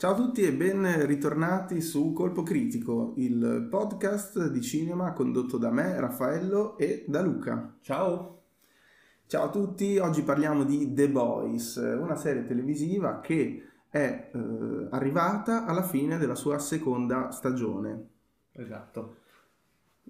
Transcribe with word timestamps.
Ciao 0.00 0.12
a 0.12 0.14
tutti 0.14 0.42
e 0.42 0.52
ben 0.52 1.06
ritornati 1.06 1.80
su 1.80 2.12
Colpo 2.12 2.44
Critico, 2.44 3.14
il 3.16 3.66
podcast 3.68 4.46
di 4.46 4.62
cinema 4.62 5.12
condotto 5.12 5.58
da 5.58 5.72
me, 5.72 5.98
Raffaello, 5.98 6.78
e 6.78 7.04
da 7.08 7.20
Luca. 7.20 7.74
Ciao! 7.80 8.42
Ciao 9.26 9.46
a 9.46 9.50
tutti, 9.50 9.98
oggi 9.98 10.22
parliamo 10.22 10.62
di 10.62 10.94
The 10.94 11.10
Boys, 11.10 11.74
una 11.78 12.14
serie 12.14 12.46
televisiva 12.46 13.18
che 13.18 13.70
è 13.88 14.30
eh, 14.32 14.86
arrivata 14.90 15.64
alla 15.64 15.82
fine 15.82 16.16
della 16.16 16.36
sua 16.36 16.60
seconda 16.60 17.32
stagione. 17.32 18.06
Esatto. 18.52 19.16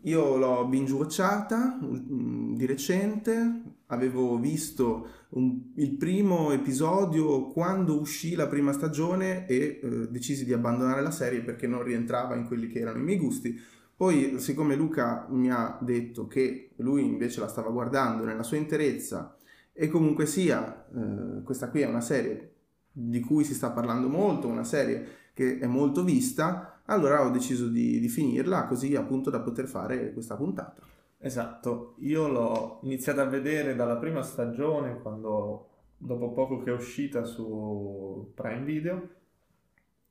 Io 0.03 0.37
l'ho 0.37 0.67
binge 0.67 0.93
watchata 0.93 1.79
mm, 1.83 2.55
di 2.55 2.67
recente, 2.67 3.63
avevo 3.87 4.39
visto 4.39 5.09
un, 5.31 5.73
il 5.77 5.97
primo 5.97 6.53
episodio 6.53 7.47
quando 7.49 7.99
uscì 7.99 8.35
la 8.35 8.47
prima 8.47 8.73
stagione 8.73 9.47
e 9.47 9.81
eh, 9.83 10.09
decisi 10.11 10.45
di 10.45 10.53
abbandonare 10.53 11.03
la 11.03 11.11
serie 11.11 11.41
perché 11.41 11.67
non 11.67 11.83
rientrava 11.83 12.35
in 12.37 12.47
quelli 12.47 12.69
che 12.69 12.81
erano 12.81 12.99
i 12.99 13.03
miei 13.03 13.19
gusti. 13.19 13.59
Poi, 13.97 14.39
siccome 14.39 14.77
Luca 14.77 15.27
mi 15.31 15.51
ha 15.51 15.77
detto 15.81 16.29
che 16.29 16.71
lui 16.77 17.05
invece 17.05 17.41
la 17.41 17.49
stava 17.49 17.71
guardando 17.71 18.25
nella 18.25 18.45
sua 18.45 18.57
interezza 18.57 19.37
e 19.73 19.89
comunque 19.89 20.27
sia, 20.27 20.87
eh, 20.95 21.43
questa 21.43 21.69
qui 21.69 21.81
è 21.81 21.87
una 21.87 22.01
serie 22.01 22.53
di 22.93 23.21
cui 23.21 23.45
si 23.45 23.55
sta 23.55 23.71
parlando 23.71 24.09
molto, 24.09 24.49
una 24.49 24.65
serie 24.65 25.07
che 25.35 25.59
è 25.59 25.67
molto 25.67 26.03
vista, 26.03 26.68
allora 26.91 27.25
ho 27.25 27.31
deciso 27.31 27.69
di, 27.69 27.99
di 28.01 28.09
finirla 28.09 28.67
così 28.67 28.95
appunto 28.97 29.31
da 29.31 29.41
poter 29.41 29.67
fare 29.67 30.13
questa 30.13 30.37
puntata. 30.37 30.83
Esatto, 31.19 31.95
io 31.99 32.29
l'ho 32.29 32.81
iniziata 32.83 33.23
a 33.23 33.27
vedere 33.27 33.75
dalla 33.75 33.97
prima 33.97 34.23
stagione 34.23 35.01
quando 35.01 35.69
dopo 35.97 36.33
poco 36.33 36.63
che 36.63 36.71
è 36.71 36.75
uscita 36.75 37.25
su 37.25 38.31
Prime 38.35 38.63
Video, 38.63 39.09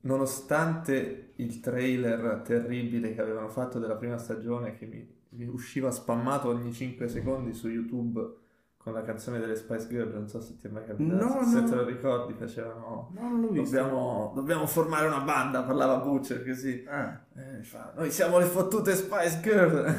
nonostante 0.00 1.32
il 1.36 1.60
trailer 1.60 2.42
terribile 2.44 3.14
che 3.14 3.20
avevano 3.22 3.48
fatto 3.48 3.78
della 3.78 3.96
prima 3.96 4.18
stagione 4.18 4.76
che 4.76 4.86
mi, 4.86 5.06
mi 5.30 5.46
usciva 5.46 5.90
spammato 5.90 6.48
ogni 6.48 6.72
5 6.72 7.08
secondi 7.08 7.54
su 7.54 7.68
YouTube 7.68 8.46
con 8.90 8.98
la 8.98 9.04
canzone 9.04 9.38
delle 9.38 9.54
Spice 9.56 9.86
Girls, 9.88 10.12
non 10.14 10.28
so 10.28 10.40
se 10.40 10.56
ti 10.58 10.66
è 10.66 10.70
mai 10.70 10.84
capitato, 10.84 11.24
No, 11.24 11.44
se 11.44 11.60
no. 11.60 11.68
te 11.68 11.74
lo 11.74 11.84
ricordi, 11.84 12.32
facevano... 12.34 13.10
No, 13.14 13.20
non 13.28 13.40
l'ho 13.40 13.48
visto. 13.50 13.76
Dobbiamo, 13.76 14.32
dobbiamo 14.34 14.66
formare 14.66 15.06
una 15.06 15.20
banda, 15.20 15.62
parlava 15.62 15.96
Butcher 15.98 16.44
così. 16.44 16.84
Ah, 16.88 17.20
Eh, 17.34 17.62
fa, 17.62 17.92
noi 17.96 18.10
siamo 18.10 18.38
le 18.38 18.46
fottute 18.46 18.94
Spice 18.94 19.40
Girl! 19.42 19.94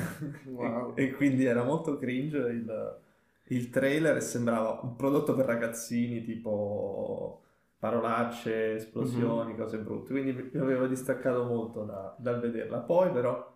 Wow. 0.49 0.93
e, 0.95 1.03
e 1.05 1.11
quindi 1.13 1.45
era 1.45 1.63
molto 1.63 1.97
cringe 1.97 2.37
il, 2.37 2.97
il 3.49 3.69
trailer 3.69 4.17
e 4.17 4.21
sembrava 4.21 4.79
un 4.83 4.95
prodotto 4.95 5.33
per 5.35 5.45
ragazzini, 5.45 6.23
tipo 6.23 7.41
parolacce, 7.77 8.75
esplosioni, 8.75 9.55
cose 9.55 9.77
brutte. 9.77 10.11
Quindi 10.11 10.33
mi 10.51 10.59
aveva 10.59 10.85
distaccato 10.87 11.45
molto 11.45 11.83
da- 11.83 12.15
dal 12.17 12.39
vederla. 12.41 12.79
Poi 12.79 13.09
però, 13.11 13.55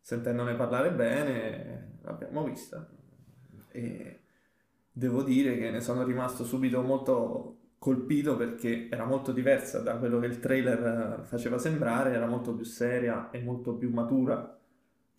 sentendone 0.00 0.54
parlare 0.54 0.90
bene, 0.92 1.98
l'abbiamo 2.02 2.42
vista. 2.44 2.84
E 3.72 4.20
devo 4.92 5.22
dire 5.22 5.56
che 5.58 5.70
ne 5.70 5.80
sono 5.80 6.04
rimasto 6.04 6.44
subito 6.44 6.82
molto 6.82 7.56
colpito 7.78 8.36
perché 8.36 8.88
era 8.90 9.04
molto 9.06 9.32
diversa 9.32 9.80
da 9.80 9.96
quello 9.96 10.18
che 10.18 10.26
il 10.26 10.38
trailer 10.40 11.20
eh, 11.22 11.24
faceva 11.24 11.58
sembrare, 11.58 12.12
era 12.12 12.26
molto 12.26 12.54
più 12.54 12.64
seria 12.64 13.30
e 13.30 13.40
molto 13.42 13.74
più 13.74 13.90
matura 13.90 14.58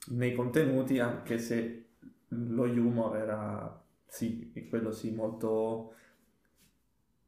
nei 0.10 0.34
contenuti, 0.34 1.00
anche 1.00 1.38
se 1.38 1.86
lo 2.30 2.64
humor 2.64 3.18
era, 3.18 3.84
sì, 4.08 4.52
quello 4.70 4.92
sì, 4.92 5.12
molto, 5.12 5.94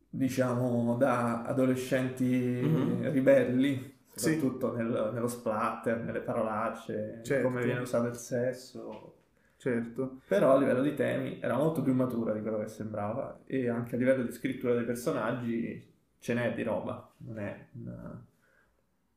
diciamo, 0.10 0.96
da 0.98 1.44
adolescenti 1.44 2.26
Mhm. 2.26 3.12
ribelli, 3.12 3.92
Sì. 4.16 4.38
soprattutto 4.38 4.74
nel- 4.76 5.12
nello 5.14 5.28
splatter, 5.28 6.00
nelle 6.04 6.22
parolacce, 6.22 7.22
Certo. 7.24 7.48
come 7.48 7.64
viene 7.64 7.82
usato 7.82 8.08
il 8.08 8.16
sesso. 8.16 9.16
Certo. 9.64 10.22
Però 10.28 10.56
a 10.56 10.60
livello 10.60 10.82
di 10.82 10.94
temi 10.94 11.40
era 11.40 11.56
molto 11.56 11.82
più 11.82 11.94
matura 11.94 12.34
di 12.34 12.42
quello 12.42 12.60
che 12.60 12.68
sembrava 12.68 13.44
e 13.46 13.70
anche 13.70 13.96
a 13.96 13.98
livello 13.98 14.24
di 14.24 14.32
scrittura 14.32 14.74
dei 14.74 14.84
personaggi 14.84 15.92
ce 16.20 16.34
n'è 16.34 16.54
di 16.54 16.64
roba, 16.64 17.14
non 17.20 17.40
è 17.40 17.68
una, 17.74 18.26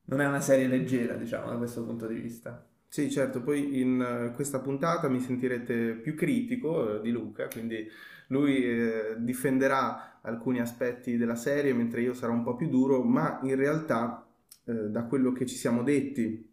non 0.05 0.21
è 0.21 0.27
una 0.27 0.41
serie 0.41 0.69
leggera, 0.69 1.15
diciamo, 1.15 1.51
da 1.51 1.57
questo 1.57 1.85
punto 1.85 2.07
di 2.07 2.15
vista. 2.15 2.65
Sì, 2.89 3.11
certo, 3.11 3.43
poi 3.43 3.81
in 3.81 4.01
eh, 4.01 4.35
questa 4.35 4.61
puntata 4.61 5.09
mi 5.09 5.21
sentirete 5.21 5.95
più 5.95 6.15
critico 6.15 6.97
eh, 6.97 7.01
di 7.01 7.11
Luca, 7.11 7.49
quindi 7.49 7.89
lui 8.29 8.65
eh, 8.65 9.17
difenderà 9.19 10.21
alcuni 10.23 10.61
aspetti 10.61 11.17
della 11.17 11.35
serie 11.35 11.73
mentre 11.73 12.03
io 12.03 12.15
sarò 12.15 12.33
un 12.33 12.45
po' 12.45 12.55
più 12.55 12.69
duro, 12.69 13.03
ma 13.03 13.41
in 13.43 13.57
realtà 13.57 14.27
eh, 14.65 14.73
da 14.73 15.05
quello 15.05 15.33
che 15.33 15.47
ci 15.47 15.57
siamo 15.57 15.83
detti 15.83 16.46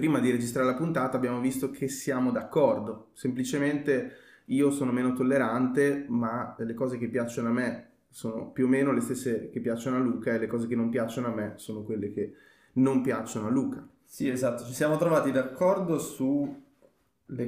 prima 0.00 0.18
di 0.18 0.30
registrare 0.30 0.66
la 0.66 0.76
puntata 0.76 1.18
abbiamo 1.18 1.40
visto 1.40 1.70
che 1.70 1.86
siamo 1.86 2.30
d'accordo, 2.30 3.10
semplicemente 3.12 4.12
io 4.46 4.70
sono 4.70 4.92
meno 4.92 5.12
tollerante, 5.12 6.06
ma 6.08 6.56
le 6.58 6.72
cose 6.72 6.96
che 6.96 7.06
piacciono 7.06 7.48
a 7.48 7.52
me 7.52 7.88
sono 8.08 8.50
più 8.50 8.64
o 8.64 8.68
meno 8.68 8.92
le 8.92 9.02
stesse 9.02 9.50
che 9.50 9.60
piacciono 9.60 9.96
a 9.96 9.98
Luca 9.98 10.32
e 10.32 10.38
le 10.38 10.46
cose 10.46 10.66
che 10.68 10.74
non 10.74 10.88
piacciono 10.88 11.26
a 11.26 11.34
me 11.34 11.52
sono 11.56 11.82
quelle 11.82 12.14
che 12.14 12.32
non 12.74 13.02
piacciono 13.02 13.48
a 13.48 13.50
Luca. 13.50 13.86
Sì, 14.02 14.30
esatto, 14.30 14.64
ci 14.64 14.72
siamo 14.72 14.96
trovati 14.96 15.32
d'accordo 15.32 15.98
sulle 15.98 16.56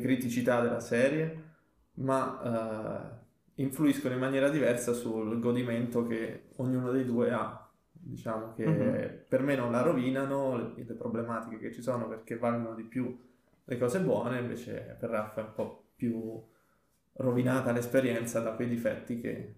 criticità 0.02 0.60
della 0.60 0.80
serie, 0.80 1.42
ma 1.94 3.16
eh, 3.56 3.62
influiscono 3.62 4.12
in 4.12 4.20
maniera 4.20 4.50
diversa 4.50 4.92
sul 4.92 5.40
godimento 5.40 6.06
che 6.06 6.48
ognuno 6.56 6.90
dei 6.90 7.06
due 7.06 7.30
ha. 7.32 7.61
Diciamo 8.04 8.52
che 8.54 8.64
Mhm. 8.64 9.24
per 9.28 9.42
me 9.42 9.54
non 9.54 9.70
la 9.70 9.80
rovinano 9.82 10.56
le, 10.56 10.84
le 10.84 10.94
problematiche 10.94 11.58
che 11.58 11.72
ci 11.72 11.82
sono 11.82 12.08
perché 12.08 12.36
valgono 12.36 12.74
di 12.74 12.82
più 12.82 13.16
le 13.64 13.78
cose 13.78 14.00
buone, 14.00 14.40
invece 14.40 14.96
per 14.98 15.10
Raffa 15.10 15.40
è 15.40 15.44
un 15.44 15.52
po' 15.54 15.84
più 15.94 16.42
rovinata 17.14 17.72
l'esperienza 17.72 18.40
da 18.40 18.52
quei 18.52 18.68
difetti 18.68 19.20
che 19.20 19.54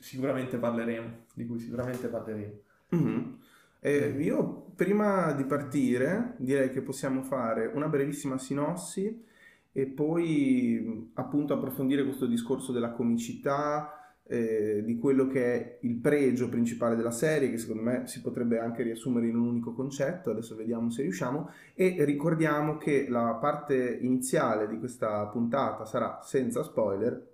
sicuramente 0.00 0.56
parleremo, 0.58 1.26
di 1.34 1.46
cui 1.46 1.58
sicuramente 1.60 2.08
parleremo. 2.08 2.52
Mhm. 2.90 3.38
Eh, 3.80 4.08
io 4.18 4.72
prima 4.74 5.32
di 5.32 5.44
partire 5.44 6.34
direi 6.38 6.70
che 6.70 6.82
possiamo 6.82 7.22
fare 7.22 7.66
una 7.66 7.88
brevissima 7.88 8.36
sinossi 8.38 9.24
e 9.72 9.86
poi 9.86 11.10
appunto 11.14 11.54
approfondire 11.54 12.02
questo 12.04 12.26
discorso 12.26 12.72
della 12.72 12.90
comicità, 12.90 13.97
eh, 14.28 14.82
di 14.84 14.98
quello 14.98 15.26
che 15.26 15.54
è 15.54 15.78
il 15.80 15.96
pregio 15.96 16.48
principale 16.48 16.94
della 16.94 17.10
serie, 17.10 17.50
che 17.50 17.58
secondo 17.58 17.82
me 17.82 18.06
si 18.06 18.20
potrebbe 18.20 18.58
anche 18.58 18.82
riassumere 18.82 19.26
in 19.26 19.36
un 19.36 19.46
unico 19.46 19.72
concetto, 19.72 20.30
adesso 20.30 20.54
vediamo 20.54 20.90
se 20.90 21.02
riusciamo, 21.02 21.50
e 21.74 22.04
ricordiamo 22.04 22.76
che 22.76 23.06
la 23.08 23.38
parte 23.40 23.98
iniziale 24.00 24.68
di 24.68 24.78
questa 24.78 25.26
puntata 25.26 25.86
sarà 25.86 26.20
senza 26.22 26.62
spoiler 26.62 27.26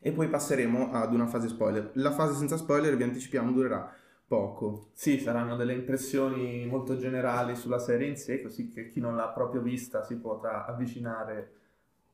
e 0.00 0.12
poi 0.12 0.28
passeremo 0.28 0.92
ad 0.92 1.12
una 1.12 1.26
fase 1.26 1.48
spoiler. 1.48 1.90
La 1.94 2.12
fase 2.12 2.34
senza 2.34 2.56
spoiler, 2.56 2.96
vi 2.96 3.02
anticipiamo, 3.04 3.50
durerà 3.50 3.92
poco. 4.26 4.90
Sì, 4.92 5.18
saranno 5.18 5.56
delle 5.56 5.72
impressioni 5.72 6.66
molto 6.66 6.98
generali 6.98 7.56
sulla 7.56 7.78
serie 7.78 8.06
in 8.06 8.16
sé, 8.16 8.42
così 8.42 8.70
che 8.70 8.88
chi 8.88 9.00
non 9.00 9.16
l'ha 9.16 9.28
proprio 9.28 9.62
vista 9.62 10.04
si 10.04 10.16
potrà 10.16 10.66
avvicinare 10.66 11.52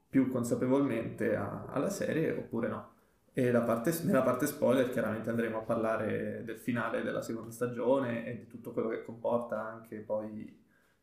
più 0.09 0.31
consapevolmente 0.31 1.35
a- 1.35 1.65
alla 1.69 1.91
serie 1.91 2.31
oppure 2.31 2.69
no. 2.69 2.94
E 3.37 3.51
parte- 3.51 3.93
nella 4.05 4.23
parte 4.23 4.47
spoiler 4.47 4.89
chiaramente 4.91 5.29
andremo 5.29 5.59
a 5.59 5.63
parlare 5.63 6.43
del 6.45 6.57
finale 6.57 7.03
della 7.03 7.21
seconda 7.21 7.51
stagione 7.51 8.25
e 8.27 8.37
di 8.39 8.47
tutto 8.47 8.71
quello 8.73 8.89
che 8.89 9.03
comporta 9.05 9.61
anche 9.61 9.97
poi 9.99 10.57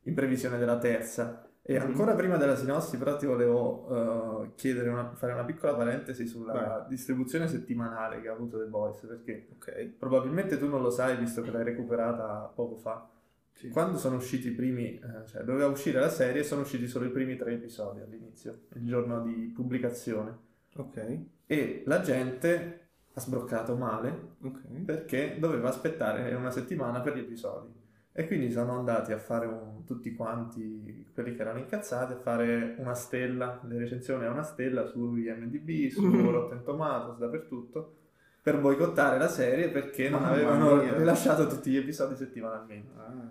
in 0.04 0.14
previsione 0.14 0.58
della 0.58 0.78
terza. 0.78 1.46
E 1.62 1.78
Mhm. 1.78 1.86
ancora 1.88 2.16
prima 2.16 2.38
della 2.38 2.56
sinossi, 2.56 2.98
però 2.98 3.18
ti 3.18 3.26
volevo 3.26 4.44
eh, 4.46 4.52
chiedere 4.56 4.90
una- 4.90 5.12
fare 5.14 5.34
una 5.34 5.44
piccola 5.44 5.76
parentesi 5.76 6.26
sulla 6.26 6.54
Vai. 6.54 6.88
distribuzione 6.88 7.48
settimanale 7.48 8.22
che 8.22 8.30
ha 8.30 8.34
avuto 8.34 8.58
The 8.58 8.66
Boys, 8.66 9.00
perché 9.06 9.48
Ok. 9.58 9.92
Probabilmente 10.00 10.58
tu 10.58 10.68
non 10.70 10.82
lo 10.82 10.90
sai 10.90 11.18
visto 11.18 11.42
che 11.42 11.52
l'hai 11.52 11.64
recuperata 11.66 12.50
poco 12.56 12.78
fa. 12.78 13.08
Sì. 13.52 13.70
Quando 13.70 13.98
sono 13.98 14.16
usciti 14.16 14.48
i 14.48 14.52
primi, 14.52 14.98
eh, 15.00 15.28
cioè 15.28 15.44
doveva 15.44 15.68
uscire 15.68 16.00
la 16.00 16.10
serie, 16.10 16.44
sono 16.44 16.62
usciti 16.62 16.88
solo 16.88 17.06
i 17.06 17.10
primi 17.12 17.36
tre 17.36 17.54
episodi 17.54 18.00
all'inizio, 18.00 18.62
il 18.76 18.88
giorno 18.88 19.22
di 19.22 19.52
pubblicazione. 19.54 20.36
Ok. 20.78 21.20
E 21.52 21.84
la 21.86 22.00
gente 22.00 22.80
ha 23.14 23.20
sbroccato 23.20 23.76
male 23.76 24.36
Ok. 24.42 24.84
perché 24.86 25.36
doveva 25.38 25.68
aspettare 25.68 26.34
una 26.34 26.50
settimana 26.50 27.02
per 27.02 27.16
gli 27.18 27.20
episodi. 27.20 27.68
E 28.14 28.26
quindi 28.26 28.50
sono 28.52 28.78
andati 28.78 29.12
a 29.12 29.18
fare 29.18 29.48
un- 29.48 29.84
tutti 29.86 30.14
quanti 30.16 31.06
quelli 31.14 31.36
che 31.36 31.42
erano 31.42 31.60
incazzati 31.60 32.14
a 32.14 32.18
fare 32.20 32.76
una 32.78 32.94
stella, 32.94 33.60
le 33.68 33.78
recensioni 33.80 34.24
a 34.26 34.32
una 34.32 34.44
stella 34.44 34.86
su 34.86 35.18
IMDb, 35.18 35.90
su 35.90 36.06
Mhm. 36.06 36.30
Rotten 36.32 36.64
Tomatoes, 36.64 37.18
dappertutto, 37.18 37.96
per 38.42 38.58
boicottare 38.60 39.18
la 39.18 39.28
serie 39.28 39.68
perché 39.70 40.10
non 40.10 40.22
Mamma 40.22 40.34
avevano 40.34 40.76
mia. 40.76 40.96
rilasciato 40.98 41.48
tutti 41.48 41.70
gli 41.70 41.78
episodi 41.78 42.16
settimanalmente. 42.16 42.92
Ah. 42.98 43.30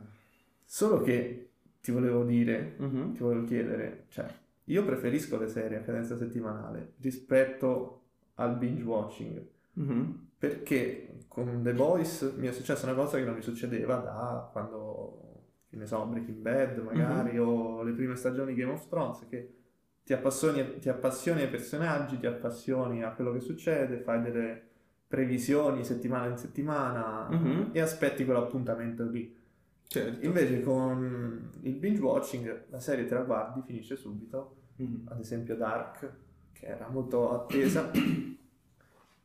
Solo 0.65 1.01
che 1.01 1.53
ti 1.81 1.91
volevo 1.91 2.23
dire, 2.25 2.75
Mhm. 2.77 3.13
ti 3.15 3.23
volevo 3.23 3.45
chiedere, 3.47 4.05
cioè, 4.09 4.27
io 4.65 4.85
preferisco 4.85 5.39
le 5.39 5.49
serie 5.49 5.79
a 5.79 5.81
cadenza 5.81 6.17
settimanale 6.19 6.93
rispetto 7.01 8.00
al 8.41 8.57
binge 8.57 8.83
watching. 8.83 9.47
Mhm. 9.73 10.29
perché 10.37 11.19
con 11.29 11.63
The 11.63 11.75
Boys 11.75 12.35
mi 12.37 12.49
è 12.49 12.53
successa 12.53 12.87
una 12.87 12.95
cosa 12.95 13.19
che 13.19 13.25
non 13.25 13.35
mi 13.35 13.43
succedeva 13.43 13.97
da 13.97 14.49
quando, 14.51 15.45
che 15.69 15.77
ne 15.77 15.87
so, 15.87 16.05
Breaking 16.07 16.39
Bad 16.39 16.79
magari, 16.79 17.33
mm-hmm. 17.33 17.47
o 17.47 17.83
le 17.83 17.93
prime 17.93 18.17
stagioni 18.17 18.55
di 18.55 18.61
Game 18.61 18.73
of 18.73 18.89
Thrones, 18.89 19.27
che 19.29 19.55
ti 20.03 20.15
appassioni, 20.15 20.79
ti 20.79 20.89
appassioni 20.89 21.43
ai 21.43 21.49
personaggi, 21.49 22.19
ti 22.19 22.27
appassioni 22.27 23.05
a 23.05 23.13
quello 23.13 23.33
che 23.33 23.41
succede, 23.41 23.99
fai 23.99 24.23
delle 24.23 24.69
previsioni 25.07 25.85
settimana 25.85 26.27
in 26.27 26.39
settimana 26.39 27.29
mm-hmm. 27.31 27.63
e 27.73 27.81
aspetti 27.81 28.25
quell'appuntamento 28.25 29.05
lì. 29.05 29.37
Certo. 29.87 30.25
Invece 30.25 30.63
con 30.63 31.51
il 31.63 31.75
binge 31.75 32.01
watching 32.01 32.65
la 32.71 32.81
serie 32.81 33.05
te 33.05 33.15
la 33.15 33.23
guardi, 33.23 33.61
finisce 33.67 33.95
subito, 33.95 34.57
mm-hmm. 34.81 35.07
ad 35.09 35.21
esempio 35.21 35.55
Dark, 35.55 36.11
che 36.61 36.67
era 36.67 36.89
molto 36.89 37.33
attesa, 37.33 37.91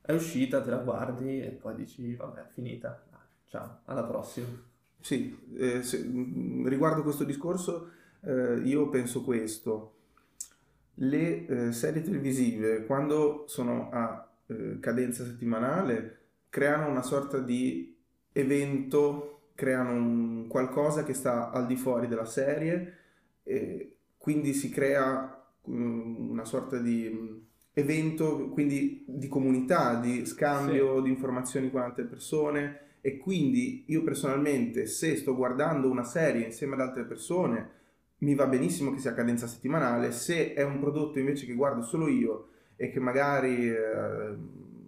è 0.02 0.14
uscita, 0.14 0.62
te 0.62 0.70
la 0.70 0.78
guardi 0.78 1.42
e 1.42 1.50
poi 1.50 1.76
dici 1.76 2.16
vabbè, 2.16 2.48
finita, 2.54 3.04
ciao, 3.50 3.82
alla 3.86 4.06
prossima. 4.06 4.48
Sì, 5.02 5.38
eh, 5.58 5.84
se, 5.84 6.02
mm, 6.02 6.66
riguardo 6.66 7.04
questo 7.04 7.26
discorso 7.26 7.92
eh, 8.22 8.62
io 8.64 8.88
penso 8.90 9.22
questo, 9.22 9.94
le 10.96 11.46
eh, 11.46 11.72
serie 11.74 12.02
televisive 12.02 12.86
quando 12.86 13.44
sono 13.48 13.90
a 13.92 14.28
eh, 14.48 14.80
cadenza 14.80 15.26
settimanale 15.26 16.20
creano 16.50 16.88
una 16.88 17.04
sorta 17.04 17.40
di 17.40 17.94
evento, 18.32 19.50
creano 19.56 19.92
un 19.92 20.48
qualcosa 20.48 21.04
che 21.04 21.14
sta 21.14 21.52
al 21.52 21.66
di 21.68 21.76
fuori 21.76 22.08
della 22.08 22.26
serie, 22.26 22.94
quindi 24.18 24.54
si 24.54 24.70
crea 24.70 25.35
una 25.66 26.46
sorta 26.46 26.78
di 26.78 27.08
um, 27.08 27.42
evento 27.74 28.50
quindi 28.50 29.04
di 29.08 29.28
comunità, 29.28 30.00
di 30.00 30.26
scambio 30.26 30.98
sì. 30.98 31.04
di 31.04 31.10
informazioni 31.10 31.70
con 31.70 31.82
altre 31.82 32.06
persone 32.06 32.80
e 33.02 33.18
quindi 33.18 33.84
io 33.88 34.04
personalmente 34.04 34.88
se 34.88 35.16
sto 35.16 35.36
guardando 35.36 35.90
una 35.90 36.04
serie 36.04 36.46
insieme 36.46 36.74
ad 36.74 36.82
altre 36.82 37.04
persone 37.04 37.70
mi 38.20 38.34
va 38.34 38.48
benissimo 38.48 38.92
che 38.92 39.00
sia 39.00 39.12
a 39.12 39.14
cadenza 39.16 39.46
settimanale, 39.46 40.12
se 40.12 40.54
è 40.54 40.64
un 40.64 40.80
prodotto 40.80 41.20
invece 41.20 41.46
che 41.46 41.54
guardo 41.54 41.82
solo 41.82 42.08
io 42.08 42.48
e 42.76 42.90
che 42.90 43.00
magari 43.00 43.70
eh, 43.70 44.36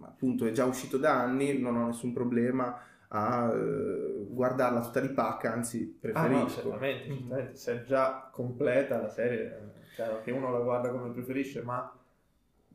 appunto 0.00 0.46
è 0.46 0.50
già 0.50 0.64
uscito 0.64 0.96
da 0.96 1.20
anni, 1.20 1.58
non 1.58 1.76
ho 1.76 1.86
nessun 1.86 2.12
problema 2.12 2.80
a 3.08 3.52
eh, 3.54 4.26
guardarla 4.28 4.80
tutta 4.80 5.00
di 5.00 5.10
pacca, 5.10 5.52
anzi 5.52 5.96
preferisco. 6.00 6.36
Ah, 6.36 6.42
no, 6.42 6.48
certamente, 6.48 7.08
mm-hmm. 7.08 7.18
certamente. 7.18 7.56
se 7.56 7.72
è 7.72 7.84
già 7.84 8.28
completa 8.32 9.00
la 9.00 9.10
serie, 9.10 9.76
chiaro 9.98 10.22
che 10.22 10.30
uno 10.30 10.50
la 10.50 10.60
guarda 10.60 10.90
come 10.90 11.10
preferisce, 11.10 11.62
ma 11.62 11.92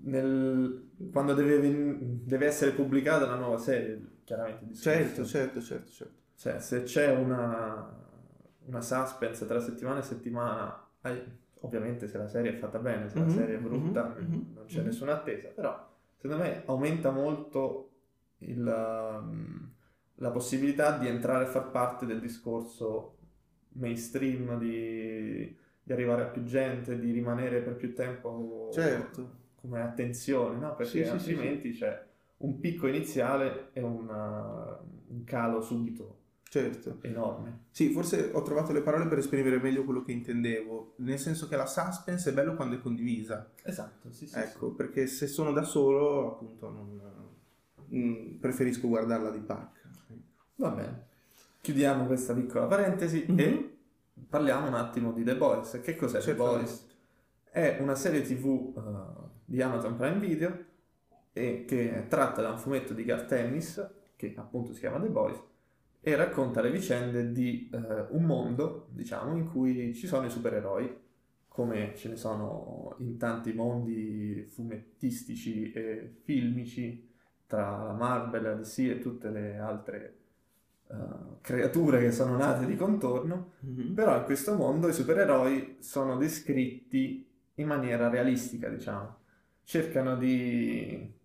nel... 0.05 0.89
quando 1.11 1.33
deve, 1.33 1.59
deve, 2.23 2.45
essere 2.45 2.71
pubblicata 2.71 3.25
una 3.25 3.35
nuova 3.35 3.57
serie, 3.57 4.19
chiaramente. 4.23 4.73
Certo, 4.73 5.23
certo, 5.25 5.61
certo, 5.61 5.91
certo. 5.91 6.13
Cioè, 6.35 6.59
se 6.59 6.83
c'è 6.83 7.15
una 7.15 8.01
una 8.65 8.81
suspense 8.81 9.45
tra 9.45 9.59
settimana 9.59 9.99
e 9.99 10.03
settimana, 10.03 10.87
ovviamente 11.61 12.07
se 12.07 12.17
la 12.17 12.27
serie 12.27 12.53
è 12.53 12.55
fatta 12.55 12.79
bene, 12.79 13.09
se 13.09 13.19
mm-hmm, 13.19 13.27
la 13.27 13.33
serie 13.33 13.55
è 13.55 13.59
brutta 13.59 14.15
mm-hmm, 14.17 14.53
non 14.53 14.65
c'è 14.65 14.77
mm-hmm. 14.77 14.85
nessuna 14.85 15.13
attesa, 15.13 15.49
però 15.49 15.91
secondo 16.17 16.43
me 16.43 16.63
aumenta 16.65 17.11
molto 17.11 17.89
il, 18.39 18.63
la 18.63 20.31
possibilità 20.31 20.97
di 20.97 21.07
entrare 21.07 21.45
a 21.45 21.47
far 21.47 21.71
parte 21.71 22.05
del 22.05 22.19
discorso 22.19 23.17
mainstream, 23.73 24.57
di, 24.59 25.57
di, 25.83 25.93
arrivare 25.93 26.23
a 26.23 26.25
più 26.25 26.43
gente, 26.43 26.97
di 26.99 27.11
rimanere 27.11 27.61
per 27.61 27.75
più 27.75 27.93
tempo 27.93 28.69
certo. 28.73 29.29
come 29.55 29.81
attenzione, 29.81 30.57
no? 30.57 30.75
perché 30.75 31.03
sì, 31.03 31.09
altrimenti 31.09 31.69
sì, 31.69 31.73
sì. 31.73 31.79
c'è 31.81 32.05
un 32.37 32.59
picco 32.59 32.87
iniziale 32.87 33.69
e 33.73 33.81
una, 33.81 34.79
un 35.07 35.23
calo 35.23 35.61
subito 35.61 36.21
Certo. 36.53 36.99
Enorme. 37.01 37.61
Sì, 37.71 37.89
forse 37.89 38.29
ho 38.31 38.43
trovato 38.43 38.71
le 38.73 38.83
parole 38.83 39.07
per 39.07 39.17
esprimere 39.17 39.57
meglio 39.57 39.83
quello 39.83 40.03
che 40.03 40.11
intendevo, 40.11 40.93
nel 40.97 41.17
senso 41.17 41.47
che 41.47 41.55
la 41.55 41.65
suspense 41.65 42.29
è 42.29 42.33
bello 42.33 42.53
quando 42.53 42.75
è 42.75 42.79
condivisa. 42.79 43.49
Esatto, 43.63 44.11
sì, 44.11 44.27
sì. 44.27 44.37
Ecco, 44.37 44.69
sì. 44.69 44.75
perché 44.75 45.07
se 45.07 45.25
sono 45.25 45.51
da 45.51 45.63
solo, 45.63 46.33
appunto, 46.33 46.69
non, 46.69 47.01
mh, 47.87 47.97
mm, 47.97 48.35
preferisco 48.35 48.87
guardarla 48.87 49.31
di 49.31 49.39
pacca. 49.39 49.79
Va 50.57 50.69
bene. 50.69 51.05
Chiudiamo 51.59 52.05
questa 52.05 52.35
piccola 52.35 52.67
parentesi 52.67 53.25
mm-hmm. 53.27 53.39
e 53.39 53.72
parliamo 54.27 54.67
un 54.67 54.73
attimo 54.73 55.11
di 55.11 55.23
The 55.23 55.35
Boys. 55.35 55.79
Che 55.81 55.95
cos'è 55.95 56.19
The 56.19 56.35
Boys? 56.35 56.87
È 57.43 57.77
una 57.79 57.95
serie 57.95 58.21
tv 58.21 58.45
uh, 58.75 59.29
di 59.45 59.61
Amazon 59.61 59.95
Prime 59.95 60.19
Video 60.19 60.65
e 61.31 61.65
che 61.67 61.93
è 61.93 62.07
tratta 62.07 62.41
da 62.41 62.51
un 62.51 62.57
fumetto 62.57 62.93
di 62.93 63.03
Gar 63.03 63.25
Tennis, 63.25 63.87
che 64.15 64.33
appunto 64.37 64.73
si 64.73 64.79
chiama 64.79 64.99
The 64.99 65.09
Boys, 65.09 65.41
e 65.99 66.15
racconta 66.15 66.61
le 66.61 66.69
vicende 66.69 67.31
di 67.31 67.69
eh, 67.71 68.05
un 68.09 68.23
mondo, 68.23 68.87
diciamo, 68.91 69.35
in 69.35 69.49
cui 69.49 69.93
ci 69.95 70.05
sono 70.05 70.25
i 70.25 70.29
supereroi, 70.29 71.01
come 71.47 71.93
ce 71.95 72.09
ne 72.09 72.15
sono 72.15 72.95
in 72.99 73.17
tanti 73.17 73.53
mondi 73.53 74.45
fumettistici 74.49 75.71
e 75.71 76.17
filmici, 76.23 77.09
tra 77.47 77.83
la 77.83 77.93
Marvel, 77.93 78.43
la 78.43 78.53
DC 78.55 78.79
e 78.79 78.99
tutte 78.99 79.29
le 79.29 79.57
altre 79.57 80.22
uh, 80.87 81.39
creature 81.41 81.99
che 81.99 82.11
sono 82.11 82.37
nate 82.37 82.65
di 82.65 82.75
contorno, 82.75 83.53
mm-hmm. 83.65 83.93
però 83.93 84.17
in 84.17 84.23
questo 84.23 84.55
mondo 84.55 84.87
i 84.87 84.93
supereroi 84.93 85.77
sono 85.79 86.17
descritti 86.17 87.27
in 87.55 87.67
maniera 87.67 88.09
realistica, 88.09 88.69
diciamo. 88.69 89.17
Cercano 89.63 90.17
di 90.17 91.21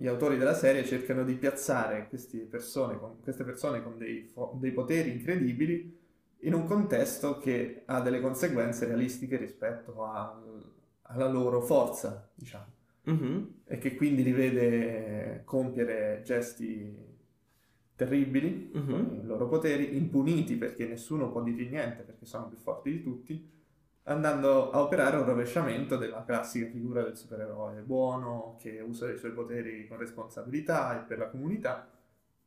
gli 0.00 0.06
autori 0.06 0.38
della 0.38 0.54
serie 0.54 0.84
cercano 0.84 1.24
di 1.24 1.34
piazzare 1.34 2.08
persone 2.48 2.98
con, 2.98 3.20
queste 3.20 3.44
persone 3.44 3.82
con 3.82 3.98
dei, 3.98 4.32
dei, 4.54 4.72
poteri 4.72 5.10
incredibili 5.10 5.98
in 6.40 6.54
un 6.54 6.64
contesto 6.64 7.36
che 7.36 7.82
ha 7.84 8.00
delle 8.00 8.20
conseguenze 8.20 8.86
realistiche 8.86 9.36
rispetto 9.36 10.02
a, 10.04 10.42
alla 11.02 11.28
loro 11.28 11.60
forza, 11.60 12.30
diciamo, 12.34 12.66
mm-hmm. 13.10 13.42
e 13.66 13.76
che 13.76 13.94
quindi 13.94 14.22
li 14.22 14.32
vede 14.32 15.42
compiere 15.44 16.22
gesti 16.24 17.09
terribili 18.00 18.72
mm-hmm. 18.74 18.88
con 18.88 19.20
i 19.22 19.26
loro 19.26 19.46
poteri, 19.46 19.94
impuniti 19.96 20.56
perché 20.56 20.86
nessuno 20.86 21.30
può 21.30 21.42
dirgli 21.42 21.68
niente 21.68 22.02
perché 22.02 22.24
sono 22.24 22.48
più 22.48 22.56
forti 22.56 22.90
di 22.90 23.02
tutti 23.02 23.58
andando 24.04 24.70
a 24.70 24.80
operare 24.80 25.18
un 25.18 25.26
rovesciamento 25.26 25.96
della 25.96 26.24
classica 26.24 26.66
figura 26.70 27.02
del 27.02 27.16
supereroe 27.16 27.82
buono 27.82 28.56
che 28.58 28.80
usa 28.80 29.10
i 29.10 29.18
suoi 29.18 29.32
poteri 29.32 29.86
con 29.86 29.98
responsabilità 29.98 30.98
e 30.98 31.06
per 31.06 31.18
la 31.18 31.28
comunità. 31.28 31.88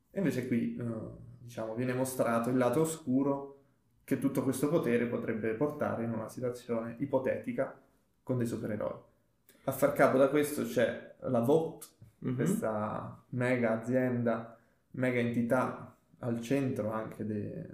E 0.09 0.17
invece 0.17 0.47
qui, 0.47 0.75
eh, 0.75 0.83
diciamo, 1.39 1.75
viene 1.75 1.93
mostrato 1.93 2.49
il 2.49 2.57
lato 2.57 2.81
oscuro 2.81 3.59
che 4.03 4.19
tutto 4.19 4.43
questo 4.43 4.67
potere 4.67 5.05
potrebbe 5.05 5.53
portare 5.53 6.03
in 6.03 6.11
una 6.11 6.27
situazione 6.27 6.95
ipotetica 6.97 7.79
con 8.23 8.37
dei 8.37 8.47
supereroi. 8.47 8.99
A 9.65 9.71
far 9.71 9.93
capo 9.93 10.17
da 10.17 10.29
questo 10.29 10.63
c'è 10.63 11.15
la 11.19 11.39
VOT, 11.39 11.89
mm-hmm. 12.25 12.35
questa 12.35 13.23
mega 13.29 13.79
azienda, 13.79 14.52
mega 14.93 15.19
entità 15.19 15.95
al 16.19 16.41
centro 16.41 16.91
anche 16.91 17.25
de- 17.25 17.67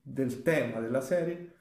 del 0.00 0.42
tema 0.42 0.80
della 0.80 1.00
serie, 1.00 1.52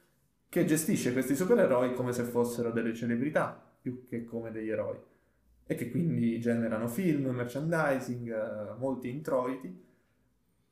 che 0.50 0.66
gestisce 0.66 1.14
questi 1.14 1.36
supereroi 1.36 1.94
come 1.94 2.12
se 2.14 2.24
fossero 2.24 2.72
delle 2.72 2.94
celebrità 2.94 3.60
più 3.82 4.04
che 4.04 4.24
come 4.24 4.52
degli 4.52 4.70
eroi 4.70 4.98
e 5.66 5.76
che 5.76 5.90
quindi 5.90 6.40
generano 6.40 6.88
film, 6.88 7.28
merchandising, 7.30 8.32
eh, 8.32 8.78
molti 8.78 9.10
introiti 9.10 9.84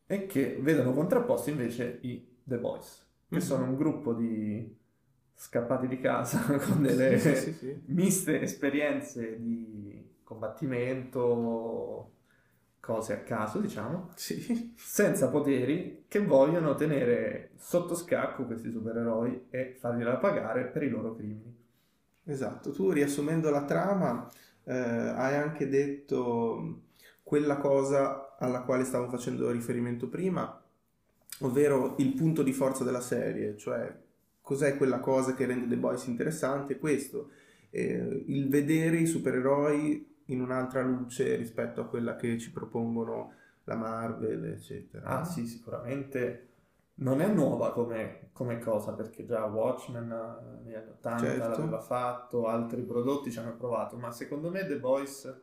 e 0.06 0.26
che 0.26 0.58
vedono 0.60 0.94
contrapposti 0.94 1.52
invece 1.52 2.00
i 2.02 2.26
The 2.44 2.58
Boys, 2.58 3.08
che 3.28 3.38
mm-hmm. 3.38 3.46
sono 3.46 3.64
un 3.64 3.76
gruppo 3.76 4.14
di 4.14 4.78
scappati 5.34 5.88
di 5.88 6.00
casa 6.00 6.42
con 6.60 6.82
delle 6.82 7.18
sì, 7.18 7.36
sì, 7.36 7.54
sì, 7.54 7.82
miste 7.86 8.42
esperienze 8.42 9.40
di 9.40 10.20
combattimento, 10.24 12.12
cose 12.91 13.13
a 13.13 13.19
caso, 13.19 13.60
diciamo, 13.60 14.12
sì. 14.15 14.74
senza 14.75 15.29
poteri, 15.29 16.03
che 16.07 16.19
vogliono 16.19 16.75
tenere 16.75 17.51
sotto 17.55 17.95
scacco 17.95 18.45
questi 18.45 18.69
supereroi 18.69 19.48
e 19.50 19.75
fargliela 19.79 20.17
pagare 20.17 20.65
per 20.65 20.83
i 20.83 20.89
loro 20.89 21.15
crimini. 21.15 21.55
Esatto, 22.25 22.71
tu 22.71 22.91
riassumendo 22.91 23.50
la 23.50 23.63
trama 23.63 24.29
eh, 24.65 24.74
hai 24.74 25.36
anche 25.36 25.69
detto 25.69 26.81
quella 27.24 27.57
cosa 27.57 28.36
alla 28.38 28.62
quale 28.62 28.83
stavo 28.83 29.07
facendo 29.10 29.50
riferimento 29.51 30.10
prima, 30.10 30.62
ovvero 31.39 31.95
il 32.00 32.13
punto 32.13 32.43
di 32.43 32.51
forza 32.51 32.83
della 32.83 33.01
serie, 33.01 33.57
cioè 33.57 33.95
cos'è 34.41 34.75
quella 34.75 35.00
cosa 35.00 35.33
che 35.33 35.45
rende 35.45 35.67
The 35.67 35.77
Boys 35.77 36.05
interessante, 36.07 36.77
questo, 36.77 37.29
eh, 37.69 38.24
il 38.27 38.50
vedere 38.50 38.98
i 38.98 39.05
supereroi 39.05 40.11
in 40.25 40.42
un'altra 40.42 40.82
luce 40.82 41.36
rispetto 41.36 41.82
a 41.82 41.86
quella 41.86 42.16
che 42.16 42.38
ci 42.38 42.51
propongono 42.51 43.34
la 43.66 43.75
Marvel, 43.75 44.46
eccetera. 44.46 45.06
Ah 45.08 45.24
sì, 45.25 45.46
sicuramente 45.46 46.48
non 46.96 47.22
è 47.22 47.28
nuova 47.28 47.72
come, 47.74 48.30
come 48.34 48.60
cosa, 48.60 48.94
perché 48.94 49.25
già 49.25 49.46
Watchmen 49.46 50.08
negli 50.63 50.74
anni 50.75 50.90
80 50.90 51.25
certo. 51.25 51.50
l'aveva 51.62 51.80
fatto, 51.80 52.48
altri 52.48 52.82
prodotti 52.84 53.32
ci 53.32 53.40
hanno 53.40 53.56
provato, 53.56 53.98
ma 53.98 54.12
secondo 54.12 54.50
me 54.50 54.66
The 54.66 54.80
Voice 54.80 55.42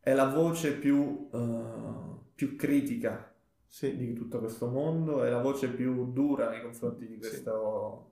è 0.00 0.14
la 0.14 0.28
voce 0.28 0.74
più, 0.76 1.28
uh, 1.30 2.20
più 2.34 2.56
critica 2.56 3.32
Sì. 3.66 3.96
di 3.96 4.14
tutto 4.14 4.38
questo 4.38 4.68
mondo, 4.68 5.22
è 5.22 5.28
la 5.30 5.40
voce 5.40 5.68
più 5.70 6.10
dura 6.12 6.48
nei 6.48 6.62
confronti 6.62 7.06
di, 7.06 7.18
questo, 7.18 8.10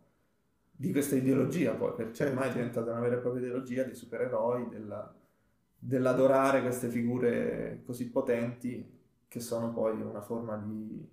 di 0.71 0.93
questa 0.93 1.17
ideologia 1.17 1.73
poi, 1.75 1.95
perché 1.95 2.13
Certo. 2.15 2.33
ormai 2.35 2.51
è 2.51 2.53
diventata 2.53 2.91
una 2.91 3.01
vera 3.01 3.17
e 3.17 3.19
propria 3.21 3.43
ideologia 3.45 3.85
dei 3.85 3.95
supereroi, 3.95 4.69
della- 4.69 5.15
dell'adorare 5.87 6.63
queste 6.63 6.89
figure 6.89 7.83
così 7.87 8.11
potenti 8.11 8.85
che 9.29 9.39
sono 9.41 9.73
poi 9.73 10.01
una 10.01 10.21
forma 10.21 10.57
di, 10.57 11.09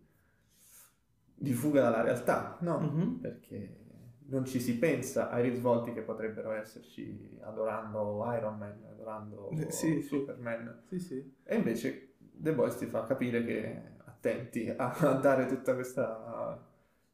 di 1.35 1.53
fuga 1.53 1.81
dalla 1.81 2.01
realtà, 2.01 2.57
no? 2.61 2.79
Mhm. 2.79 3.19
Perché 3.19 3.77
non 4.25 4.45
ci 4.45 4.59
si 4.59 4.79
pensa 4.79 5.29
ai 5.29 5.47
risvolti 5.47 5.93
che 5.93 6.01
potrebbero 6.01 6.53
esserci 6.53 7.37
adorando 7.41 8.23
Iron 8.35 8.57
Man, 8.57 8.83
adorando 8.89 9.51
Eh, 9.51 9.71
sì. 9.71 10.01
Superman. 10.01 10.81
Sì, 10.87 10.99
sì. 10.99 11.33
E 11.43 11.55
invece 11.55 12.13
The 12.17 12.53
Boys 12.53 12.75
ti 12.77 12.87
fa 12.87 13.03
capire 13.03 13.45
che 13.45 13.79
attenti 14.05 14.73
a, 14.75 15.19
dare 15.21 15.45
tutta 15.45 15.75
questa, 15.75 16.59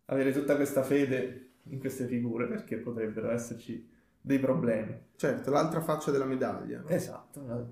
avere 0.05 0.31
tutta 0.31 0.55
questa 0.55 0.83
fede 0.83 1.47
in 1.63 1.79
queste 1.79 2.05
figure 2.05 2.47
perché 2.47 2.77
potrebbero 2.77 3.29
esserci 3.31 3.97
dei 4.21 4.39
problemi. 4.39 5.07
Certo, 5.15 5.51
l'altra 5.51 5.81
faccia 5.81 6.11
della 6.11 6.25
medaglia. 6.25 6.83
Esatto, 6.87 7.39
una, 7.39 7.69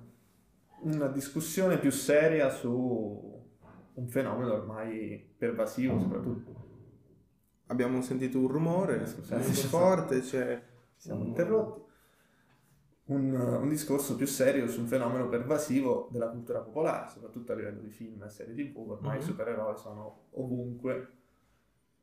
una 0.81 1.07
discussione 1.07 1.77
più 1.77 1.91
seria 1.91 2.49
su 2.49 3.35
un 3.93 4.07
fenomeno 4.07 4.53
ormai 4.53 5.33
pervasivo, 5.37 5.99
soprattutto. 5.99 6.65
Abbiamo 7.67 8.01
sentito 8.01 8.39
un 8.39 8.47
rumore 8.47 9.05
Scusate, 9.05 9.41
molto 9.41 9.53
ci 9.53 9.67
forte, 9.67 10.19
c'è 10.21 10.61
Siamo 10.95 11.25
interrotti. 11.25 11.85
Un, 13.07 13.33
un 13.33 13.69
discorso 13.69 14.15
più 14.17 14.25
serio 14.25 14.67
su 14.67 14.81
un 14.81 14.87
fenomeno 14.87 15.29
pervasivo 15.29 16.09
della 16.11 16.27
cultura 16.27 16.59
popolare, 16.59 17.09
soprattutto 17.09 17.53
a 17.53 17.55
livello 17.55 17.79
di 17.79 17.89
film 17.89 18.21
e 18.23 18.29
serie 18.29 18.53
tv. 18.53 18.77
Ormai 18.89 19.15
Mhm. 19.15 19.21
i 19.21 19.25
supereroi 19.25 19.77
sono 19.77 20.23
ovunque, 20.31 21.11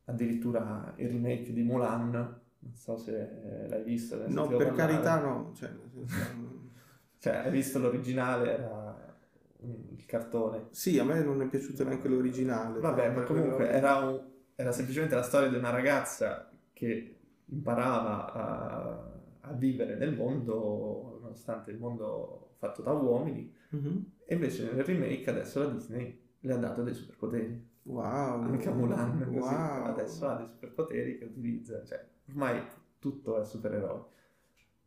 addirittura 0.06 0.94
il 0.96 1.08
remake 1.08 1.52
di 1.52 1.62
Mulan, 1.62 2.40
non 2.64 2.74
so 2.74 2.96
se 2.96 3.66
l'hai 3.68 3.82
visto. 3.84 4.16
No, 4.28 4.46
per 4.48 4.68
parlare. 4.68 4.74
carità 4.74 5.20
no. 5.20 5.52
Cioè, 5.54 5.70
Cioè, 7.18 7.36
hai 7.36 7.50
visto 7.50 7.78
l'originale, 7.78 8.52
era 8.58 9.16
il 9.62 10.04
cartone. 10.06 10.66
Sì, 10.70 10.98
a 10.98 11.04
me 11.04 11.22
non 11.22 11.40
è 11.40 11.46
piaciuto 11.48 11.84
neanche 11.84 12.08
l'originale. 12.08 12.80
Vabbè, 12.80 13.10
ma 13.14 13.22
comunque 13.22 13.70
era, 13.70 13.96
un- 13.98 14.22
era 14.54 14.72
semplicemente 14.72 15.14
la 15.14 15.22
storia 15.22 15.48
di 15.48 15.56
una 15.56 15.70
ragazza 15.70 16.50
che 16.72 17.16
imparava 17.46 18.32
a, 18.32 19.10
a 19.40 19.52
vivere 19.54 19.96
nel 19.96 20.14
mondo, 20.14 21.18
nonostante 21.22 21.70
il 21.70 21.78
mondo 21.78 22.56
fatto 22.58 22.82
da 22.82 22.92
uomini, 22.92 23.52
Mhm. 23.70 24.04
e 24.26 24.34
invece 24.34 24.70
nel 24.72 24.84
remake 24.84 25.28
adesso 25.30 25.60
la 25.60 25.70
Disney 25.70 26.20
le 26.40 26.52
ha 26.52 26.56
dato 26.56 26.82
dei 26.82 26.94
superpoteri. 26.94 27.72
Wow. 27.84 28.42
Anche 28.42 28.68
a 28.68 28.72
Mulan, 28.72 29.18
così, 29.24 29.36
Wow. 29.38 29.84
adesso 29.86 30.26
ha 30.28 30.36
dei 30.36 30.46
superpoteri 30.48 31.18
che 31.18 31.24
utilizza, 31.24 31.82
cioè 31.84 32.06
ormai 32.28 32.62
tutto 32.98 33.40
è 33.40 33.44
supereroi. 33.44 34.00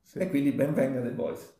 Sì. 0.02 0.20
E 0.20 0.30
quindi 0.30 0.52
ben 0.52 0.74
venga 0.74 1.02
The 1.02 1.12
Boys. 1.12 1.54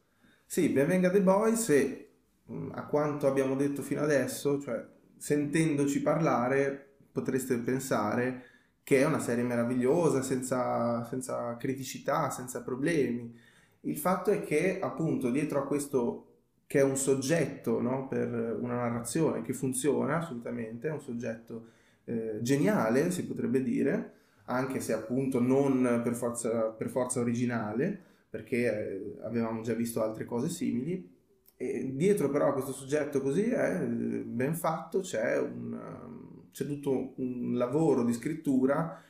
Sì, 0.46 0.70
benvenga 0.70 1.10
The 1.10 1.22
Boys 1.22 1.70
e 1.70 2.10
mh, 2.46 2.70
a 2.74 2.86
quanto 2.86 3.28
abbiamo 3.28 3.56
detto 3.56 3.82
fino 3.82 4.02
adesso, 4.02 4.60
cioè 4.62 4.86
sentendoci 5.18 6.02
parlare 6.02 6.96
potreste 7.12 7.58
pensare 7.58 8.44
che 8.84 9.02
è 9.02 9.06
una 9.06 9.20
serie 9.20 9.44
meravigliosa, 9.44 10.22
senza, 10.22 11.04
senza 11.04 11.58
criticità, 11.58 12.30
senza 12.30 12.64
problemi. 12.64 13.38
Il 13.82 13.98
fatto 13.98 14.32
è 14.32 14.42
che 14.42 14.80
appunto 14.80 15.30
dietro 15.30 15.60
a 15.60 15.68
questo 15.68 16.24
che 16.68 16.80
è 16.80 16.84
un 16.84 16.96
soggetto 16.96 17.82
no, 17.82 18.08
per 18.08 18.30
una 18.62 18.76
narrazione 18.76 19.42
che 19.42 19.54
funziona 19.54 20.18
assolutamente, 20.18 20.88
è 20.88 20.92
un 20.92 21.02
soggetto 21.02 21.68
eh, 22.06 22.40
geniale, 22.42 23.12
si 23.12 23.26
potrebbe 23.26 23.62
dire, 23.62 24.14
anche 24.50 24.80
se 24.80 24.94
appunto 24.94 25.40
non 25.42 26.02
per 26.04 26.14
forza, 26.16 26.70
per 26.70 26.90
forza 26.90 27.20
originale, 27.20 28.00
perché 28.30 28.66
eh, 28.66 29.18
avevamo 29.24 29.62
già 29.62 29.74
visto 29.74 30.02
altre 30.02 30.26
cose 30.26 30.50
simili. 30.50 31.16
E 31.60 31.92
dietro 31.96 32.30
però 32.30 32.50
a 32.50 32.54
questo 32.54 32.72
soggetto 32.72 33.22
così 33.22 33.50
è 33.50 33.82
eh, 33.82 33.86
ben 33.86 34.54
fatto, 34.56 35.00
c'è, 35.00 35.40
un, 35.40 35.74
um, 35.74 36.50
c'è 36.52 36.66
tutto 36.66 37.14
un 37.18 37.54
lavoro 37.58 38.04
di 38.04 38.14
scrittura 38.14 39.02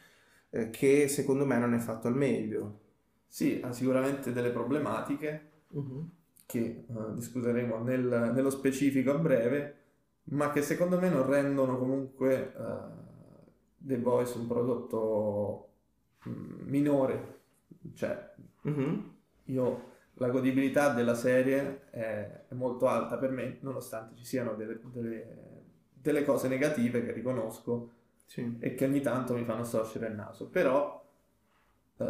eh, 0.50 0.70
che 0.70 1.08
secondo 1.08 1.46
me 1.46 1.58
non 1.58 1.74
è 1.74 1.80
fatto 1.80 2.08
al 2.08 2.16
meglio. 2.16 2.80
Sì, 3.28 3.60
ha 3.62 3.72
sicuramente 3.74 4.32
delle 4.32 4.52
problematiche, 4.52 5.50
che 6.46 6.86
eh, 6.88 7.14
discuteremo 7.14 7.84
nel- 7.84 8.32
nello 8.34 8.50
specifico 8.50 9.12
a 9.12 9.18
breve, 9.18 9.76
ma 10.30 10.50
che 10.52 10.62
secondo 10.62 11.00
me 11.00 11.10
non 11.10 11.26
rendono 11.28 11.78
comunque 11.78 12.54
eh, 12.56 13.07
The 13.88 13.98
Boys 13.98 14.34
un 14.36 14.48
prodotto 14.48 15.70
mm, 16.28 16.68
minore. 16.70 17.36
Cioè, 17.94 18.34
Mhm. 18.64 19.16
io 19.46 19.96
la 20.16 20.30
godibilità 20.30 20.94
della 20.94 21.16
serie 21.16 21.90
è, 21.92 22.46
è 22.50 22.54
molto 22.54 22.88
alta 22.88 23.18
per 23.18 23.32
me, 23.32 23.58
nonostante 23.62 24.16
ci 24.16 24.26
siano 24.26 24.56
delle, 24.56 24.80
delle- 24.92 25.46
delle 25.94 26.24
cose 26.26 26.48
negative 26.48 27.04
che 27.06 27.12
riconosco 27.12 27.92
Sì. 28.26 28.58
e 28.60 28.74
che 28.76 28.86
ogni 28.86 29.02
tanto 29.02 29.34
mi 29.36 29.44
fanno 29.46 29.64
storcere 29.64 30.08
il 30.08 30.16
naso, 30.16 30.48
però 30.50 31.06
eh, 31.98 32.06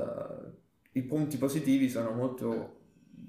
i 0.94 1.02
punti 1.04 1.38
positivi 1.38 1.90
sono 1.90 2.12
molto, 2.12 2.76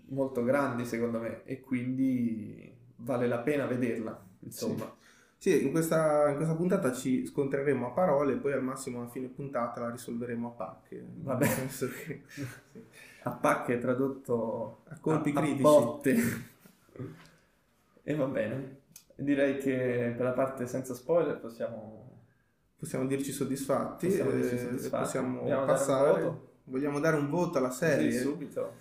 molto 0.08 0.42
grandi 0.42 0.84
secondo 0.86 1.18
me 1.20 1.42
e 1.44 1.60
quindi 1.60 2.74
vale 2.96 3.26
la 3.28 3.38
pena 3.38 3.66
vederla, 3.66 4.18
insomma. 4.40 4.84
Sì, 4.84 4.97
in 5.44 5.70
questa, 5.70 6.28
in 6.30 6.36
questa 6.36 6.54
puntata 6.54 6.92
ci 6.92 7.24
scontreremo 7.26 7.86
a 7.86 7.90
parole 7.90 8.32
e 8.32 8.36
poi 8.36 8.52
al 8.52 8.62
massimo 8.62 9.02
a 9.02 9.08
fine 9.08 9.28
puntata 9.28 9.80
la 9.80 9.90
risolveremo 9.90 10.48
a 10.48 10.50
pacche. 10.50 11.04
Vabbè. 11.14 11.44
Nel 11.46 11.54
senso 11.54 11.88
che- 11.88 12.22
sì. 12.28 12.46
A 13.22 13.30
pacche 13.30 13.78
tradotto 13.78 14.82
A 14.88 14.98
colpi 15.00 15.30
a, 15.34 15.38
a 15.38 15.42
critici. 15.42 15.62
botte. 15.62 16.16
e 18.02 18.14
va 18.14 18.26
bene, 18.26 18.80
direi 19.16 19.58
che 19.58 20.14
per 20.16 20.24
la 20.24 20.32
parte 20.32 20.66
senza 20.66 20.94
spoiler 20.94 21.38
possiamo... 21.38 22.06
Possiamo 22.78 23.06
dirci 23.06 23.32
soddisfatti, 23.32 24.06
Possiamo 24.06 24.30
dirci 24.30 24.54
eh, 24.54 24.58
soddisfatti. 24.58 25.02
possiamo 25.02 25.40
Vogliamo 25.40 25.64
dare 25.66 25.72
passare. 25.78 26.22
voto? 26.22 26.46
Vogliamo 26.64 27.00
dare 27.00 27.16
un 27.16 27.28
voto 27.28 27.58
alla 27.58 27.70
serie? 27.72 28.06
Così, 28.06 28.18
subito. 28.18 28.72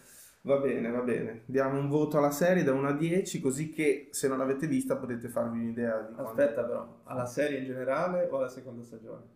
Va 0.48 0.58
bene, 0.60 0.90
va 0.90 1.02
bene. 1.02 1.42
Diamo 1.46 1.78
un 1.78 1.90
voto 1.90 2.18
alla 2.18 2.32
serie 2.32 2.64
da 2.64 2.72
1 2.72 2.88
a 2.88 2.94
10, 2.94 3.42
così 3.42 3.70
che 3.70 4.08
se 4.12 4.28
non 4.30 4.38
l'avete 4.38 4.66
vista 4.66 4.96
potete 4.96 5.28
farvi 5.28 5.60
un'idea 5.60 6.00
di 6.04 6.14
quanto... 6.14 6.32
Aspetta 6.32 6.64
però, 6.64 7.02
alla 7.04 7.26
serie 7.26 7.60
in 7.60 7.66
generale 7.66 8.28
o 8.32 8.38
alla 8.38 8.48
seconda 8.48 8.82
stagione? 8.84 9.36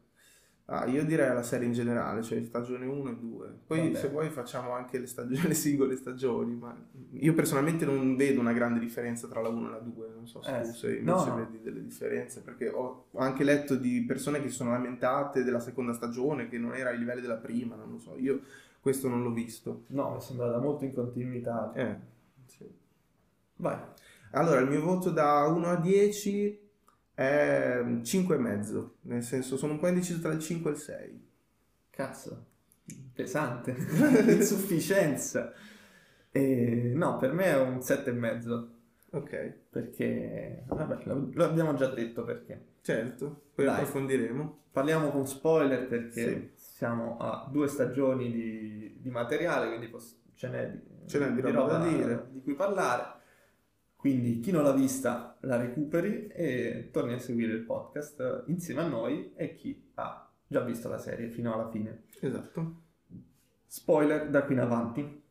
Ah, 0.66 0.86
io 0.86 1.04
direi 1.04 1.28
alla 1.28 1.44
serie 1.44 1.68
in 1.68 1.74
generale, 1.74 2.22
cioè 2.24 2.42
stagione 2.44 2.86
1 2.86 3.10
e 3.10 3.16
2. 3.18 3.48
Poi 3.68 3.80
Vabbè. 3.88 3.98
se 4.00 4.08
vuoi 4.08 4.30
facciamo 4.30 4.72
anche 4.72 5.00
le, 5.00 5.06
stagioni, 5.06 5.48
le 5.50 5.54
singole 5.54 5.98
stagioni, 5.98 6.56
ma 6.56 6.74
io 7.14 7.34
personalmente 7.34 7.84
non 7.86 8.16
vedo 8.16 8.40
una 8.40 8.54
grande 8.54 8.80
differenza 8.80 9.28
tra 9.28 9.42
la 9.42 9.50
1 9.50 9.68
e 9.68 9.70
la 9.72 9.80
2, 9.80 10.08
non 10.16 10.28
so 10.28 10.42
se 10.42 10.58
Eh, 10.60 10.62
tu 10.62 10.72
se 10.72 10.88
no, 11.02 11.12
invece 11.18 11.30
no. 11.30 11.36
vedi 11.36 11.62
delle 11.62 11.84
differenze, 11.84 12.42
perché 12.42 12.70
ho 12.70 13.08
anche 13.18 13.44
letto 13.44 13.76
di 13.76 14.06
persone 14.06 14.42
che 14.42 14.48
sono 14.48 14.72
lamentate 14.72 15.44
della 15.44 15.60
seconda 15.60 15.92
stagione, 15.92 16.48
che 16.48 16.58
non 16.58 16.74
era 16.74 16.92
ai 16.92 17.00
livelli 17.00 17.20
della 17.20 17.36
prima, 17.36 17.76
non 17.76 17.92
lo 17.92 18.00
so, 18.00 18.16
io 18.18 18.40
questo 18.82 19.08
non 19.08 19.24
l'ho 19.24 19.32
visto. 19.32 19.84
No, 19.88 20.12
mi 20.12 20.18
è 20.18 20.20
sembrata 20.22 20.58
molto 20.60 20.84
in 20.86 20.94
continuità. 20.94 21.72
Eh, 21.74 21.96
sì. 22.48 22.70
Vai. 23.58 23.78
Allora, 24.32 24.60
il 24.60 24.68
mio 24.68 24.82
voto 24.82 25.12
da 25.12 25.46
1 25.46 25.68
a 25.68 25.76
10 25.76 26.70
è 27.14 27.82
5,5, 27.84 28.90
nel 29.02 29.24
senso 29.24 29.58
sono 29.58 29.74
un 29.74 29.80
po' 29.80 29.88
indeciso 29.88 30.20
tra 30.20 30.32
il 30.32 30.40
5 30.40 30.70
e 30.70 30.74
il 30.74 30.80
6. 30.80 31.28
Cazzo, 31.92 32.46
pesante, 33.14 33.76
insufficienza. 34.28 35.54
E, 36.32 36.92
no, 36.96 37.18
per 37.18 37.34
me 37.34 37.46
è 37.46 37.60
un 37.60 37.78
7,5 37.78 38.68
Ok, 39.14 39.54
perché, 39.70 40.64
vabbè, 40.68 41.04
lo, 41.04 41.30
lo 41.34 41.44
abbiamo 41.44 41.74
già 41.74 41.88
detto 41.88 42.24
perché. 42.24 42.68
certo, 42.82 43.42
poi 43.54 43.66
Dai. 43.66 43.74
approfondiremo. 43.76 44.60
Parliamo 44.72 45.10
con 45.12 45.28
spoiler 45.28 45.86
perché 45.88 46.54
Sì. 46.56 46.61
Siamo 46.82 47.18
a 47.20 47.48
due 47.52 47.68
stagioni 47.68 48.32
di, 48.32 48.96
di 49.00 49.12
materiale, 49.12 49.68
quindi 49.68 49.88
poss- 49.88 50.20
ce 50.34 50.50
n'è 50.50 50.72
di, 50.72 50.80
Ce 51.06 51.20
n'è 51.20 51.32
di 51.32 51.40
roba 51.42 51.78
da 51.78 51.88
dire. 51.88 52.26
di 52.32 52.42
cui 52.42 52.56
parlare. 52.56 53.20
Quindi 53.96 54.40
chi 54.40 54.50
non 54.50 54.64
l'ha 54.64 54.72
vista 54.74 55.38
la 55.42 55.58
recuperi 55.58 56.26
e 56.26 56.90
torni 56.92 57.14
a 57.14 57.20
seguire 57.20 57.54
il 57.54 57.62
podcast 57.66 58.46
insieme 58.48 58.82
a 58.82 58.88
noi 58.88 59.32
e 59.36 59.54
chi 59.54 59.92
ha 59.94 60.28
già 60.48 60.62
visto 60.62 60.90
la 60.90 60.98
serie 60.98 61.30
fino 61.30 61.54
alla 61.54 61.70
fine. 61.70 62.06
Esatto. 62.20 62.82
Spoiler 63.68 64.28
da 64.32 64.44
qui 64.44 64.56
in 64.56 64.62
avanti. 64.62 65.24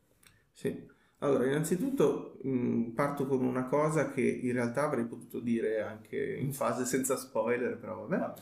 Sì. 0.51 0.89
Allora, 1.23 1.45
innanzitutto 1.45 2.37
mh, 2.41 2.89
parto 2.95 3.27
con 3.27 3.43
una 3.43 3.65
cosa 3.65 4.09
che 4.11 4.21
in 4.21 4.53
realtà 4.53 4.83
avrei 4.85 5.05
potuto 5.05 5.39
dire 5.39 5.81
anche 5.81 6.17
in 6.35 6.51
fase 6.51 6.83
senza 6.85 7.15
spoiler, 7.15 7.77
però 7.77 8.05
vabbè. 8.07 8.33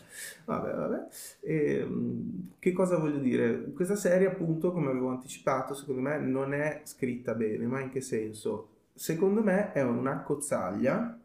Vabbè, 0.45 0.73
vabbè. 0.73 1.07
E, 1.41 1.83
mh, 1.83 2.51
che 2.59 2.71
cosa 2.71 2.97
voglio 2.97 3.19
dire? 3.19 3.71
Questa 3.73 3.95
serie, 3.97 4.27
appunto, 4.27 4.71
come 4.71 4.89
avevo 4.91 5.09
anticipato, 5.09 5.73
secondo 5.73 5.99
me 6.01 6.19
non 6.19 6.53
è 6.53 6.81
scritta 6.85 7.33
bene, 7.35 7.65
ma 7.65 7.81
in 7.81 7.89
che 7.91 8.01
senso? 8.01 8.69
secondo 8.99 9.41
me 9.41 9.71
è 9.71 9.81
una 9.81 10.23
cozzaglia 10.23 11.17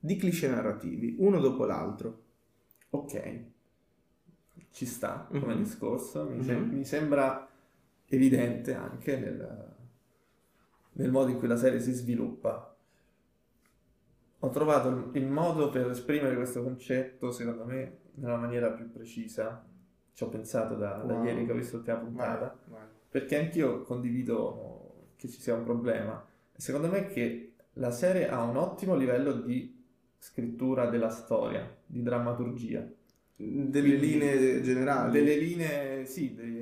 di 0.00 0.16
cliché 0.16 0.48
narrativi, 0.48 1.14
uno 1.18 1.38
dopo 1.40 1.64
l'altro. 1.64 2.18
Ok, 2.90 3.40
ci 4.72 4.86
sta 4.86 5.26
come 5.28 5.54
Mhm. 5.54 5.62
discorso, 5.62 6.28
mi, 6.28 6.42
sem- 6.44 6.68
Mhm. 6.68 6.74
mi 6.74 6.84
sembra 6.84 7.48
evidente 8.06 8.74
anche 8.74 9.16
nel, 9.16 9.74
nel 10.92 11.10
modo 11.10 11.30
in 11.30 11.38
cui 11.38 11.48
la 11.48 11.56
serie 11.56 11.80
si 11.80 11.92
sviluppa. 11.92 12.74
Ho 14.42 14.48
trovato 14.48 15.10
il, 15.12 15.26
modo 15.26 15.68
per 15.68 15.90
esprimere 15.90 16.34
questo 16.34 16.62
concetto, 16.62 17.30
secondo 17.30 17.64
me, 17.66 17.98
nella 18.14 18.36
maniera 18.36 18.70
più 18.70 18.90
precisa. 18.90 19.64
Ci 20.14 20.22
ho 20.24 20.28
pensato 20.28 20.74
da, 20.76 21.02
da 21.02 21.14
Wow. 21.14 21.24
ieri 21.24 21.44
che 21.46 21.52
ho 21.52 21.54
visto 21.54 21.76
l'ultima 21.76 21.98
puntata. 21.98 22.58
Vai, 22.68 22.78
vai. 22.80 22.88
perché 23.10 23.38
anch'io 23.38 23.82
condivido 23.82 25.08
che 25.16 25.28
ci 25.28 25.40
sia 25.40 25.54
un 25.54 25.64
problema. 25.64 26.24
Secondo 26.56 26.88
me 26.88 27.06
che 27.06 27.52
la 27.74 27.90
serie 27.90 28.28
ha 28.28 28.42
un 28.42 28.56
ottimo 28.56 28.94
livello 28.96 29.32
di 29.32 29.78
scrittura 30.18 30.88
della 30.88 31.10
storia, 31.10 31.68
di 31.86 32.02
drammaturgia, 32.02 32.86
Delle 33.36 33.70
Quindi- 33.70 33.98
linee 34.00 34.60
generali. 34.60 35.12
delle 35.12 35.36
linee, 35.36 36.04
sì, 36.04 36.34
dei, 36.34 36.59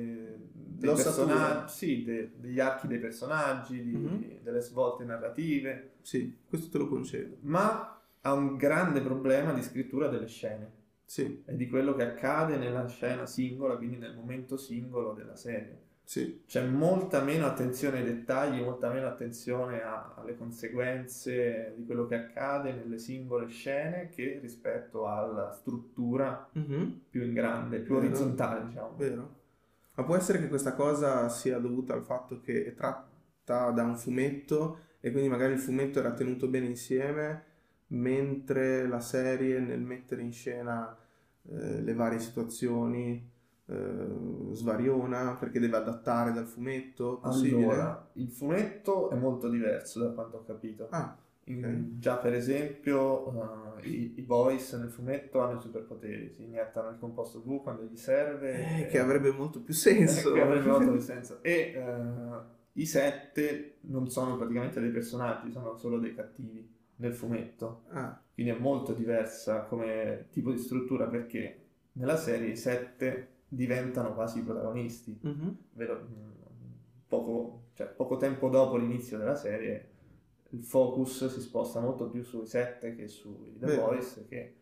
dei 0.78 0.94
personaggi, 0.94 1.72
sì, 1.72 2.04
de- 2.04 2.30
degli 2.36 2.60
archi 2.60 2.86
dei 2.86 2.98
personaggi, 2.98 3.82
di- 3.82 3.92
Mhm. 3.96 4.42
delle 4.42 4.60
svolte 4.60 5.04
narrative, 5.04 5.92
Sì, 6.02 6.38
questo 6.48 6.68
te 6.70 6.78
lo 6.78 6.88
concedo. 6.88 7.36
ma 7.40 8.00
ha 8.20 8.32
un 8.32 8.56
grande 8.56 9.00
problema 9.00 9.52
di 9.52 9.62
scrittura 9.62 10.08
delle 10.08 10.26
scene 10.28 10.72
Sì, 11.04 11.42
e 11.46 11.56
di 11.56 11.68
quello 11.68 11.94
che 11.94 12.02
accade 12.02 12.56
nella 12.56 12.86
scena 12.86 13.26
singola, 13.26 13.76
quindi 13.76 13.96
nel 13.96 14.14
momento 14.14 14.56
singolo 14.56 15.12
della 15.12 15.36
serie. 15.36 15.86
sì, 16.08 16.42
C'è 16.46 16.64
molta 16.66 17.22
meno 17.22 17.44
attenzione 17.46 17.98
ai 17.98 18.04
dettagli, 18.04 18.62
molta 18.62 18.90
meno 18.90 19.06
attenzione 19.08 19.82
a- 19.82 20.14
alle 20.16 20.36
conseguenze 20.36 21.74
di 21.76 21.84
quello 21.84 22.06
che 22.06 22.14
accade 22.14 22.72
nelle 22.72 22.98
singole 22.98 23.48
scene 23.48 24.08
che 24.08 24.38
rispetto 24.40 25.06
alla 25.06 25.50
struttura 25.52 26.48
Mhm, 26.52 27.00
più 27.10 27.22
in 27.24 27.34
grande, 27.34 27.80
più 27.80 27.94
Vero. 27.94 28.06
orizzontale, 28.06 28.66
diciamo. 28.66 28.94
vero. 28.96 29.36
Ma 29.98 30.04
può 30.04 30.14
essere 30.14 30.38
che 30.38 30.46
questa 30.46 30.74
cosa 30.74 31.28
sia 31.28 31.58
dovuta 31.58 31.92
al 31.92 32.04
fatto 32.04 32.40
che 32.40 32.66
è 32.66 32.74
tratta 32.74 33.72
da 33.72 33.82
un 33.82 33.96
fumetto 33.96 34.78
e 35.00 35.10
quindi 35.10 35.28
magari 35.28 35.54
il 35.54 35.58
fumetto 35.58 35.98
era 35.98 36.12
tenuto 36.12 36.46
bene 36.46 36.66
insieme, 36.66 37.44
mentre 37.88 38.86
la 38.86 39.00
serie 39.00 39.58
nel 39.58 39.80
mettere 39.80 40.22
in 40.22 40.32
scena 40.32 40.96
eh, 41.50 41.82
le 41.82 41.94
varie 41.94 42.20
situazioni 42.20 43.28
eh, 43.66 44.06
svariona 44.52 45.34
perché 45.34 45.58
deve 45.58 45.78
adattare 45.78 46.30
dal 46.30 46.46
fumetto? 46.46 47.18
Possibile? 47.18 47.64
Allora, 47.64 48.10
il 48.12 48.30
fumetto 48.30 49.10
è 49.10 49.16
molto 49.16 49.48
diverso 49.48 49.98
da 49.98 50.10
quanto 50.10 50.36
ho 50.36 50.44
capito. 50.44 50.86
Ah, 50.90 51.16
In- 51.52 51.64
ok. 51.64 51.98
Già 51.98 52.16
per 52.18 52.34
esempio 52.34 53.76
eh, 53.80 53.88
i, 53.88 54.14
i 54.16 54.22
boys 54.22 54.72
nel 54.74 54.90
fumetto 54.90 55.40
hanno 55.40 55.58
i 55.58 55.60
superpoteri, 55.60 56.30
si 56.32 56.44
iniettano 56.44 56.90
il 56.90 56.98
composto 56.98 57.42
V 57.44 57.62
quando 57.62 57.82
gli 57.84 57.96
serve. 57.96 58.80
Eh, 58.82 58.86
che 58.86 58.98
avrebbe 58.98 59.30
molto 59.32 59.60
più 59.60 59.74
senso. 59.74 60.32
che 60.32 60.40
avrebbe 60.40 60.68
molto 60.68 60.90
più 60.92 61.00
senso. 61.00 61.38
E 61.42 61.72
eh, 61.74 62.56
i 62.72 62.86
sette 62.86 63.78
non 63.82 64.08
sono 64.08 64.36
praticamente 64.36 64.80
dei 64.80 64.90
personaggi, 64.90 65.50
sono 65.50 65.76
solo 65.76 65.98
dei 65.98 66.14
cattivi 66.14 66.68
nel 66.96 67.14
fumetto. 67.14 67.82
Ah, 67.90 68.20
Quindi 68.32 68.52
è 68.52 68.58
molto 68.58 68.92
diversa 68.92 69.62
come 69.62 70.26
tipo 70.30 70.50
di 70.52 70.58
struttura 70.58 71.06
perché 71.06 71.62
nella 71.92 72.16
serie 72.16 72.50
i 72.50 72.56
sette 72.56 73.28
diventano 73.48 74.14
quasi 74.14 74.38
i 74.40 74.42
protagonisti. 74.42 75.18
mhm, 75.22 75.56
Vero- 75.72 76.06
poco, 77.08 77.68
cioè, 77.74 77.86
poco 77.86 78.16
tempo 78.16 78.48
dopo 78.48 78.76
l'inizio 78.76 79.18
della 79.18 79.34
serie 79.34 79.88
il 80.50 80.62
focus 80.64 81.26
si 81.32 81.40
sposta 81.40 81.80
molto 81.80 82.08
più 82.08 82.22
sui 82.22 82.46
sette 82.46 82.94
che 82.94 83.06
sui 83.08 83.56
The 83.58 83.66
Vero. 83.66 83.82
Boys 83.86 84.24
che 84.28 84.54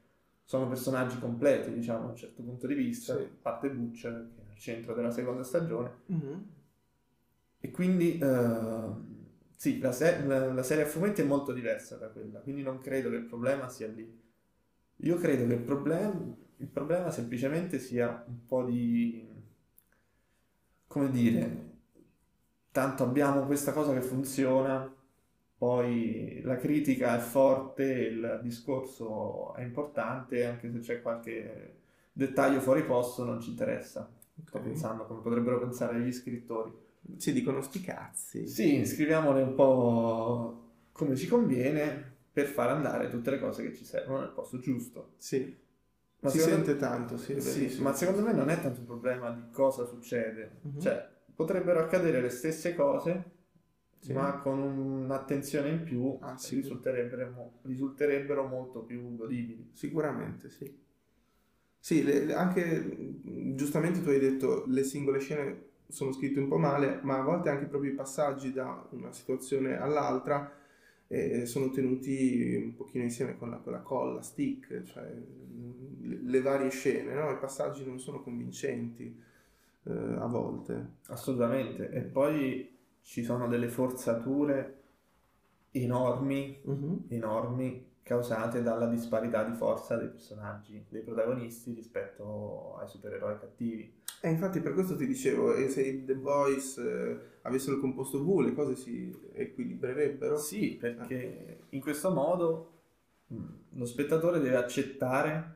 sono 0.44 0.68
personaggi 0.68 1.18
completi 1.18 1.72
diciamo 1.72 2.04
da 2.04 2.10
un 2.10 2.16
certo 2.16 2.42
punto 2.42 2.66
di 2.66 2.74
vista 2.74 3.16
Sì. 3.16 3.22
a 3.22 3.28
parte 3.42 3.70
Butcher 3.70 4.30
che 4.34 4.42
è 4.42 4.50
al 4.50 4.56
centro 4.58 4.94
della 4.94 5.10
seconda 5.10 5.42
stagione 5.42 5.90
mhm. 6.06 6.44
e 7.60 7.70
quindi 7.70 8.18
eh, 8.18 8.90
sì 9.56 9.78
la, 9.78 9.92
se- 9.92 10.24
la- 10.24 10.52
la 10.52 10.62
serie 10.62 10.84
a 10.84 10.86
fumetti 10.86 11.22
è 11.22 11.24
molto 11.24 11.52
diversa 11.52 11.96
da 11.96 12.08
quella 12.08 12.40
quindi 12.40 12.62
non 12.62 12.78
credo 12.78 13.10
che 13.10 13.16
il 13.16 13.24
problema 13.24 13.68
sia 13.68 13.88
lì 13.88 14.24
io 15.00 15.16
credo 15.18 15.46
che 15.46 15.54
il 15.54 15.60
problema, 15.62 16.36
il 16.56 16.66
problema 16.68 17.10
semplicemente 17.10 17.78
sia 17.78 18.24
un 18.26 18.46
po' 18.46 18.64
di 18.64 19.28
come 20.86 21.10
dire 21.10 21.64
tanto 22.70 23.02
abbiamo 23.04 23.46
questa 23.46 23.72
cosa 23.72 23.92
che 23.94 24.02
funziona, 24.02 24.94
poi 25.66 26.40
la 26.44 26.56
critica 26.58 27.16
è 27.16 27.18
forte, 27.18 27.82
il 27.82 28.38
discorso 28.40 29.52
è 29.54 29.62
importante, 29.62 30.44
anche 30.46 30.70
se 30.70 30.78
c'è 30.78 31.02
qualche 31.02 31.78
dettaglio 32.12 32.60
fuori 32.60 32.84
posto 32.84 33.24
non 33.24 33.40
ci 33.40 33.50
interessa. 33.50 34.08
Sto 34.44 34.60
pensando 34.60 35.06
come 35.06 35.22
potrebbero 35.22 35.58
pensare 35.58 35.98
gli 35.98 36.12
scrittori. 36.12 36.72
Ci 37.18 37.32
dicono 37.32 37.62
sti 37.62 37.80
cazzi. 37.80 38.46
Sì, 38.46 38.84
scriviamole 38.86 39.42
un 39.42 39.54
po' 39.56 40.62
come 40.92 41.16
ci 41.16 41.26
conviene 41.26 42.14
per 42.32 42.46
far 42.46 42.68
andare 42.70 43.10
tutte 43.10 43.32
le 43.32 43.40
cose 43.40 43.64
che 43.64 43.74
ci 43.74 43.84
servono 43.84 44.20
nel 44.20 44.30
posto 44.30 44.60
giusto. 44.60 45.14
Sì, 45.16 45.52
Ma 46.20 46.30
si 46.30 46.38
sente 46.38 46.76
tanto, 46.76 47.16
sì, 47.16 47.32
è 47.32 47.40
Sì, 47.40 47.58
verissimo. 47.60 47.88
ma 47.88 47.94
secondo 47.96 48.22
me 48.22 48.32
non 48.32 48.50
è 48.50 48.60
tanto 48.60 48.78
un 48.80 48.86
problema 48.86 49.30
di 49.32 49.50
cosa 49.50 49.84
succede, 49.84 50.58
Mhm. 50.62 50.78
cioè 50.80 51.08
potrebbero 51.34 51.80
accadere 51.80 52.20
le 52.20 52.30
stesse 52.30 52.74
cose, 52.76 53.34
Sì. 53.98 54.12
ma 54.12 54.38
con 54.38 54.58
un'attenzione 54.60 55.68
in 55.70 55.82
più 55.82 56.16
Ah, 56.20 56.36
sì. 56.36 56.56
risulterebbero, 56.56 57.52
risulterebbero 57.62 58.46
molto 58.46 58.80
più 58.80 59.16
godibili. 59.16 59.70
Sicuramente, 59.72 60.48
sì. 60.50 60.84
Sì, 61.78 62.02
le- 62.02 62.34
anche 62.34 62.64
mh, 62.80 63.54
giustamente 63.54 64.02
tu 64.02 64.08
hai 64.08 64.18
detto 64.18 64.64
le 64.66 64.82
singole 64.82 65.20
scene 65.20 65.64
sono 65.88 66.10
scritte 66.12 66.40
un 66.40 66.48
po' 66.48 66.58
male, 66.58 66.98
ma 67.02 67.18
a 67.18 67.22
volte 67.22 67.48
anche 67.48 67.66
proprio 67.66 67.92
i 67.92 67.94
passaggi 67.94 68.52
da 68.52 68.86
una 68.90 69.12
situazione 69.12 69.78
all'altra 69.78 70.52
eh, 71.06 71.46
sono 71.46 71.70
tenuti 71.70 72.60
un 72.64 72.74
pochino 72.74 73.04
insieme 73.04 73.36
con 73.38 73.50
la, 73.50 73.58
con 73.58 73.72
la 73.72 73.78
colla, 73.80 74.20
stick, 74.22 74.82
cioè 74.82 75.04
le, 76.02 76.18
le 76.22 76.40
varie 76.42 76.70
scene, 76.70 77.14
no? 77.14 77.30
I 77.30 77.38
passaggi 77.38 77.84
non 77.86 78.00
sono 78.00 78.20
convincenti 78.20 79.16
eh, 79.84 79.92
a 79.92 80.26
volte. 80.26 81.04
Assolutamente. 81.08 81.88
E 81.90 82.00
poi 82.02 82.75
ci 83.06 83.22
sono 83.22 83.46
delle 83.46 83.68
forzature 83.68 84.82
enormi, 85.70 86.60
Mhm. 86.64 87.04
enormi, 87.08 87.94
causate 88.02 88.62
dalla 88.62 88.86
disparità 88.86 89.44
di 89.44 89.54
forza 89.54 89.96
dei 89.96 90.08
personaggi, 90.08 90.84
dei 90.88 91.02
protagonisti 91.02 91.72
rispetto 91.72 92.76
ai 92.78 92.88
supereroi 92.88 93.38
cattivi. 93.38 94.02
E 94.20 94.28
infatti 94.28 94.60
per 94.60 94.72
questo 94.74 94.96
ti 94.96 95.06
dicevo, 95.06 95.54
e 95.54 95.68
se 95.68 95.82
i 95.82 96.04
The 96.04 96.16
Boys 96.16 96.78
eh, 96.78 97.20
avessero 97.42 97.76
il 97.76 97.80
composto 97.80 98.24
V 98.24 98.40
le 98.40 98.54
cose 98.54 98.74
si 98.74 99.16
equilibrerebbero? 99.34 100.36
Sì, 100.36 100.76
perché 100.78 101.60
in 101.70 101.80
questo 101.80 102.10
modo 102.10 102.72
mh, 103.28 103.44
lo 103.74 103.84
spettatore 103.84 104.40
deve 104.40 104.56
accettare 104.56 105.54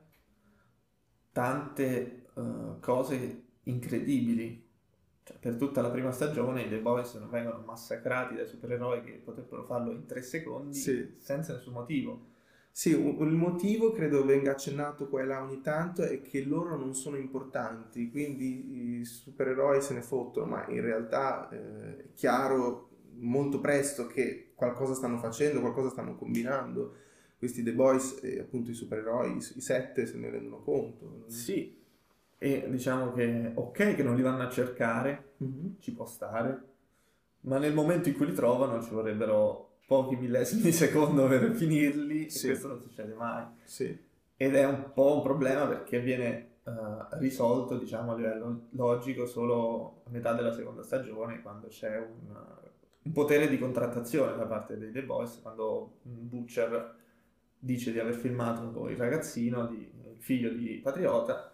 tante 1.33 2.27
eh, 2.37 2.81
cose 2.81 3.43
incredibili. 3.65 4.69
Cioè, 5.31 5.39
per 5.39 5.55
tutta 5.57 5.81
la 5.81 5.91
prima 5.91 6.11
stagione 6.11 6.63
i 6.63 6.69
The 6.69 6.79
Boys 6.81 7.17
vengono 7.29 7.63
massacrati 7.65 8.35
dai 8.35 8.47
supereroi 8.47 9.03
che 9.03 9.13
potrebbero 9.25 9.65
farlo 9.65 9.93
in 9.93 10.05
tre 10.07 10.23
secondi 10.23 10.77
Sì. 10.77 11.15
senza 11.19 11.53
nessun 11.55 11.73
motivo. 11.75 12.27
Sì, 12.73 12.93
un- 12.93 13.17
il 13.29 13.35
motivo 13.35 13.93
credo 13.93 14.25
venga 14.25 14.53
accennato 14.53 15.09
qua 15.09 15.23
e 15.23 15.25
là 15.27 15.43
ogni 15.43 15.61
tanto 15.61 16.03
è 16.03 16.21
che 16.21 16.43
loro 16.45 16.77
non 16.77 16.95
sono 16.95 17.17
importanti, 17.17 18.11
quindi 18.11 18.99
i 19.01 19.05
supereroi 19.05 19.81
se 19.83 19.95
ne 19.95 20.03
fottono, 20.03 20.47
ma 20.47 20.67
in 20.69 20.81
realtà 20.81 21.49
eh, 21.51 21.97
è 21.99 22.13
chiaro 22.15 22.89
molto 23.19 23.61
presto 23.61 24.07
che 24.07 24.53
qualcosa 24.55 24.95
stanno 24.95 25.19
facendo, 25.19 25.61
qualcosa 25.61 25.91
stanno 25.91 26.15
combinando. 26.17 26.95
Questi 27.39 27.63
The 27.63 27.73
Boys 27.73 28.19
e 28.23 28.39
appunto 28.41 28.71
i 28.71 28.75
supereroi, 28.75 29.33
i, 29.33 29.37
i 29.37 29.61
sette 29.61 30.05
se 30.07 30.17
ne 30.19 30.29
rendono 30.31 30.63
conto. 30.63 31.25
Sì, 31.27 31.80
e 32.43 32.67
diciamo 32.71 33.13
che 33.13 33.53
ok 33.55 33.95
che 33.95 34.03
non 34.03 34.17
li 34.17 34.23
vanno 34.23 34.43
a 34.45 34.49
cercare, 34.49 35.33
Mhm. 35.41 35.77
ci 35.79 35.93
può 35.93 36.07
stare, 36.07 36.63
ma 37.43 37.59
nel 37.59 37.75
momento 37.75 38.09
in 38.09 38.17
cui 38.17 38.27
li 38.27 38.33
trovano 38.35 38.83
ci 38.83 38.91
vorrebbero 38.91 39.77
pochi 39.87 40.17
millesimi 40.17 40.63
di 40.63 40.73
secondo 40.73 41.27
per 41.29 41.53
finirli 41.55 42.31
Sì. 42.31 42.47
e 42.47 42.51
questo 42.51 42.69
non 42.69 42.79
succede 42.81 43.13
mai. 43.15 43.45
Sì, 43.65 44.09
Ed 44.37 44.55
è 44.55 44.65
un 44.65 44.93
po' 44.95 45.17
un 45.17 45.23
problema 45.23 45.67
perché 45.67 46.01
viene 46.01 46.49
eh, 46.65 46.71
risolto, 47.19 47.77
diciamo, 47.77 48.13
a 48.13 48.17
livello 48.17 48.69
logico 48.71 49.27
solo 49.27 50.03
a 50.07 50.11
metà 50.11 50.33
della 50.35 50.53
seconda 50.53 50.83
stagione, 50.83 51.43
quando 51.43 51.67
c'è 51.69 51.99
un, 51.99 52.35
un 53.03 53.13
potere 53.13 53.49
di 53.49 53.59
contrattazione 53.59 54.37
da 54.37 54.45
parte 54.47 54.79
dei 54.79 54.93
The 54.93 55.03
Boys, 55.03 55.41
quando 55.43 55.99
Butcher 56.03 56.95
dice 57.59 57.93
di 57.93 57.99
aver 57.99 58.15
filmato 58.15 58.89
il 58.89 58.97
ragazzino, 58.97 59.67
di- 59.67 59.91
il 60.15 60.17
figlio 60.23 60.51
di 60.51 60.79
Patriota, 60.83 61.51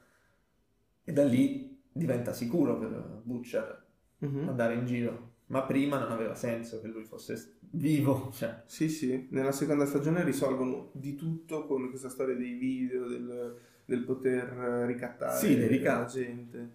e 1.09 1.13
da 1.13 1.25
lì 1.25 1.81
diventa 1.93 2.33
sicuro 2.33 2.79
per 2.79 3.21
Butcher 3.23 3.85
Mhm. 4.19 4.49
andare 4.49 4.75
in 4.75 4.87
giro. 4.87 5.35
ma 5.49 5.63
prima 5.63 5.99
non 6.01 6.11
aveva 6.11 6.35
senso 6.35 6.81
che 6.81 6.89
lui 6.89 7.05
fosse 7.05 7.59
vivo. 7.71 8.31
Cioè. 8.33 8.63
Sì, 8.67 8.89
sì, 8.89 9.29
nella 9.31 9.53
seconda 9.53 9.87
stagione 9.87 10.25
risolvono 10.25 10.91
di 10.93 11.15
tutto 11.15 11.67
con 11.67 11.89
questa 11.89 12.09
storia 12.09 12.35
dei 12.35 12.55
video, 12.55 13.07
del, 13.07 13.57
del 13.85 14.03
poter 14.05 14.49
ricattare 14.87 15.39
Sì, 15.39 15.57
dei 15.57 15.81
la 15.83 16.05
gente. 16.07 16.71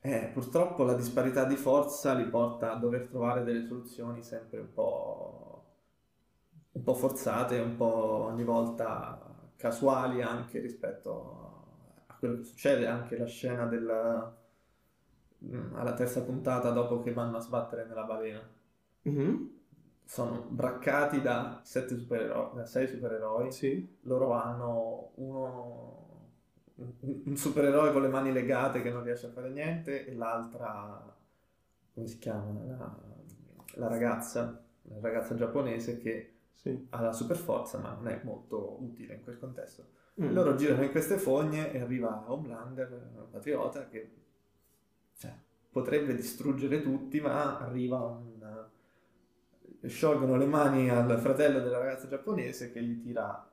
Eh, 0.00 0.30
purtroppo 0.32 0.84
la 0.84 0.94
disparità 0.94 1.44
di 1.44 1.56
forza 1.56 2.14
li 2.14 2.24
porta 2.24 2.72
a 2.72 2.76
dover 2.78 3.06
trovare 3.08 3.44
delle 3.44 3.66
soluzioni 3.66 4.22
sempre 4.22 4.60
un 4.60 4.72
po', 4.72 5.64
un 6.72 6.82
po' 6.82 6.94
forzate, 6.94 7.58
un 7.58 7.76
po' 7.76 8.24
ogni 8.24 8.44
volta 8.44 9.52
casuali 9.56 10.22
anche 10.22 10.60
rispetto 10.60 11.10
a 11.42 11.47
quello 12.18 12.36
che 12.38 12.44
succede. 12.44 12.86
Anche 12.86 13.16
la 13.18 13.26
scena 13.26 13.66
del, 13.66 13.86
mm, 15.44 15.74
alla 15.74 15.94
terza 15.94 16.22
puntata 16.22 16.70
dopo 16.70 17.00
che 17.00 17.12
vanno 17.12 17.38
a 17.38 17.40
sbattere 17.40 17.84
nella 17.86 18.04
balena. 18.04 18.40
Mhm, 19.04 19.48
Sono 20.04 20.46
braccati 20.48 21.20
da 21.20 21.60
sette 21.64 21.96
supereroi, 21.96 22.54
da 22.56 22.64
sei 22.64 22.88
supereroi. 22.88 23.52
Sì. 23.52 23.96
Loro 24.02 24.32
hanno 24.32 25.10
uno, 25.16 26.06
un 26.76 26.92
un 27.26 27.36
supereroe 27.36 27.92
con 27.92 28.02
le 28.02 28.08
mani 28.08 28.32
legate 28.32 28.80
che 28.82 28.90
non 28.90 29.02
riesce 29.02 29.26
a 29.26 29.30
fare 29.30 29.50
niente 29.50 30.06
e 30.06 30.14
l'altra, 30.14 31.14
come 31.94 32.06
si 32.06 32.18
chiama? 32.18 32.52
La, 32.64 32.96
la 33.76 33.88
ragazza, 33.88 34.62
la 34.82 35.00
ragazza 35.00 35.34
giapponese 35.34 35.98
che 35.98 36.32
Sì. 36.54 36.88
ha 36.90 37.00
la 37.02 37.12
super 37.12 37.36
forza 37.36 37.78
ma 37.78 37.92
non 37.94 38.08
è 38.08 38.20
molto 38.24 38.82
utile 38.82 39.14
in 39.14 39.22
quel 39.22 39.38
contesto. 39.38 39.86
Mm. 40.20 40.32
Loro 40.32 40.54
girano 40.56 40.82
in 40.82 40.90
queste 40.90 41.16
fogne 41.16 41.72
e 41.72 41.80
arriva 41.80 42.24
Homelander, 42.26 43.10
un 43.16 43.30
patriota, 43.30 43.86
che 43.88 44.10
cioè, 45.16 45.32
potrebbe 45.70 46.14
distruggere 46.14 46.82
tutti, 46.82 47.20
ma 47.20 47.58
arriva 47.58 47.98
un... 47.98 48.64
sciolgono 49.86 50.36
le 50.36 50.46
mani 50.46 50.90
al 50.90 51.18
fratello 51.20 51.60
della 51.60 51.78
ragazza 51.78 52.08
giapponese 52.08 52.72
che 52.72 52.82
gli 52.82 53.00
tira 53.00 53.48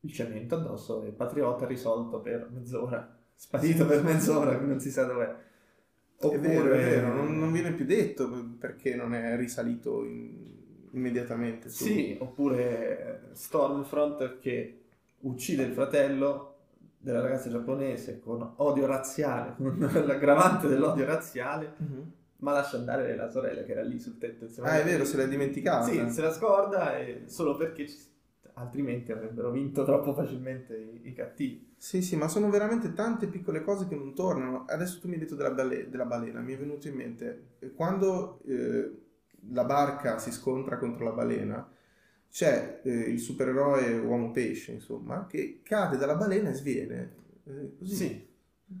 il 0.00 0.12
cemento 0.12 0.54
addosso 0.54 1.02
e 1.02 1.08
il 1.08 1.12
patriota 1.12 1.66
risolto 1.66 2.20
per 2.20 2.48
mezz'ora, 2.52 3.16
sparito 3.34 3.84
per 3.84 4.04
mezz'ora, 4.04 4.56
non 4.60 4.78
si 4.78 4.90
sa 4.90 5.04
dov'è. 5.04 5.44
È 6.18 6.38
vero, 6.38 6.72
è 6.72 6.78
vero, 6.78 7.14
non, 7.14 7.36
non 7.36 7.52
viene 7.52 7.72
più 7.72 7.84
detto 7.84 8.28
perché 8.58 8.94
non 8.94 9.12
è 9.12 9.36
risalito 9.36 10.04
in- 10.04 10.54
immediatamente. 10.92 11.68
su- 11.68 11.84
Sì, 11.84 12.16
oppure 12.20 13.30
Stormfront 13.32 14.38
che 14.38 14.80
uccide 15.26 15.62
il 15.64 15.72
fratello 15.72 16.54
della 16.98 17.20
ragazza 17.20 17.48
giapponese 17.50 18.18
con 18.20 18.54
odio 18.56 18.86
razziale, 18.86 19.54
con 19.58 19.78
l'aggravante 20.06 20.66
dell'odio 20.68 21.04
razziale, 21.04 21.74
Mhm. 21.78 22.12
ma 22.38 22.52
lascia 22.52 22.76
andare 22.76 23.14
la 23.16 23.28
sorella 23.30 23.62
che 23.62 23.72
era 23.72 23.82
lì 23.82 23.98
sul 23.98 24.18
tetto 24.18 24.44
insieme 24.44 24.68
a 24.68 24.72
Ah, 24.72 24.80
è 24.80 24.84
vero, 24.84 25.04
se 25.04 25.16
l'è 25.16 25.28
dimenticata. 25.28 25.86
Sì, 25.86 26.10
se 26.10 26.20
la 26.22 26.32
scorda 26.32 26.96
e 26.98 27.22
solo 27.26 27.56
perché 27.56 27.88
ci- 27.88 28.14
altrimenti 28.54 29.12
avrebbero 29.12 29.50
vinto 29.50 29.84
troppo 29.84 30.14
facilmente 30.14 30.76
i, 30.76 31.08
i 31.08 31.12
cattivi. 31.12 31.74
Sì, 31.76 32.00
sì, 32.02 32.16
ma 32.16 32.26
sono 32.28 32.48
veramente 32.50 32.92
tante 32.94 33.26
piccole 33.26 33.62
cose 33.62 33.86
che 33.86 33.94
non 33.94 34.14
tornano. 34.14 34.64
Adesso 34.66 34.98
tu 35.00 35.08
mi 35.08 35.14
hai 35.14 35.20
detto 35.20 35.34
della, 35.34 35.50
bale- 35.50 35.88
della 35.90 36.06
balena, 36.06 36.40
mi 36.40 36.54
è 36.54 36.58
venuto 36.58 36.88
in 36.88 36.94
mente 36.94 37.48
eh, 37.58 37.72
quando 37.72 38.40
eh, 38.46 38.90
la 39.52 39.64
barca 39.64 40.18
si 40.18 40.32
scontra 40.32 40.78
contro 40.78 41.04
la 41.04 41.12
balena, 41.12 41.68
c'è 42.36 42.82
eh, 42.84 42.90
il 42.90 43.18
supereroe 43.18 43.96
uomo 43.96 44.30
pesce, 44.30 44.72
insomma, 44.72 45.24
che 45.24 45.60
cade 45.62 45.96
dalla 45.96 46.16
balena 46.16 46.50
e 46.50 46.52
sviene. 46.52 47.14
Eh, 47.44 47.76
così. 47.78 47.94
Sì, 47.94 48.26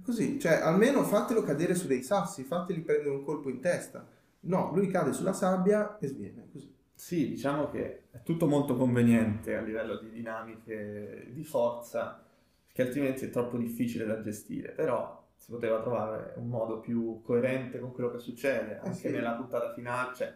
Così, 0.02 0.38
cioè 0.38 0.54
almeno 0.54 1.04
fatelo 1.04 1.42
cadere 1.42 1.74
su 1.74 1.86
dei 1.86 2.02
sassi, 2.02 2.42
fateli 2.42 2.82
prendere 2.82 3.08
un 3.14 3.24
colpo 3.24 3.48
in 3.48 3.60
testa. 3.60 4.06
No, 4.40 4.72
lui 4.74 4.88
cade 4.88 5.14
sulla 5.14 5.32
sabbia 5.32 5.96
e 5.98 6.08
sviene, 6.08 6.48
così. 6.52 6.70
sì, 6.92 7.28
diciamo 7.28 7.70
che 7.70 8.02
è 8.10 8.20
tutto 8.22 8.46
molto 8.46 8.76
conveniente 8.76 9.56
a 9.56 9.62
livello 9.62 9.96
di 10.00 10.10
dinamiche 10.10 11.28
di 11.30 11.44
forza, 11.44 12.22
perché 12.66 12.82
altrimenti 12.82 13.24
è 13.24 13.30
troppo 13.30 13.56
difficile 13.56 14.04
da 14.04 14.20
gestire, 14.20 14.72
però 14.72 15.24
si 15.34 15.50
poteva 15.50 15.80
trovare 15.80 16.34
un 16.36 16.48
modo 16.48 16.80
più 16.80 17.22
coerente 17.22 17.78
con 17.78 17.92
quello 17.92 18.10
che 18.10 18.18
succede, 18.18 18.80
anche 18.82 19.08
sì. 19.08 19.10
nella 19.10 19.32
puntata 19.32 19.72
finale, 19.72 20.14
cioè 20.14 20.34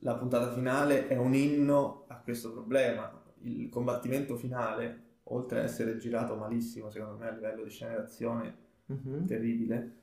la 0.00 0.14
puntata 0.16 0.52
finale 0.52 1.08
è 1.08 1.16
un 1.16 1.34
inno 1.34 2.04
a 2.08 2.16
questo 2.16 2.52
problema, 2.52 3.10
il 3.42 3.68
combattimento 3.68 4.36
finale, 4.36 5.02
oltre 5.24 5.58
ad 5.58 5.64
essere 5.64 5.96
girato 5.98 6.36
malissimo 6.36 6.90
secondo 6.90 7.16
me 7.18 7.28
a 7.28 7.32
livello 7.32 7.64
di 7.64 7.70
scena 7.70 7.96
d'azione, 7.96 8.66
Mhm. 8.86 9.26
terribile, 9.26 9.96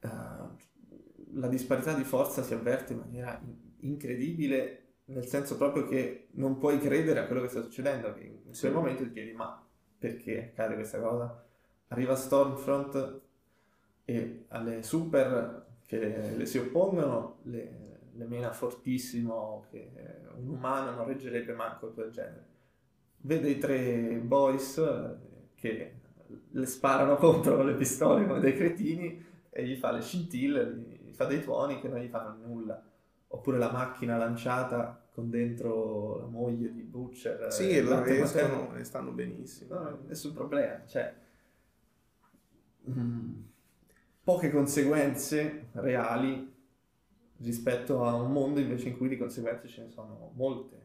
eh, 0.00 0.08
la 1.32 1.48
disparità 1.48 1.92
di 1.94 2.04
forza 2.04 2.42
si 2.42 2.54
avverte 2.54 2.92
in 2.92 3.00
maniera 3.00 3.40
in- 3.44 3.56
incredibile, 3.90 4.82
nel 5.06 5.26
senso 5.26 5.56
proprio 5.56 5.86
che 5.86 6.28
non 6.32 6.58
puoi 6.58 6.78
credere 6.80 7.20
a 7.20 7.26
quello 7.26 7.42
che 7.42 7.48
sta 7.48 7.62
succedendo, 7.62 8.12
che 8.14 8.40
in 8.44 8.54
Sì. 8.54 8.62
quel 8.62 8.72
momento 8.72 9.02
ti 9.04 9.12
chiedi 9.12 9.32
ma 9.32 9.64
perché 9.98 10.50
accade 10.50 10.74
questa 10.74 11.00
cosa? 11.00 11.44
Arriva 11.88 12.14
Stormfront 12.16 13.20
e 14.04 14.44
alle 14.48 14.82
super 14.82 15.64
che 15.86 15.98
le, 15.98 16.36
le 16.36 16.46
si 16.46 16.58
oppongono 16.58 17.38
le 17.44 17.85
mena 18.24 18.52
fortissimo 18.52 19.66
che 19.70 19.90
un 20.36 20.48
umano 20.48 20.92
non 20.92 21.06
reggerebbe 21.06 21.52
manco 21.52 21.92
quel 21.92 22.10
genere. 22.10 22.54
Vede 23.18 23.50
i 23.50 23.58
tre 23.58 24.20
boys 24.22 24.78
eh, 24.78 25.16
che 25.54 25.94
le 26.50 26.66
sparano 26.66 27.16
contro 27.16 27.62
le 27.62 27.74
pistole 27.74 28.26
come 28.26 28.40
dei 28.40 28.56
cretini 28.56 29.24
e 29.50 29.64
gli 29.66 29.76
fa 29.76 29.92
le 29.92 30.00
scintille, 30.00 31.00
gli 31.04 31.12
fa 31.12 31.24
dei 31.24 31.42
tuoni 31.42 31.80
che 31.80 31.88
non 31.88 31.98
gli 31.98 32.08
fanno 32.08 32.36
nulla. 32.46 32.82
Oppure 33.28 33.58
la 33.58 33.72
macchina 33.72 34.16
lanciata 34.16 35.06
con 35.12 35.30
dentro 35.30 36.18
la 36.18 36.26
moglie 36.26 36.72
di 36.72 36.82
Butcher. 36.82 37.52
Sì, 37.52 37.70
eh, 37.70 37.76
e 37.76 37.82
lo 37.82 37.90
latte 37.90 38.18
materno. 38.18 38.54
riescono 38.56 38.78
e 38.78 38.84
stanno 38.84 39.10
benissimo. 39.10 39.74
No, 39.74 39.98
nessun 40.06 40.32
problema, 40.32 40.84
cioè 40.86 41.14
mm, 42.88 43.32
poche 44.22 44.50
conseguenze 44.50 45.68
reali 45.72 46.54
rispetto 47.38 48.04
a 48.04 48.14
un 48.14 48.32
mondo 48.32 48.60
invece 48.60 48.88
in 48.88 48.96
cui 48.96 49.08
di 49.08 49.16
conseguenze 49.16 49.68
ce 49.68 49.82
ne 49.82 49.90
sono 49.90 50.32
molte 50.34 50.84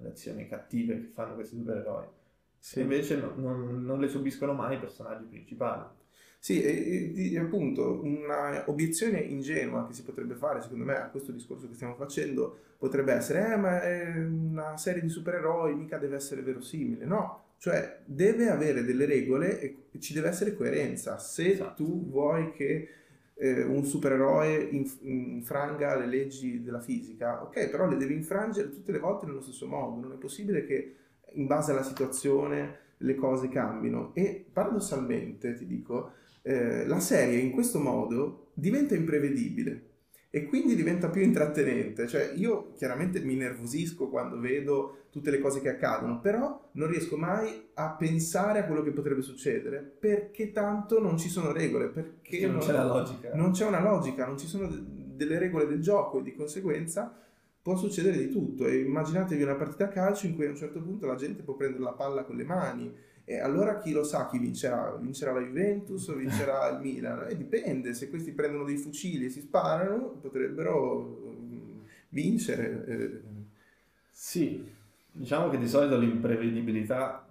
le 0.00 0.08
azioni 0.08 0.48
cattive 0.48 1.00
che 1.00 1.10
fanno 1.12 1.34
questi 1.34 1.56
supereroi. 1.56 2.06
Sì. 2.58 2.80
Invece 2.80 3.16
no- 3.16 3.34
non, 3.36 3.84
non 3.84 4.00
le 4.00 4.08
subiscono 4.08 4.52
mai 4.52 4.76
i 4.76 4.80
personaggi 4.80 5.24
principali. 5.24 5.84
Sì, 6.38 6.60
e, 6.60 7.32
e 7.32 7.38
appunto 7.38 8.00
una 8.02 8.64
obiezione 8.68 9.20
ingenua 9.20 9.86
che 9.86 9.92
si 9.92 10.02
potrebbe 10.02 10.34
fare, 10.34 10.60
secondo 10.60 10.84
me, 10.84 10.96
a 10.96 11.08
questo 11.08 11.30
discorso 11.30 11.68
che 11.68 11.74
stiamo 11.74 11.94
facendo 11.94 12.56
potrebbe 12.78 13.12
essere, 13.12 13.52
eh, 13.52 13.56
ma 13.56 13.80
è 13.80 14.16
una 14.16 14.76
serie 14.76 15.00
di 15.00 15.08
supereroi, 15.08 15.74
mica 15.76 15.98
deve 15.98 16.16
essere 16.16 16.42
verosimile. 16.42 17.04
No, 17.04 17.42
cioè 17.58 18.00
deve 18.04 18.48
avere 18.48 18.82
delle 18.82 19.06
regole 19.06 19.60
e 19.60 20.00
ci 20.00 20.12
deve 20.12 20.28
essere 20.28 20.56
coerenza. 20.56 21.16
Se 21.18 21.52
Esatto. 21.52 21.84
tu 21.84 22.08
vuoi 22.10 22.50
che 22.52 22.88
eh, 23.42 23.64
un 23.64 23.84
supereroe 23.84 24.68
inf- 24.70 25.02
infranga 25.02 25.96
le 25.96 26.06
leggi 26.06 26.62
della 26.62 26.80
fisica, 26.80 27.42
ok, 27.42 27.70
però 27.70 27.88
le 27.88 27.96
devi 27.96 28.14
infrangere 28.14 28.70
tutte 28.70 28.92
le 28.92 29.00
volte 29.00 29.26
nello 29.26 29.40
stesso 29.40 29.66
modo. 29.66 30.00
Non 30.00 30.12
è 30.12 30.16
possibile 30.16 30.64
che 30.64 30.94
in 31.32 31.48
base 31.48 31.72
alla 31.72 31.82
situazione 31.82 32.78
le 32.98 33.14
cose 33.16 33.48
cambino. 33.48 34.12
E 34.14 34.46
paradossalmente, 34.52 35.54
ti 35.54 35.66
dico, 35.66 36.12
eh, 36.42 36.86
la 36.86 37.00
serie 37.00 37.40
in 37.40 37.50
questo 37.50 37.80
modo 37.80 38.50
diventa 38.54 38.94
imprevedibile 38.94 39.90
e 40.34 40.46
quindi 40.46 40.74
diventa 40.74 41.10
più 41.10 41.20
intrattenente. 41.20 42.06
Cioè, 42.08 42.32
io 42.36 42.72
chiaramente 42.74 43.20
mi 43.20 43.34
nervosisco 43.34 44.08
quando 44.08 44.38
vedo 44.40 45.04
tutte 45.10 45.30
le 45.30 45.38
cose 45.38 45.60
che 45.60 45.68
accadono, 45.68 46.20
però 46.20 46.70
non 46.72 46.88
riesco 46.88 47.18
mai 47.18 47.68
a 47.74 47.90
pensare 47.90 48.60
a 48.60 48.64
quello 48.64 48.82
che 48.82 48.92
potrebbe 48.92 49.20
succedere 49.20 49.80
perché 49.80 50.50
tanto 50.50 51.00
non 51.02 51.18
ci 51.18 51.28
sono 51.28 51.52
regole, 51.52 51.88
perché 51.88 52.30
Perché 52.30 52.46
non 52.46 52.60
c'è 52.60 52.72
la 52.72 52.86
logica. 52.86 53.34
non 53.34 53.50
c'è 53.50 53.66
una 53.66 53.82
logica, 53.82 54.24
non 54.26 54.38
ci 54.38 54.46
sono 54.46 54.68
de- 54.68 54.80
delle 55.14 55.38
regole 55.38 55.66
del 55.66 55.82
gioco 55.82 56.20
e 56.20 56.22
di 56.22 56.34
conseguenza 56.34 57.14
può 57.60 57.76
succedere 57.76 58.16
di 58.16 58.30
tutto. 58.30 58.66
E 58.66 58.78
immaginatevi 58.78 59.42
una 59.42 59.54
partita 59.54 59.84
a 59.84 59.88
calcio 59.88 60.24
in 60.26 60.34
cui 60.34 60.46
a 60.46 60.48
un 60.48 60.56
certo 60.56 60.80
punto 60.80 61.04
la 61.06 61.14
gente 61.16 61.42
può 61.42 61.54
prendere 61.56 61.82
la 61.82 61.92
palla 61.92 62.24
con 62.24 62.36
le 62.36 62.44
mani 62.44 62.90
e 63.24 63.38
allora 63.38 63.78
chi 63.78 63.92
lo 63.92 64.02
sa 64.04 64.26
chi 64.28 64.38
vincerà? 64.38 64.94
Vincerà 65.00 65.32
la 65.32 65.40
Juventus 65.40 66.08
o 66.08 66.14
vincerà 66.14 66.68
il 66.70 66.80
Milan? 66.80 67.26
E 67.28 67.36
dipende, 67.36 67.94
se 67.94 68.08
questi 68.10 68.32
prendono 68.32 68.64
dei 68.64 68.76
fucili 68.76 69.26
e 69.26 69.30
si 69.30 69.40
sparano 69.40 70.18
potrebbero 70.20 71.00
mm, 71.00 71.80
vincere. 72.10 72.84
eh. 72.86 73.20
Sì, 74.10 74.64
diciamo 75.10 75.50
che 75.50 75.58
di 75.58 75.68
solito 75.68 75.98
l'imprevedibilità 75.98 77.26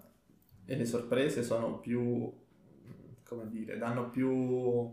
e 0.66 0.76
le 0.76 0.86
sorprese 0.86 1.44
sono 1.44 1.78
più, 1.80 2.32
come 3.24 3.50
dire, 3.50 3.78
danno 3.78 4.10
più 4.10 4.90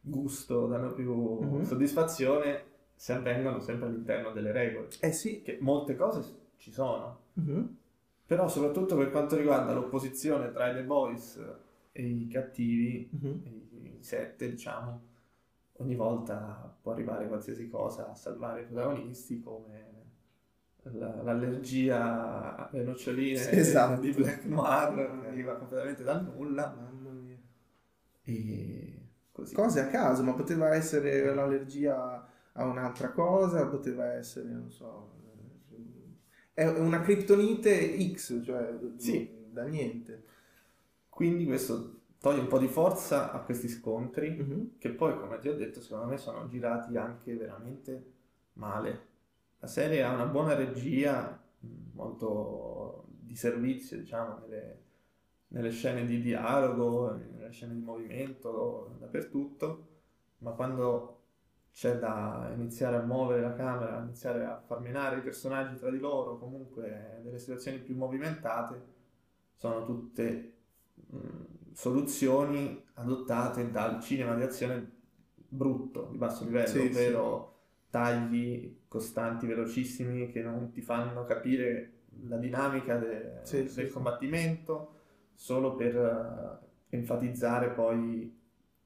gusto, 0.00 0.66
danno 0.66 0.92
più 0.92 1.12
Mhm. 1.40 1.64
soddisfazione 1.64 2.62
se 2.96 3.12
avvengono 3.12 3.60
sempre 3.60 3.86
all'interno 3.88 4.32
delle 4.32 4.52
regole. 4.52 4.88
Eh 5.00 5.12
sì. 5.12 5.42
Che 5.42 5.58
molte 5.60 5.94
cose 5.96 6.22
ci 6.56 6.72
sono, 6.72 7.18
Mhm. 7.34 7.76
Però 8.28 8.46
soprattutto 8.46 8.94
per 8.94 9.10
quanto 9.10 9.36
riguarda 9.36 9.72
l'opposizione 9.72 10.52
tra 10.52 10.68
i 10.70 10.74
The 10.74 10.82
Boys 10.84 11.42
e 11.92 12.02
i 12.06 12.28
cattivi, 12.28 13.08
Mhm. 13.10 13.40
i, 13.44 13.96
i 13.98 14.02
sette 14.02 14.50
diciamo, 14.50 15.00
ogni 15.78 15.94
volta 15.94 16.76
può 16.82 16.92
arrivare 16.92 17.26
qualsiasi 17.26 17.68
cosa 17.70 18.10
a 18.10 18.14
salvare 18.14 18.60
i 18.60 18.64
protagonisti 18.66 19.40
come 19.40 19.86
la- 20.82 21.22
l'allergia 21.22 22.68
alle 22.68 22.82
noccioline 22.84 23.50
Esatto. 23.50 24.00
di 24.02 24.12
Black 24.12 24.44
Noir 24.44 25.22
arriva 25.26 25.54
completamente 25.56 26.02
dal 26.02 26.22
nulla 26.24 26.74
Mamma 26.78 27.10
mia. 27.10 27.36
e 28.24 29.08
così. 29.32 29.54
Cose 29.54 29.80
a 29.80 29.86
caso, 29.86 30.22
ma 30.22 30.34
poteva 30.34 30.74
essere 30.74 31.34
l'allergia 31.34 32.26
a 32.52 32.64
un'altra 32.66 33.10
cosa, 33.12 33.66
poteva 33.68 34.12
essere, 34.12 34.48
non 34.50 34.70
so, 34.70 35.12
è 36.58 36.66
una 36.66 37.00
criptonite 37.02 37.96
X, 38.12 38.42
cioè 38.44 38.76
Sì. 38.96 39.30
da 39.52 39.62
niente. 39.62 40.24
Quindi 41.08 41.44
questo 41.46 42.00
toglie 42.18 42.40
un 42.40 42.48
po' 42.48 42.58
di 42.58 42.66
forza 42.66 43.30
a 43.30 43.38
questi 43.42 43.68
scontri 43.68 44.30
Mhm. 44.30 44.70
che 44.78 44.90
poi, 44.90 45.16
come 45.16 45.38
ti 45.38 45.48
ho 45.48 45.54
detto, 45.54 45.80
secondo 45.80 46.06
me 46.06 46.16
sono 46.16 46.48
girati 46.48 46.96
anche 46.96 47.36
veramente 47.36 48.12
male. 48.54 49.06
La 49.60 49.68
serie 49.68 50.02
ha 50.02 50.12
una 50.12 50.26
buona 50.26 50.54
regia, 50.54 51.40
molto 51.92 53.04
di 53.08 53.36
servizio, 53.36 53.96
diciamo, 53.96 54.38
nelle, 54.40 54.78
nelle 55.48 55.70
scene 55.70 56.04
di 56.06 56.20
dialogo, 56.20 57.12
nelle 57.12 57.50
scene 57.50 57.74
di 57.74 57.80
movimento, 57.80 58.96
dappertutto, 58.98 59.86
ma 60.38 60.50
quando 60.52 61.17
c'è 61.78 61.96
da 61.96 62.50
iniziare 62.56 62.96
a 62.96 63.02
muovere 63.02 63.40
la 63.40 63.54
camera, 63.54 64.00
iniziare 64.02 64.44
a 64.44 64.60
far 64.66 64.80
menare 64.80 65.18
i 65.18 65.22
personaggi 65.22 65.78
tra 65.78 65.90
di 65.90 66.00
loro, 66.00 66.36
comunque 66.36 67.20
delle 67.22 67.38
situazioni 67.38 67.78
più 67.78 67.94
movimentate, 67.96 68.82
sono 69.54 69.84
tutte 69.84 70.54
mh, 70.94 71.72
soluzioni 71.74 72.84
adottate 72.94 73.70
dal 73.70 74.00
cinema 74.02 74.34
di 74.34 74.42
azione 74.42 74.90
brutto, 75.36 76.08
di 76.10 76.18
basso 76.18 76.44
livello, 76.44 76.82
Sì, 76.82 76.88
ovvero 76.88 77.54
tagli 77.90 78.80
costanti, 78.88 79.46
velocissimi, 79.46 80.32
che 80.32 80.42
non 80.42 80.72
ti 80.72 80.80
fanno 80.82 81.24
capire 81.26 81.92
la 82.26 82.38
dinamica 82.38 82.96
de- 82.98 83.40
Sì, 83.42 83.68
del 83.68 83.68
sì, 83.68 83.86
sì. 83.88 83.92
combattimento, 83.92 84.94
solo 85.34 85.76
per 85.76 85.96
eh, 86.90 86.96
enfatizzare 86.96 87.70
poi 87.70 87.98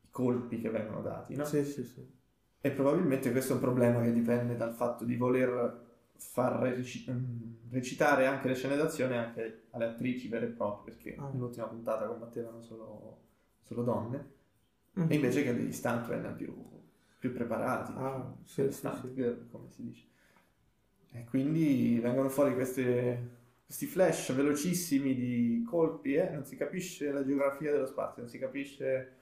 i 0.03 0.11
colpi 0.11 0.61
che 0.61 0.69
vengono 0.69 1.01
dati, 1.01 1.35
no? 1.37 1.47
Sì, 1.47 1.65
sì, 1.65 1.85
sì. 1.85 2.22
E 2.65 2.71
probabilmente 2.71 3.33
questo 3.33 3.53
è 3.53 3.55
un 3.57 3.61
problema 3.63 4.01
che 4.03 4.13
dipende 4.13 4.57
dal 4.57 4.73
fatto 4.73 5.05
di 5.05 5.17
voler 5.17 5.81
far 6.17 6.63
mm, 6.63 7.53
recitare 7.71 8.27
anche 8.27 8.47
le 8.47 8.55
scene 8.55 8.77
d'azione 8.77 9.19
anche 9.19 9.63
alle 9.71 9.87
attrici 9.87 10.29
vere 10.29 10.47
e 10.47 10.51
proprie, 10.51 10.95
perché 10.95 11.17
Ah. 11.19 11.29
nell'ultima 11.33 11.67
puntata 11.67 12.07
combattevano 12.07 12.61
solo, 12.63 13.19
solo 13.63 13.83
donne, 13.83 14.31
Mhm. 14.95 15.11
e 15.11 15.15
invece 15.17 15.43
che 15.43 15.55
degli 15.55 15.73
stuntman 15.73 16.35
più, 16.37 16.55
più 17.19 17.33
preparati, 17.33 17.93
Ah, 17.97 18.33
sì, 18.45 18.71
sì, 18.71 18.89
sì. 19.01 19.13
girl, 19.15 19.49
come 19.51 19.69
si 19.69 19.83
dice. 19.83 20.05
E 21.15 21.25
quindi 21.29 21.99
vengono 22.01 22.29
fuori 22.29 22.55
queste- 22.55 23.41
questi 23.67 23.87
flash 23.87 24.33
velocissimi 24.35 25.15
di 25.15 25.65
colpi, 25.69 26.15
eh, 26.15 26.31
non 26.31 26.45
si 26.45 26.57
capisce 26.57 27.11
la 27.11 27.25
geografia 27.25 27.73
dello 27.73 27.87
spazio, 27.87 28.23
non 28.23 28.31
si 28.31 28.39
capisce 28.39 29.13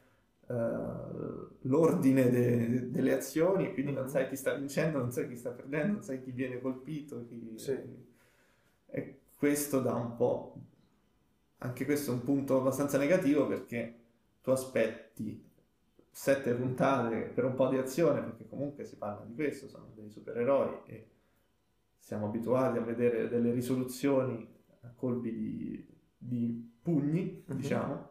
eh, 0.51 1.49
l'ordine 1.63 2.31
de- 2.31 2.91
delle 2.91 3.13
azioni, 3.15 3.73
quindi 3.73 3.93
non 3.93 4.09
sai 4.09 4.29
chi 4.29 4.37
sta 4.37 4.55
vincendo, 4.55 4.99
non 4.99 5.13
sai 5.13 5.29
chi 5.29 5.37
sta 5.37 5.51
perdendo, 5.51 5.93
non 5.95 6.03
sai 6.03 6.23
chi 6.23 6.31
viene 6.33 6.61
colpito. 6.61 7.25
chi- 7.29 7.53
Sì. 7.57 7.79
E 8.87 9.21
questo 9.39 9.81
dà 9.81 9.95
un 9.95 10.17
po'... 10.17 10.55
Anche 11.63 11.85
questo 11.85 12.11
è 12.11 12.15
un 12.15 12.25
punto 12.25 12.57
abbastanza 12.59 12.97
negativo 12.99 13.47
perché 13.47 13.95
tu 14.43 14.51
aspetti 14.51 15.45
sette 16.11 16.55
puntate 16.55 17.31
per 17.35 17.45
un 17.45 17.55
po' 17.55 17.69
di 17.69 17.77
azione, 17.77 18.23
perché 18.23 18.49
comunque 18.49 18.85
si 18.85 18.97
parla 18.97 19.25
di 19.27 19.35
questo, 19.35 19.69
sono 19.69 19.91
dei 19.95 20.11
supereroi 20.11 20.79
e 20.87 21.07
siamo 21.99 22.27
abituati 22.27 22.79
a 22.79 22.83
vedere 22.83 23.29
delle 23.29 23.53
risoluzioni 23.53 24.49
a 24.83 24.93
colpi 24.97 25.33
di, 25.37 25.87
di 26.17 26.73
pugni, 26.83 27.45
Mhm. 27.47 27.57
diciamo, 27.57 28.10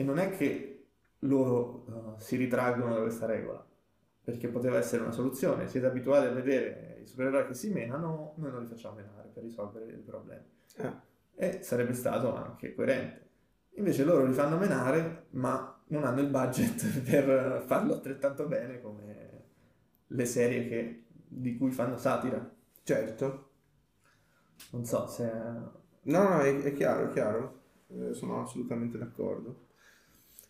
e 0.00 0.04
non 0.04 0.18
è 0.18 0.30
che 0.30 0.86
loro 1.20 2.14
eh, 2.18 2.20
si 2.20 2.36
ritraggono 2.36 2.94
da 2.94 3.00
questa 3.00 3.26
regola, 3.26 3.64
perché 4.22 4.48
poteva 4.48 4.78
essere 4.78 5.02
una 5.02 5.10
soluzione. 5.12 5.66
Siete 5.66 5.86
abituati 5.86 6.26
a 6.26 6.30
vedere 6.30 7.00
i 7.02 7.06
supereroi 7.06 7.46
che 7.46 7.54
si 7.54 7.70
menano, 7.72 8.34
noi 8.36 8.50
non 8.52 8.62
li 8.62 8.68
facciamo 8.68 8.96
menare 8.96 9.28
per 9.32 9.42
risolvere 9.42 9.86
il 9.86 9.98
problema. 9.98 10.44
Ah, 10.78 11.02
E 11.34 11.62
sarebbe 11.62 11.94
stato 11.94 12.34
anche 12.34 12.74
coerente. 12.74 13.26
Invece 13.74 14.04
loro 14.04 14.24
li 14.26 14.32
fanno 14.32 14.56
menare, 14.58 15.26
ma 15.30 15.80
non 15.88 16.04
hanno 16.04 16.20
il 16.20 16.28
budget 16.28 17.00
per 17.08 17.62
farlo 17.66 17.94
altrettanto 17.94 18.46
bene 18.46 18.80
come 18.80 19.44
le 20.08 20.24
serie 20.26 20.68
che- 20.68 21.04
di 21.10 21.56
cui 21.56 21.70
fanno 21.70 21.96
satira. 21.96 22.50
certo. 22.84 23.46
Non 24.72 24.84
so 24.84 25.06
se... 25.06 25.24
No, 26.02 26.22
no, 26.28 26.40
è, 26.40 26.62
è 26.62 26.72
chiaro, 26.72 27.08
è 27.08 27.12
chiaro. 27.12 27.60
Eh, 27.88 28.14
sono 28.14 28.42
assolutamente 28.42 28.98
d'accordo. 28.98 29.66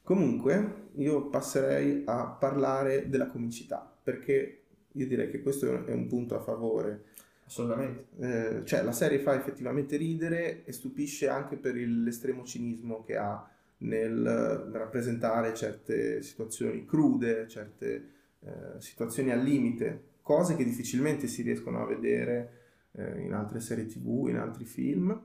Comunque, 0.08 0.88
io 0.94 1.28
passerei 1.28 2.02
a 2.06 2.24
parlare 2.28 3.10
della 3.10 3.28
comicità, 3.28 3.94
perché 4.02 4.62
io 4.90 5.06
direi 5.06 5.28
che 5.28 5.42
questo 5.42 5.84
è 5.84 5.92
un- 5.92 6.06
punto 6.06 6.34
a 6.34 6.40
favore. 6.40 7.04
Assolutamente. 7.44 8.06
Eh, 8.18 8.64
cioè, 8.64 8.82
la 8.84 8.92
serie 8.92 9.18
fa 9.18 9.34
effettivamente 9.34 9.98
ridere 9.98 10.64
e 10.64 10.72
stupisce 10.72 11.28
anche 11.28 11.58
per 11.58 11.74
l'estremo 11.74 12.42
cinismo 12.44 13.04
che 13.04 13.18
ha 13.18 13.46
nel 13.80 14.70
rappresentare 14.72 15.52
certe 15.52 16.22
situazioni 16.22 16.86
crude, 16.86 17.46
certe 17.46 18.08
eh, 18.40 18.80
situazioni 18.80 19.30
al 19.30 19.42
limite, 19.42 20.04
cose 20.22 20.56
che 20.56 20.64
difficilmente 20.64 21.26
si 21.26 21.42
riescono 21.42 21.82
a 21.82 21.86
vedere 21.86 22.52
eh, 22.92 23.20
in 23.20 23.34
altre 23.34 23.60
serie 23.60 23.84
TV, 23.84 24.28
in 24.30 24.38
altri 24.38 24.64
film, 24.64 25.22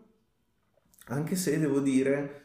anche 1.05 1.35
se 1.37 1.57
devo 1.57 1.79
dire 1.79 2.42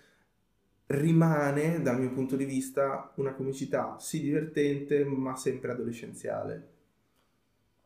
rimane 0.88 1.82
dal 1.82 1.98
mio 1.98 2.12
punto 2.12 2.36
di 2.36 2.44
vista 2.44 3.12
una 3.16 3.34
comicità 3.34 3.98
sì 3.98 4.20
divertente 4.20 5.04
ma 5.04 5.36
sempre 5.36 5.72
adolescenziale. 5.72 6.76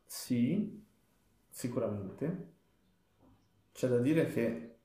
Sì, 0.05 0.83
sicuramente. 1.49 2.51
C'è 3.73 3.89
da 3.89 3.99
dire 3.99 4.27
che 4.27 4.77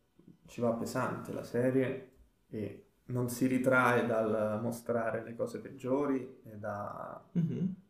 ci 0.46 0.62
va 0.62 0.74
pesante 0.74 1.34
la 1.34 1.44
serie 1.44 2.12
e 2.50 2.86
non 3.06 3.30
si 3.30 3.46
ritrae 3.46 4.06
dal 4.06 4.60
mostrare 4.62 5.24
le 5.24 5.36
cose 5.36 5.60
peggiori 5.60 6.40
e 6.44 6.58
da- 6.58 7.24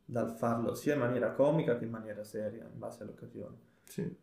dal 0.03 0.31
farlo 0.31 0.73
sia 0.73 0.93
in 0.93 0.99
maniera 0.99 1.31
comica 1.31 1.77
che 1.77 1.85
in 1.85 1.91
maniera 1.91 2.23
seria, 2.23 2.63
in 2.63 2.79
base 2.79 3.03
all'occasione. 3.03 3.55
Sì. 3.83 4.15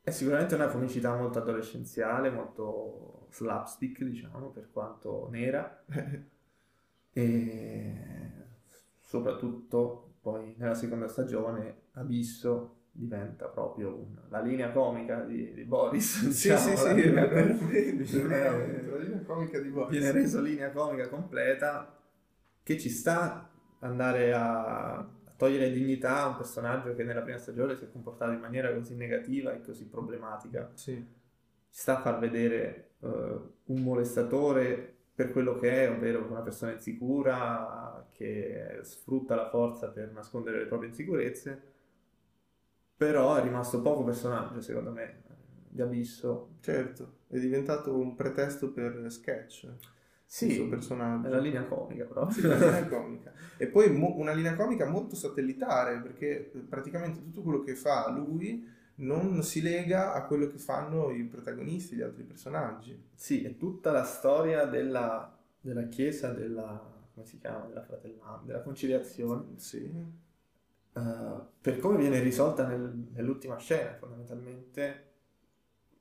È 0.00 0.10
sicuramente 0.10 0.54
una 0.54 0.68
comicità 0.68 1.14
molto 1.16 1.38
adolescenziale, 1.38 2.30
molto 2.30 3.23
slapstick, 3.34 4.02
diciamo, 4.04 4.48
per 4.50 4.70
quanto 4.72 5.28
nera, 5.30 5.84
e 7.12 7.94
soprattutto 9.00 10.14
poi 10.20 10.54
nella 10.56 10.74
seconda 10.74 11.08
stagione 11.08 11.82
Abisso 11.92 12.76
diventa 12.90 13.46
proprio 13.46 13.94
un- 13.94 14.18
la 14.28 14.40
linea 14.40 14.70
comica 14.70 15.20
di, 15.20 15.52
di 15.52 15.64
Boris. 15.64 16.20
Sì, 16.20 16.48
diciamo, 16.48 16.76
sì, 16.76 16.76
sì, 16.76 17.10
veramente, 18.20 18.88
la 18.90 18.96
linea 18.96 19.22
comica 19.22 19.58
di 19.58 19.68
Boris. 19.68 19.90
viene 19.90 20.12
reso 20.12 20.40
linea 20.40 20.70
comica 20.70 21.08
completa 21.08 21.98
che 22.62 22.78
ci 22.78 22.88
sta 22.88 23.50
andare 23.80 24.32
a, 24.32 24.96
a 24.96 25.08
togliere 25.36 25.70
dignità 25.70 26.22
a 26.22 26.28
un 26.28 26.36
personaggio 26.36 26.94
che 26.94 27.04
nella 27.04 27.22
prima 27.22 27.38
stagione 27.38 27.76
si 27.76 27.84
è 27.84 27.90
comportato 27.90 28.32
in 28.32 28.40
maniera 28.40 28.72
così 28.72 28.94
negativa 28.94 29.52
e 29.52 29.60
così 29.60 29.86
problematica. 29.86 30.70
Sì. 30.74 30.94
Ci 30.94 31.80
sta 31.80 31.98
a 31.98 32.00
far 32.00 32.18
vedere 32.18 32.54
eh, 32.64 32.93
un 33.66 33.82
molestatore 33.82 34.92
per 35.14 35.30
quello 35.30 35.56
che 35.58 35.84
è, 35.86 35.90
ovvero 35.90 36.26
una 36.28 36.40
persona 36.40 36.72
insicura 36.72 38.06
che 38.12 38.80
sfrutta 38.82 39.34
la 39.36 39.48
forza 39.48 39.88
per 39.90 40.10
nascondere 40.12 40.58
le 40.58 40.66
proprie 40.66 40.88
insicurezze, 40.90 41.72
però 42.96 43.36
è 43.36 43.42
rimasto 43.42 43.80
poco 43.82 44.04
personaggio, 44.04 44.60
secondo 44.60 44.90
me, 44.92 45.22
di 45.68 45.82
Abisso. 45.82 46.50
Certo, 46.60 47.18
è 47.28 47.38
diventato 47.38 47.96
un 47.96 48.14
pretesto 48.14 48.72
per 48.72 49.06
sketch. 49.10 49.64
il 49.64 49.72
Sì, 50.26 50.54
suo 50.54 50.64
è 50.64 50.68
personaggio. 50.68 51.28
la 51.28 51.38
linea 51.38 51.64
comica 51.64 52.04
proprio. 52.04 52.34
Sì, 52.34 52.42
la 52.42 52.56
linea 52.56 52.88
comica. 52.88 53.32
E 53.56 53.66
poi 53.68 53.90
mo- 53.92 54.16
una 54.16 54.32
linea 54.32 54.54
comica 54.54 54.88
molto 54.88 55.14
satellitare, 55.16 56.00
perché 56.00 56.50
praticamente 56.68 57.20
tutto 57.20 57.42
quello 57.42 57.60
che 57.62 57.74
fa 57.74 58.08
lui 58.10 58.66
non 58.96 59.42
si 59.42 59.60
lega 59.62 60.12
a 60.14 60.24
quello 60.24 60.46
che 60.46 60.58
fanno 60.58 61.10
i 61.10 61.24
protagonisti, 61.24 61.96
gli 61.96 62.02
altri 62.02 62.22
personaggi. 62.24 63.02
Sì, 63.14 63.42
è 63.44 63.56
tutta 63.56 63.90
la 63.92 64.04
storia 64.04 64.64
della, 64.66 65.36
della 65.60 65.84
Chiesa, 65.88 66.32
della, 66.32 66.80
come 67.12 67.26
si 67.26 67.38
chiama, 67.38 67.66
della 67.66 67.82
fratellanza, 67.82 68.42
della 68.44 68.62
conciliazione, 68.62 69.58
Sì. 69.58 69.90
eh, 70.96 71.00
per 71.60 71.78
come 71.78 71.96
viene 71.98 72.20
risolta 72.20 72.66
nel- 72.66 73.08
nell'ultima 73.14 73.56
scena, 73.58 73.94
fondamentalmente, 73.96 75.12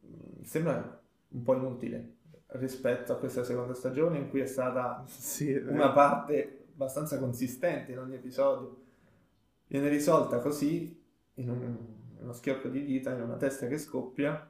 mh, 0.02 0.44
sembra 0.44 1.02
un 1.30 1.44
po' 1.44 1.56
inutile 1.56 2.18
rispetto 2.54 3.14
a 3.14 3.18
questa 3.18 3.44
seconda 3.44 3.74
stagione 3.74 4.18
in 4.20 4.30
cui 4.30 4.42
è 4.42 4.46
stata 4.46 5.04
Sì, 5.08 5.52
è 5.52 5.62
una 5.68 5.92
parte 5.92 6.66
abbastanza 6.74 7.18
consistente 7.20 7.92
in 7.92 8.00
ogni 8.00 8.16
episodio, 8.16 8.82
viene 9.68 9.90
risolta 9.90 10.40
così, 10.40 11.02
in 11.36 11.50
un, 11.50 11.78
uno 12.24 12.34
schiocco 12.34 12.70
di 12.70 12.84
dita, 12.84 13.12
in 13.12 13.22
una 13.22 13.36
testa 13.36 13.68
che 13.68 13.78
scoppia, 13.78 14.50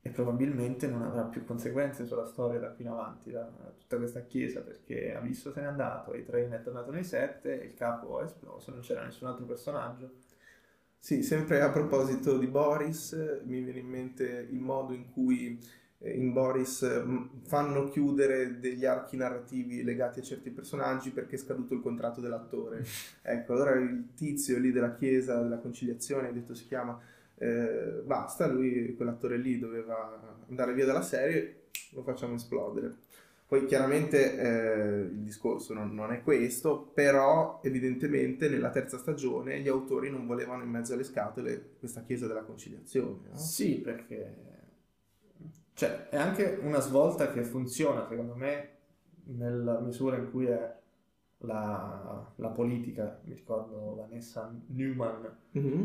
e 0.00 0.10
probabilmente 0.10 0.86
non 0.86 1.02
avrà 1.02 1.22
più 1.22 1.44
conseguenze 1.44 2.06
sulla 2.06 2.26
storia 2.26 2.60
da 2.60 2.70
qui 2.70 2.84
in 2.84 2.90
avanti, 2.90 3.30
da, 3.30 3.42
da 3.42 3.72
tutta 3.76 3.96
questa 3.96 4.22
chiesa, 4.22 4.60
perché 4.60 5.14
Abisso 5.14 5.52
se 5.52 5.60
n'è 5.60 5.66
andato, 5.66 6.14
i 6.14 6.24
Train 6.24 6.52
è 6.52 6.62
tornato 6.62 6.90
nei 6.92 7.04
sette, 7.04 7.52
il 7.52 7.74
capo 7.74 8.20
è 8.20 8.24
esploso, 8.24 8.70
non 8.70 8.80
c'era 8.80 9.04
nessun 9.04 9.28
altro 9.28 9.44
personaggio. 9.44 10.12
Sì, 10.98 11.22
sempre 11.22 11.60
a 11.60 11.70
proposito 11.70 12.38
di 12.38 12.46
Boris, 12.46 13.12
mi 13.44 13.62
viene 13.62 13.80
in 13.80 13.88
mente 13.88 14.24
il 14.24 14.60
modo 14.60 14.92
in 14.92 15.10
cui 15.10 15.58
in 16.00 16.32
Boris 16.32 16.84
mm, 17.04 17.24
fanno 17.46 17.88
chiudere 17.88 18.60
degli 18.60 18.84
archi 18.84 19.16
narrativi 19.16 19.82
legati 19.82 20.20
a 20.20 20.22
certi 20.22 20.50
personaggi 20.50 21.10
perché 21.10 21.36
è 21.36 21.38
scaduto 21.38 21.74
il 21.74 21.80
contratto 21.80 22.20
dell'attore. 22.20 22.84
ecco, 23.22 23.54
allora 23.54 23.72
il 23.74 24.08
tizio 24.14 24.58
lì 24.58 24.72
della 24.72 24.92
chiesa, 24.92 25.40
della 25.40 25.58
conciliazione, 25.58 26.32
detto 26.32 26.54
si 26.54 26.66
chiama, 26.66 27.00
eh, 27.38 28.02
basta, 28.04 28.46
lui, 28.46 28.94
quell'attore 28.94 29.38
lì 29.38 29.58
doveva 29.58 30.38
andare 30.48 30.74
via 30.74 30.86
dalla 30.86 31.02
serie, 31.02 31.64
lo 31.92 32.02
facciamo 32.02 32.34
esplodere. 32.34 33.04
Poi 33.48 33.64
chiaramente 33.64 34.38
eh, 34.38 35.00
il 35.02 35.20
discorso 35.22 35.72
non, 35.72 35.94
non, 35.94 36.10
è 36.10 36.20
questo, 36.22 36.90
però 36.92 37.60
evidentemente 37.62 38.48
nella 38.48 38.70
terza 38.70 38.98
stagione 38.98 39.60
gli 39.60 39.68
autori 39.68 40.10
non 40.10 40.26
volevano 40.26 40.64
in 40.64 40.68
mezzo 40.68 40.94
alle 40.94 41.04
scatole 41.04 41.74
questa 41.78 42.02
chiesa 42.02 42.26
della 42.26 42.42
conciliazione. 42.42 43.28
No? 43.30 43.36
Sì, 43.36 43.76
perché 43.76 44.55
cioè, 45.76 46.08
è 46.08 46.16
anche 46.16 46.58
una 46.62 46.80
svolta 46.80 47.30
che 47.30 47.44
funziona, 47.44 48.06
secondo 48.08 48.34
me, 48.34 48.70
nella 49.26 49.78
misura 49.78 50.16
in 50.16 50.30
cui 50.30 50.46
è 50.46 50.74
la, 51.38 52.32
la 52.34 52.48
politica. 52.48 53.20
Mi 53.24 53.34
ricordo 53.34 53.94
Vanessa 53.94 54.52
Newman, 54.68 55.36
mm-hmm 55.56 55.84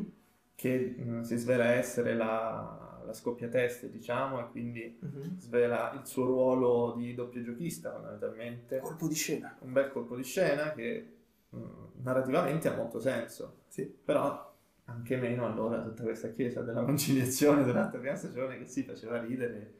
che 0.61 0.95
mh, 0.95 1.09
mm, 1.09 1.21
si 1.21 1.37
svela 1.37 1.71
essere 1.71 2.13
la, 2.13 3.01
la 3.03 3.13
scoppiateste, 3.13 3.89
diciamo, 3.89 4.39
e 4.39 4.51
quindi 4.51 4.99
uh-huh. 5.01 5.39
svela 5.39 5.91
il 5.99 6.05
suo 6.05 6.25
ruolo 6.25 6.93
di 6.95 7.15
doppio 7.15 7.41
giochista, 7.41 7.91
fondamentalmente. 7.91 8.77
Colpo 8.77 9.07
di 9.07 9.15
scena. 9.15 9.57
Un 9.61 9.73
bel 9.73 9.89
colpo 9.89 10.15
di 10.15 10.23
scena 10.23 10.71
che 10.73 11.13
mh, 11.49 11.57
mm, 11.57 11.63
narrativamente 12.03 12.67
ha 12.67 12.75
molto 12.75 12.99
senso. 12.99 13.61
Sì. 13.69 13.85
Però 13.85 14.53
anche 14.85 15.17
meno 15.17 15.47
allora 15.47 15.81
tutta 15.81 16.03
questa 16.03 16.29
chiesa 16.29 16.61
della 16.61 16.83
conciliazione 16.83 17.63
durante 17.63 17.95
la 17.95 18.01
prima 18.01 18.15
stagione 18.15 18.59
che 18.59 18.67
si 18.67 18.83
faceva 18.83 19.19
ridere. 19.19 19.79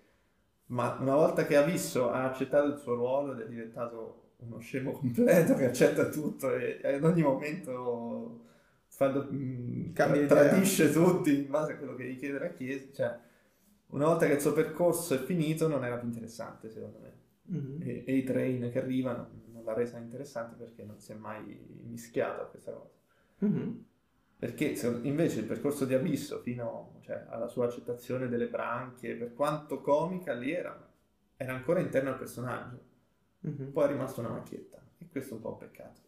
Ma 0.71 0.97
una 0.99 1.15
volta 1.15 1.45
che 1.45 1.57
ha 1.57 1.63
visto, 1.63 2.09
ha 2.09 2.29
accettato 2.29 2.67
il 2.67 2.77
suo 2.77 2.95
ruolo 2.95 3.33
ed 3.33 3.41
è 3.41 3.47
diventato 3.47 4.35
uno 4.37 4.59
scemo 4.59 4.91
completo 4.91 5.53
che 5.55 5.65
accetta 5.65 6.09
tutto 6.09 6.53
e 6.55 6.79
ad 6.83 7.03
ogni 7.03 7.21
momento 7.21 8.45
quando 8.95 9.23
mh, 9.23 9.93
tra- 9.93 10.25
tradisce 10.25 10.91
tutti 10.91 11.43
in 11.43 11.49
base 11.49 11.73
a 11.73 11.77
quello 11.77 11.95
che 11.95 12.05
gli 12.05 12.17
chiede 12.17 12.39
la 12.39 12.49
Chiesa, 12.49 12.87
cioè 12.93 13.19
una 13.87 14.05
volta 14.05 14.27
che 14.27 14.33
il 14.33 14.39
suo 14.39 14.53
percorso 14.53 15.15
è 15.15 15.17
finito 15.17 15.67
non 15.67 15.83
era 15.83 15.97
più 15.97 16.07
interessante 16.07 16.69
secondo 16.69 16.99
me. 16.99 17.19
Mm-hmm. 17.51 17.81
E, 17.81 18.03
e, 18.05 18.15
i 18.15 18.23
train 18.23 18.69
che 18.71 18.79
arrivano 18.79 19.29
non 19.51 19.63
l'ha 19.65 19.73
resa 19.73 19.97
interessante 19.97 20.55
perché 20.55 20.83
non 20.83 20.99
si 20.99 21.11
è 21.11 21.15
mai 21.15 21.59
mischiato 21.83 22.43
a 22.43 22.45
questa 22.45 22.71
cosa. 22.71 22.93
Mm-hmm. 23.43 23.71
Perché 24.41 24.75
se, 24.75 24.87
invece 25.03 25.41
il 25.41 25.45
percorso 25.45 25.85
di 25.85 25.93
Abisso 25.93 26.39
fino 26.39 26.95
cioè, 27.01 27.25
alla 27.29 27.47
sua 27.47 27.65
accettazione 27.65 28.27
delle 28.27 28.47
branchie, 28.47 29.13
per 29.13 29.35
quanto 29.35 29.81
comica 29.81 30.33
lì 30.33 30.51
era, 30.51 30.75
era 31.37 31.53
ancora 31.53 31.79
interno 31.79 32.09
al 32.09 32.17
personaggio. 32.17 32.79
Mm-hmm. 33.45 33.69
Poi 33.69 33.83
è 33.83 33.87
rimasta 33.89 34.21
una 34.21 34.31
macchietta 34.31 34.81
e 34.97 35.07
questo 35.11 35.33
è 35.33 35.35
un 35.35 35.43
po' 35.43 35.51
un 35.51 35.57
peccato. 35.57 36.01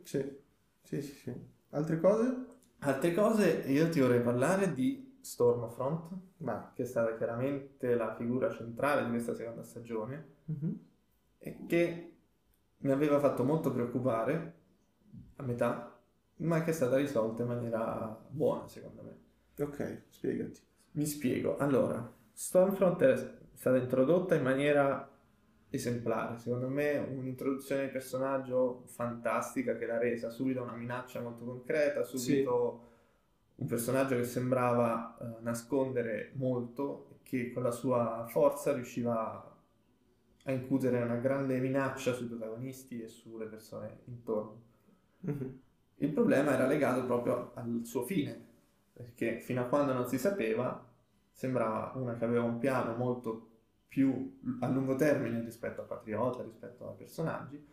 Sì, 0.00 0.38
sì, 0.80 1.02
sì. 1.02 1.12
sì. 1.12 1.34
Altre 1.70 1.98
cose? 1.98 2.44
Altre 2.78 3.12
cose, 3.12 3.64
io 3.66 3.88
ti 3.88 3.98
vorrei 3.98 4.20
parlare 4.20 4.72
di 4.72 5.18
Stormfront, 5.20 6.10
Ma. 6.36 6.70
che 6.72 6.84
è 6.84 6.86
stata 6.86 7.16
chiaramente 7.16 7.96
la 7.96 8.14
figura 8.14 8.48
centrale 8.48 9.02
di 9.02 9.10
questa 9.10 9.34
seconda 9.34 9.64
stagione 9.64 10.34
mm-hmm. 10.52 10.74
e 11.38 11.66
che 11.66 12.16
mi 12.76 12.92
aveva 12.92 13.18
fatto 13.18 13.42
molto 13.42 13.72
preoccupare 13.72 14.54
a 15.34 15.42
metà, 15.42 15.85
ma 16.36 16.62
che 16.62 16.70
è 16.70 16.74
stata 16.74 16.96
risolta 16.96 17.42
in 17.42 17.48
maniera 17.48 18.24
buona, 18.28 18.68
secondo 18.68 19.02
me. 19.02 19.64
Ok, 19.64 20.02
spiegati. 20.08 20.60
Mi 20.92 21.06
spiego. 21.06 21.56
Allora, 21.56 22.12
Stormfront 22.32 23.02
è 23.02 23.38
stata 23.54 23.76
introdotta 23.76 24.34
in 24.34 24.42
maniera 24.42 25.10
esemplare. 25.70 26.38
Secondo 26.38 26.68
me 26.68 26.98
un'introduzione 26.98 27.86
di 27.86 27.90
personaggio 27.90 28.84
fantastica 28.86 29.76
che 29.76 29.86
l'ha 29.86 29.98
resa 29.98 30.30
subito 30.30 30.62
una 30.62 30.74
minaccia 30.74 31.20
molto 31.20 31.44
concreta, 31.44 32.02
subito 32.02 32.80
sì. 33.54 33.62
un 33.62 33.66
personaggio 33.66 34.16
che 34.16 34.24
sembrava 34.24 35.16
uh, 35.18 35.42
nascondere 35.42 36.32
molto 36.34 37.08
e 37.10 37.16
che 37.22 37.52
con 37.52 37.62
la 37.62 37.70
sua 37.70 38.26
forza 38.28 38.72
riusciva 38.72 39.54
a 40.44 40.52
incutere 40.52 41.02
una 41.02 41.16
grande 41.16 41.58
minaccia 41.58 42.12
sui 42.12 42.26
protagonisti 42.26 43.02
e 43.02 43.08
sulle 43.08 43.46
persone 43.46 44.00
intorno. 44.04 44.62
Mm-hmm. 45.26 45.48
Il 45.98 46.12
problema 46.12 46.52
era 46.52 46.66
legato 46.66 47.04
proprio 47.04 47.52
al 47.54 47.80
suo 47.84 48.04
fine, 48.04 48.38
perché 48.92 49.40
fino 49.40 49.62
a 49.62 49.66
quando 49.66 49.92
non 49.92 50.06
si 50.06 50.18
sapeva 50.18 50.84
sembrava 51.36 51.92
una 51.96 52.16
che 52.16 52.24
aveva 52.24 52.44
un 52.44 52.58
piano 52.58 52.96
molto 52.96 53.50
più 53.86 54.38
a 54.60 54.68
lungo 54.68 54.96
termine 54.96 55.42
rispetto 55.42 55.82
a 55.82 55.84
Patriota, 55.84 56.42
rispetto 56.42 56.88
ai 56.88 56.96
personaggi, 56.96 57.66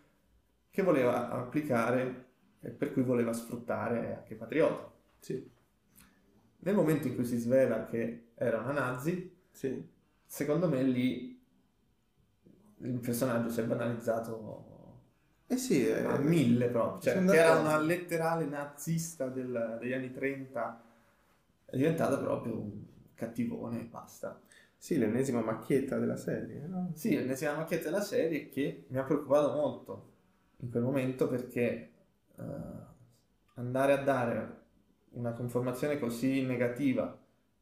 che 0.70 0.82
voleva 0.82 1.30
applicare 1.30 2.26
e 2.60 2.70
per 2.70 2.92
cui 2.92 3.04
voleva 3.04 3.32
sfruttare 3.32 4.16
anche 4.16 4.36
Patriota. 4.36 4.92
Sì. 5.20 5.52
Nel 6.60 6.76
momento 6.76 7.08
in 7.08 7.16
cui 7.16 7.26
si 7.26 7.38
svela 7.38 7.86
che 7.86 8.32
era 8.36 8.60
una 8.60 8.72
nazi, 8.72 9.34
sì. 9.52 9.90
secondo 10.26 10.68
me 10.68 10.84
lì 10.84 11.42
il 12.78 13.00
personaggio 13.00 13.50
si 13.50 13.62
è 13.62 13.64
banalizzato 13.64 14.73
eh 15.54 15.58
sì, 15.58 15.90
a 15.90 16.18
mille 16.18 16.68
proprio, 16.68 17.02
cioè 17.02 17.24
che 17.24 17.38
era 17.38 17.60
una 17.60 17.78
letterale 17.80 18.46
nazista 18.46 19.28
del, 19.28 19.78
degli 19.80 19.94
anni 19.94 20.12
30, 20.12 20.84
è 21.66 21.78
diventata 21.78 22.18
proprio 22.18 22.60
un 22.60 22.84
cattivone 23.14 23.82
e 23.82 23.84
basta. 23.84 24.40
Sì, 24.78 24.98
l'ennesima 24.98 25.42
macchietta 25.42 25.98
della 25.98 26.18
serie, 26.18 26.66
no? 26.68 26.92
Sì, 26.94 27.16
l'ennesima 27.16 27.56
macchietta 27.56 27.86
della 27.86 28.02
serie 28.02 28.50
che 28.50 28.86
mi 28.88 28.98
ha 28.98 29.04
preoccupato 29.04 29.54
molto 29.54 30.12
in 30.58 30.70
quel 30.70 30.84
momento 30.84 31.28
perché 31.28 31.92
uh, 32.36 32.44
andare 33.56 33.94
a 33.94 34.04
dare 34.04 34.62
una 35.12 35.32
conformazione 35.34 36.00
così 36.00 36.44
negativa 36.44 37.18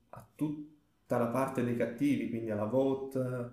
a 0.10 0.27
tutta 0.36 1.17
la 1.17 1.27
parte 1.27 1.63
dei 1.63 1.75
cattivi, 1.75 2.30
quindi 2.30 2.49
alla 2.49 2.65
vote, 2.65 3.51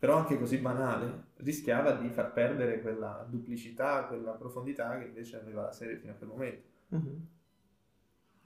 però 0.00 0.16
anche 0.16 0.38
così 0.38 0.56
banale, 0.56 1.24
rischiava 1.36 1.92
di 1.92 2.08
far 2.08 2.32
perdere 2.32 2.80
quella 2.80 3.26
duplicità, 3.28 4.06
quella 4.06 4.32
profondità 4.32 4.98
che 4.98 5.04
invece 5.04 5.38
aveva 5.38 5.60
la 5.60 5.72
serie 5.72 5.98
fino 5.98 6.12
a 6.12 6.14
quel 6.14 6.30
momento. 6.30 6.68
Mm-hmm. 6.94 7.16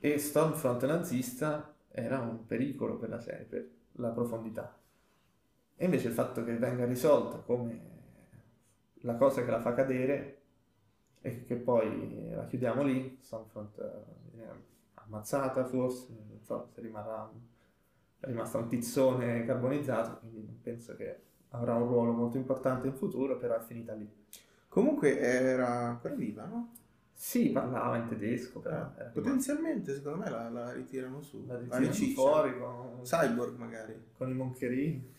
E 0.01 0.19
Stormfront 0.19 0.85
nazista 0.85 1.73
era 1.93 2.19
un 2.19 2.45
pericolo 2.45 2.97
per 2.97 3.09
la 3.09 3.21
serie, 3.21 3.45
per 3.45 3.71
la 3.93 4.09
profondità. 4.09 4.77
E 5.77 5.85
invece 5.85 6.09
il 6.09 6.15
fatto 6.15 6.43
che 6.43 6.57
venga 6.57 6.87
risolta 6.87 7.39
come 7.39 7.93
la 9.03 9.15
cosa 9.15 9.45
che 9.45 9.51
la 9.53 9.61
fa 9.61 9.75
cadere 9.75 10.41
e 11.21 11.45
che 11.45 11.55
poi 11.55 12.31
la 12.35 12.47
chiudiamo 12.47 12.83
lì, 12.83 13.17
Stormfront 13.21 14.05
viene 14.33 14.73
ammazzata 14.95 15.65
forse, 15.67 16.13
non 16.29 16.41
so 16.43 16.69
se 16.75 16.81
rimarrà 16.81 17.31
è 18.19 18.27
rimasta 18.27 18.59
un 18.59 18.69
tizzone 18.69 19.45
carbonizzato, 19.45 20.19
quindi 20.19 20.45
non 20.45 20.61
penso 20.61 20.97
che 20.97 21.33
avrà 21.55 21.75
un 21.75 21.87
ruolo 21.89 22.13
molto 22.13 22.37
importante 22.37 22.87
in 22.87 22.95
futuro, 22.95 23.39
però 23.39 23.57
è 23.57 23.63
finita 23.63 23.95
lì. 23.95 24.09
Comunque 24.69 25.19
era 25.19 25.69
ancora 25.69 26.15
viva, 26.15 26.45
no? 26.45 26.73
Sì, 27.13 27.51
parlava 27.51 27.97
in 27.97 28.09
tedesco, 28.09 28.59
però. 28.59 28.91
Eh, 28.99 29.05
potenzialmente, 29.05 29.95
secondo 29.95 30.19
me, 30.25 30.31
la, 30.31 30.49
la, 30.51 30.73
ritirano 30.73 31.23
su. 31.23 31.45
La 31.47 31.57
ritirano 31.57 31.93
fuori 31.93 32.59
con... 32.59 33.01
Cyborg, 33.03 33.57
magari. 33.57 33.95
Con 34.17 34.31
i 34.31 34.35
moncherini. 34.35 35.13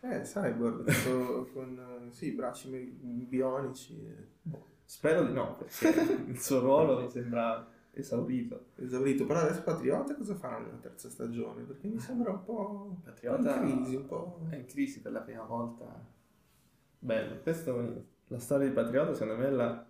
Eh, 0.00 0.20
Cyborg, 0.20 0.84
con, 1.52 2.08
sì, 2.10 2.32
bracci 2.32 2.68
bionici. 2.68 3.98
Boh. 4.42 4.64
Spero 4.84 5.24
di 5.24 5.32
no, 5.32 5.56
perché 5.56 6.22
il 6.28 6.38
suo 6.38 6.60
ruolo 6.60 7.00
mi 7.00 7.08
sembra 7.08 7.66
esaurito. 7.98 8.66
Esaurito, 8.76 9.24
però 9.26 9.40
adesso 9.40 9.62
Patriota 9.62 10.14
cosa 10.14 10.34
farà 10.34 10.58
nella 10.58 10.76
terza 10.76 11.08
stagione? 11.08 11.62
Perché 11.62 11.88
mi 11.88 11.98
sembra 11.98 12.30
un 12.30 12.44
po', 12.44 12.96
Patriota 13.02 13.56
in 13.56 13.76
crisi, 13.76 13.94
un 13.96 14.06
po'... 14.06 14.40
È 14.48 14.56
in 14.56 14.66
crisi 14.66 15.00
per 15.00 15.12
la 15.12 15.20
prima 15.20 15.44
volta. 15.44 15.84
Bello, 16.98 17.40
questo, 17.40 18.04
la 18.28 18.38
storia 18.38 18.66
di 18.68 18.72
Patriota 18.74 19.14
secondo 19.14 19.40
me 19.40 19.46
è 19.46 19.50
la 19.50 19.86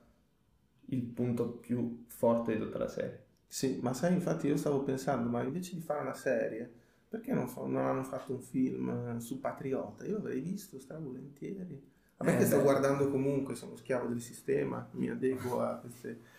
il 0.88 1.02
punto 1.02 1.48
più 1.50 2.04
forte 2.07 2.52
di 2.52 2.61
tutta 2.62 2.78
la 2.78 2.88
serie. 2.88 3.24
Sì, 3.48 3.78
ma 3.82 3.92
sai, 3.92 4.14
infatti 4.14 4.46
io 4.46 4.57
stavo 4.57 4.82
pensando, 4.82 5.28
ma 5.28 5.42
invece 5.42 5.74
di 5.74 5.80
fare 5.80 6.00
una 6.02 6.14
serie, 6.14 6.70
perché 7.09 7.32
non, 7.32 7.48
fa, 7.48 7.62
non 7.62 7.84
hanno 7.84 8.04
fatto 8.04 8.32
un 8.32 8.40
film 8.40 8.88
eh, 9.16 9.20
su 9.20 9.40
Patriota? 9.40 10.04
Io 10.04 10.14
l'avrei 10.14 10.40
visto 10.40 10.78
stravolentieri. 10.78 11.94
A 12.18 12.24
me 12.24 12.34
Eh, 12.34 12.38
che 12.38 12.44
sto 12.46 12.59
beh. 12.59 12.62
guardando 12.62 13.11
comunque, 13.11 13.54
sono 13.54 13.76
schiavo 13.76 14.07
del 14.09 14.20
sistema, 14.20 14.88
mi 14.92 15.11
adeguo 15.11 15.61
a 15.61 15.76
queste... 15.76 16.34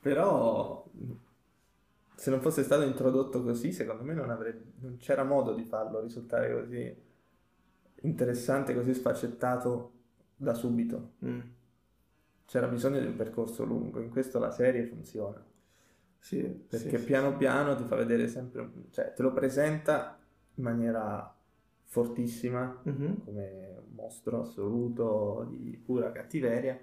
Però 0.00 0.84
se 2.14 2.30
non 2.30 2.40
fosse 2.40 2.62
stato 2.62 2.82
introdotto 2.82 3.42
così, 3.42 3.72
secondo 3.72 4.02
me 4.04 4.12
non, 4.14 4.30
avrebbe, 4.30 4.72
non 4.80 4.96
c'era 4.98 5.24
modo 5.24 5.54
di 5.54 5.64
farlo 5.64 6.00
risultare 6.00 6.52
così 6.52 6.94
interessante, 8.02 8.74
così 8.74 8.94
sfaccettato 8.94 9.92
da 10.36 10.54
subito. 10.54 11.12
Mm. 11.24 11.40
C'era 12.46 12.66
bisogno 12.66 12.98
di 13.00 13.06
un 13.06 13.16
percorso 13.16 13.64
lungo, 13.64 14.00
in 14.00 14.10
questo 14.10 14.38
la 14.38 14.50
serie 14.50 14.84
funziona, 14.84 15.42
Sì, 16.18 16.42
perché 16.42 16.90
sì, 16.90 16.98
sì. 16.98 17.04
piano 17.04 17.36
piano 17.36 17.76
ti 17.76 17.84
fa 17.84 17.96
vedere 17.96 18.26
sempre, 18.26 18.70
cioè 18.90 19.12
te 19.14 19.22
lo 19.22 19.32
presenta 19.32 20.18
in 20.54 20.64
maniera 20.64 21.32
fortissima, 21.84 22.80
Mhm. 22.82 23.24
come 23.24 23.76
un 23.86 23.94
mostro 23.94 24.40
assoluto 24.42 25.46
di 25.48 25.80
pura 25.82 26.10
cattiveria, 26.12 26.78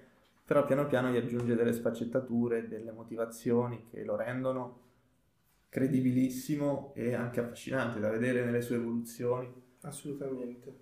però 0.47 0.63
piano 0.63 0.87
piano 0.87 1.09
gli 1.09 1.17
aggiunge 1.17 1.55
delle 1.55 1.73
sfaccettature, 1.73 2.69
delle 2.69 2.93
motivazioni 2.93 3.85
che 3.91 4.05
lo 4.05 4.15
rendono 4.15 4.79
credibilissimo 5.67 6.93
e 6.95 7.13
anche 7.13 7.41
affascinante 7.41 7.99
da 7.99 8.09
vedere 8.09 8.45
nelle 8.45 8.61
sue 8.61 8.77
evoluzioni. 8.77 9.53
Assolutamente. 9.81 10.73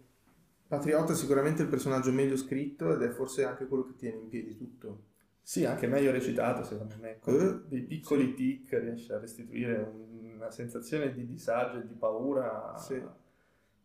Patriota 0.68 1.14
è 1.14 1.16
sicuramente 1.16 1.64
il 1.64 1.68
personaggio 1.68 2.12
meglio 2.12 2.38
scritto 2.38 2.94
ed 2.94 3.02
è 3.02 3.10
forse 3.10 3.44
anche 3.44 3.66
quello 3.66 3.86
che 3.86 3.96
tiene 3.96 4.18
in 4.18 4.28
piedi 4.28 4.56
tutto. 4.56 5.02
Sì, 5.42 5.66
anche 5.66 5.88
meglio 5.88 6.12
recitato 6.12 6.64
secondo 6.64 6.94
me, 7.00 7.18
con 7.20 7.34
Eh, 7.34 7.68
dei 7.68 7.82
piccoli 7.82 8.36
tic 8.36 8.72
riesce 8.74 9.14
a 9.14 9.20
restituire 9.20 9.78
una 10.36 10.52
sensazione 10.52 11.12
di 11.12 11.26
disagio 11.26 11.80
e 11.80 11.88
di 11.88 11.96
paura 11.96 12.78
Sì. 12.78 13.02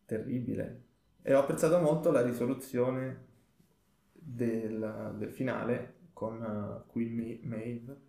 terribile. 0.05 0.83
E 1.23 1.33
ho 1.35 1.41
apprezzato 1.41 1.79
molto 1.81 2.11
la 2.11 2.21
risoluzione 2.21 3.29
del, 4.23 5.15
del 5.17 5.31
finale 5.31 5.95
con 6.13 6.43
eh, 6.43 6.91
Queen 6.91 7.15
Ma- 7.15 7.57
Maeve 7.57 8.01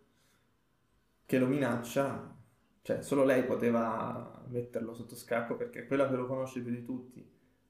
che 1.26 1.39
lo 1.39 1.47
minaccia, 1.47 2.36
cioè 2.82 3.01
solo 3.01 3.24
lei 3.24 3.45
poteva 3.45 4.43
metterlo 4.49 4.93
sotto 4.93 5.16
scacco 5.16 5.55
perché 5.55 5.84
è 5.84 5.88
quella 5.88 6.09
che 6.09 6.16
lo 6.18 6.28
conosce 6.28 6.62
più 6.62 6.72
di 6.72 6.84
tutti 6.84 7.26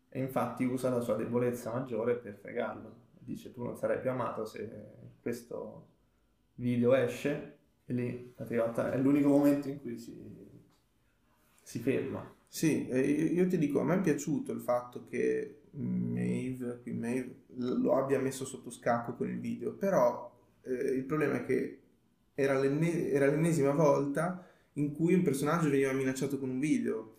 e 0.10 0.20
infatti 0.20 0.64
usa 0.64 0.89
la 0.89 1.00
sua 1.00 1.16
debolezza 1.16 1.72
maggiore 1.72 2.16
per 2.16 2.36
fregarlo. 2.36 3.10
Dice 3.20 3.54
tu 3.54 3.64
non 3.64 3.78
sarai 3.78 4.00
più 4.00 4.10
amato 4.10 4.46
se 4.46 4.70
questo 5.22 5.89
video 6.56 6.96
esce 6.96 7.60
e 7.86 7.94
lì 7.94 8.34
Patriota 8.36 8.92
è 8.92 8.98
l'unico 8.98 9.30
momento 9.30 9.70
in 9.70 9.80
cui 9.80 9.98
si, 10.00 10.20
si 11.62 11.80
ferma. 11.80 12.36
Sì, 12.48 12.88
io 12.88 13.48
ti 13.48 13.58
dico, 13.58 13.80
a 13.80 13.84
me 13.84 13.96
è 13.96 14.02
piaciuto 14.02 14.52
il 14.52 14.60
fatto 14.60 15.06
che 15.06 15.61
Maeve, 15.72 16.80
qui 16.82 16.93
Maeve, 16.93 17.43
lo 17.55 17.95
abbia 17.95 18.19
messo 18.19 18.45
sotto 18.45 18.69
scacco 18.69 19.15
con 19.15 19.30
il 19.30 19.39
video, 19.39 19.74
però 19.74 20.30
eh, 20.63 20.72
il 20.74 21.03
problema 21.05 21.36
è 21.38 21.45
che 21.45 21.80
era, 22.34 22.59
l'enne- 22.59 23.09
era 23.09 23.28
l'ennesima 23.28 23.72
volta 23.72 24.45
in 24.74 24.93
cui 24.93 25.13
un 25.13 25.24
personaggio 25.24 25.69
veniva 25.69 25.91
minacciato 25.93 26.39
con 26.39 26.49
un 26.49 26.59
video. 26.59 27.15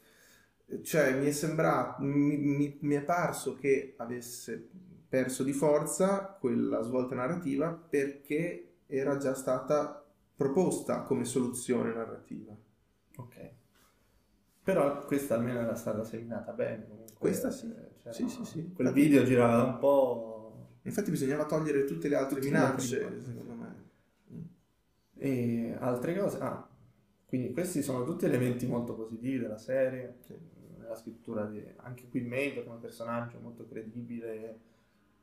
Cioè, 0.83 1.19
mi 1.19 1.27
è 1.27 1.31
sembrato, 1.33 2.03
mi, 2.03 2.37
mi- 2.37 2.79
mi 2.81 2.95
è 2.95 3.03
parso 3.03 3.55
che 3.57 3.95
avesse 3.99 4.69
perso 5.09 5.43
di 5.43 5.53
forza 5.53 6.37
quella 6.41 6.81
svolta 6.83 7.15
narrativa 7.15 7.71
perché 7.73 8.69
era 8.87 9.17
già 9.19 9.35
stata 9.35 10.03
proposta 10.35 11.03
come 11.03 11.25
soluzione 11.27 11.93
narrativa. 11.93 12.57
Ok. 13.17 13.37
Però 14.65 15.05
questa 15.07 15.35
almeno 15.35 15.61
era 15.61 15.75
stata 15.75 16.05
seminata 16.05 16.53
bene 16.53 16.87
comunque. 16.87 17.15
Questa 17.19 17.51
sì. 17.51 17.67
Eh, 17.67 17.92
c'era- 18.03 18.13
Sì, 18.15 18.29
sì, 18.29 18.45
sì. 18.45 18.73
Quel 18.75 18.89
Infatti- 18.89 19.01
video 19.09 19.25
girava 19.25 19.63
un 19.65 19.79
po'. 19.79 20.67
Infatti 20.83 21.11
bisognava 21.11 21.47
togliere 21.47 21.85
tutte 21.85 22.09
le 22.09 22.17
altre 22.17 22.41
Tutte 22.41 22.51
le 22.51 22.59
minacce, 22.59 23.05
altre- 23.05 23.23
secondo 23.23 23.53
me. 23.55 23.71
E 25.19 25.77
altre 25.79 26.19
cose. 26.19 26.39
Ah, 26.41 26.69
quindi 27.27 27.53
questi 27.53 27.83
sono 27.83 28.05
tutti 28.05 28.25
elementi 28.25 28.67
molto 28.67 28.95
positivi 28.95 29.39
della 29.39 29.59
serie. 29.59 30.17
Nella 30.79 30.97
scrittura 30.97 31.45
di 31.45 31.65
anche 31.77 32.09
qui 32.09 32.23
Maeve 32.23 32.65
come 32.65 32.79
personaggio 32.79 33.39
molto 33.41 33.67
credibile. 33.69 34.59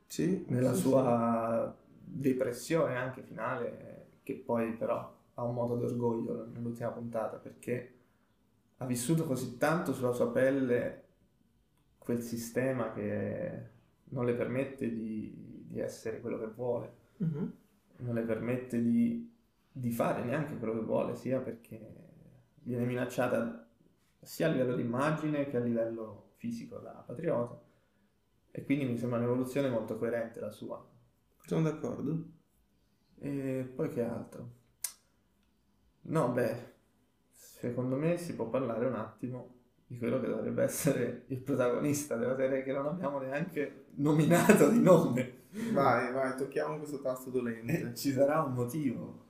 Sì, 0.08 0.46
Nella 0.48 0.74
sì, 0.74 0.82
sua 0.82 1.76
depressione 2.02 2.96
anche 2.96 3.22
finale, 3.22 4.08
che 4.24 4.36
poi 4.36 4.74
però 4.74 5.16
ha 5.36 5.44
un 5.44 5.54
modo 5.54 5.76
d'orgoglio 5.76 6.48
nell'ultima 6.52 6.90
puntata 6.90 7.38
perché 7.38 7.94
ha 8.78 8.86
vissuto 8.86 9.26
così 9.26 9.58
tanto 9.58 9.94
sulla 9.94 10.14
sua 10.14 10.32
pelle 10.32 11.04
quel 12.10 12.24
sistema 12.24 12.92
che 12.92 13.70
non 14.06 14.26
le 14.26 14.34
permette 14.34 14.92
di, 14.92 15.68
di 15.68 15.80
essere 15.80 16.20
quello 16.22 16.40
che 16.40 16.48
vuole. 16.48 16.98
Mhm. 17.18 17.54
non 17.98 18.16
le 18.16 18.22
permette 18.22 18.82
di, 18.82 19.30
di 19.70 19.92
fare 19.92 20.24
neanche 20.24 20.58
quello 20.58 20.74
che 20.74 20.86
vuole, 20.86 21.16
sia 21.16 21.40
perché 21.40 21.80
viene 22.62 22.86
minacciata 22.86 23.68
sia 24.22 24.48
a 24.48 24.52
livello 24.52 24.76
di 24.76 24.82
immagine 24.82 25.48
che 25.50 25.58
a 25.58 25.60
livello 25.60 26.32
fisico 26.38 26.78
da 26.80 26.92
patriota. 27.06 27.62
E 28.50 28.64
quindi 28.64 28.86
mi 28.86 28.98
sembra 28.98 29.20
un'evoluzione 29.20 29.70
molto 29.70 29.98
coerente 29.98 30.40
la 30.40 30.50
sua. 30.50 30.84
Sono 31.46 31.62
d'accordo. 31.62 32.24
E 33.20 33.72
poi 33.76 33.90
che 33.90 34.02
altro? 34.02 34.50
No, 36.04 36.32
beh, 36.32 36.74
secondo 37.34 37.98
me 37.98 38.18
si 38.18 38.34
può 38.34 38.50
parlare 38.50 38.88
un 38.88 38.96
attimo 38.96 39.59
di 39.90 39.98
quello 39.98 40.20
che 40.20 40.28
dovrebbe 40.28 40.62
essere 40.64 41.24
il 41.30 41.40
protagonista 41.40 42.16
della 42.16 42.36
serie 42.36 42.62
che 42.62 42.72
non 42.72 42.86
abbiamo 42.86 43.18
neanche 43.18 43.86
nominato 43.96 44.70
di 44.70 44.80
nome. 44.80 45.38
Vai, 45.74 46.14
vai, 46.14 46.38
tocchiamo 46.38 46.78
questo 46.78 47.02
tasto 47.02 47.30
E 47.30 47.32
dolente. 47.32 47.96
ci 47.96 48.12
sarà 48.12 48.44
un 48.44 48.54
motivo. 48.54 49.26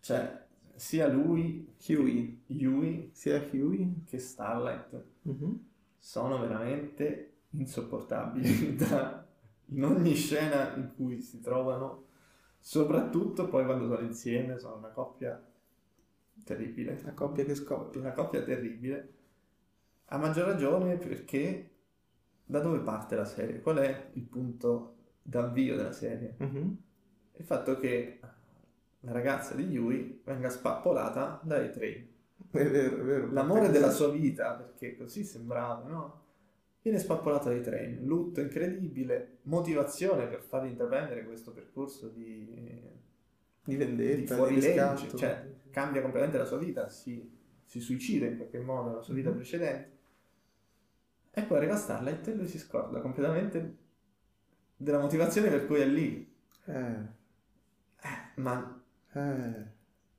Cioè, 0.00 0.44
sia 0.74 1.06
lui, 1.06 1.72
Huey. 1.88 2.42
Yui, 2.46 3.10
Sia 3.12 3.40
Huey. 3.52 4.02
che 4.06 4.18
Starlight 4.18 5.04
Mhm. 5.22 5.64
sono 5.98 6.40
veramente 6.40 7.34
insopportabili 7.50 8.74
da- 8.74 9.24
in 9.66 9.84
ogni 9.84 10.14
scena 10.14 10.74
in 10.74 10.90
cui 10.96 11.20
si 11.20 11.38
trovano, 11.40 12.06
soprattutto 12.58 13.46
poi 13.46 13.64
quando 13.64 13.86
sono 13.86 14.04
insieme, 14.04 14.58
sono 14.58 14.78
una 14.78 14.88
coppia 14.88 15.40
terribile. 16.42 17.00
La 17.04 17.12
coppia 17.12 17.44
che 17.44 17.54
scoppia. 17.54 18.00
Una 18.00 18.12
coppia 18.12 18.42
terribile. 18.42 19.12
A 20.12 20.18
maggior 20.18 20.46
ragione 20.46 20.96
perché 20.96 21.70
da 22.44 22.58
dove 22.60 22.80
parte 22.80 23.14
la 23.14 23.24
serie? 23.24 23.60
Qual 23.60 23.76
è 23.78 24.10
il 24.14 24.24
punto 24.24 24.96
d'avvio 25.22 25.76
della 25.76 25.92
serie? 25.92 26.34
Mhm. 26.38 26.76
Il 27.36 27.44
fatto 27.44 27.76
che 27.76 28.18
la 29.00 29.12
ragazza 29.12 29.54
di 29.54 29.64
Yui 29.64 30.20
venga 30.24 30.48
spappolata 30.50 31.40
dai 31.44 31.70
train. 31.70 32.08
È 32.50 32.68
vero, 32.68 32.96
è 32.98 33.02
vero. 33.02 33.30
L'amore 33.32 33.70
della 33.70 33.90
sua 33.90 34.10
vita, 34.10 34.54
perché 34.54 34.96
così 34.96 35.22
sembrava, 35.22 35.86
no? 35.88 36.18
Viene 36.82 36.98
spappolata 36.98 37.48
dai 37.50 37.62
train, 37.62 38.04
lutto 38.04 38.40
incredibile, 38.40 39.38
motivazione 39.42 40.26
per 40.26 40.40
far 40.42 40.66
intraprendere 40.66 41.24
questo 41.24 41.52
percorso 41.52 42.08
di, 42.08 42.46
Di 42.46 42.90
di 43.64 43.76
vendetta, 43.76 44.16
di 44.16 44.26
fuorilegge, 44.26 44.70
riscatto. 44.70 45.16
cioè 45.16 45.46
cambia 45.70 46.00
completamente 46.02 46.38
la 46.38 46.46
sua 46.46 46.58
vita, 46.58 46.88
si, 46.88 47.30
si 47.64 47.78
suicida 47.80 48.26
in 48.26 48.38
qualche 48.38 48.58
modo 48.58 48.88
nella 48.90 49.02
sua 49.02 49.14
vita 49.14 49.28
Mhm. 49.30 49.36
precedente. 49.36 49.98
E 51.32 51.42
poi 51.42 51.58
arriva 51.58 51.76
Starlight 51.76 52.26
e 52.28 52.34
lui 52.34 52.48
si 52.48 52.58
scorda 52.58 53.00
completamente 53.00 53.76
della 54.76 54.98
motivazione 55.00 55.48
per 55.48 55.66
cui 55.66 55.80
è 55.80 55.86
lì. 55.86 56.34
Eh, 56.64 57.18
Eh, 58.02 58.40
ma 58.40 58.82
eh. 59.12 59.64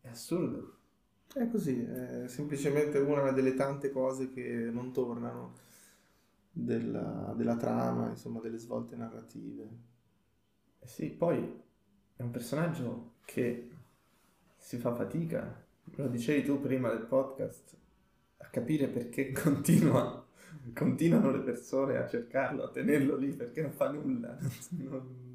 è 0.01 0.07
assurdo. 0.09 0.77
È 1.33 1.47
così, 1.49 1.81
è 1.81 2.27
semplicemente 2.27 2.97
una 2.99 3.31
delle 3.31 3.53
tante 3.53 3.89
cose 3.91 4.29
che 4.29 4.69
non 4.71 4.91
tornano 4.91 5.53
della, 6.51 7.33
della 7.35 7.55
trama, 7.55 8.09
insomma, 8.09 8.39
delle 8.41 8.57
svolte 8.57 8.95
narrative. 8.95 9.69
Eh 10.79 10.87
sì, 10.87 11.09
poi 11.09 11.61
è 12.15 12.21
un 12.21 12.31
personaggio 12.31 13.13
che 13.25 13.69
si 14.57 14.77
fa 14.77 14.93
fatica, 14.93 15.65
lo 15.95 16.07
dicevi 16.07 16.43
tu 16.43 16.59
prima 16.59 16.89
del 16.89 17.05
podcast, 17.05 17.77
a 18.37 18.47
capire 18.49 18.87
perché 18.87 19.31
continua, 19.33 20.25
continuano 20.73 21.31
le 21.31 21.39
persone 21.39 21.97
a 21.97 22.07
cercarlo, 22.07 22.63
a 22.63 22.71
tenerlo 22.71 23.15
lì, 23.17 23.31
perché 23.33 23.61
non 23.61 23.71
fa 23.71 23.89
nulla. 23.91 24.37
Non- 24.69 25.29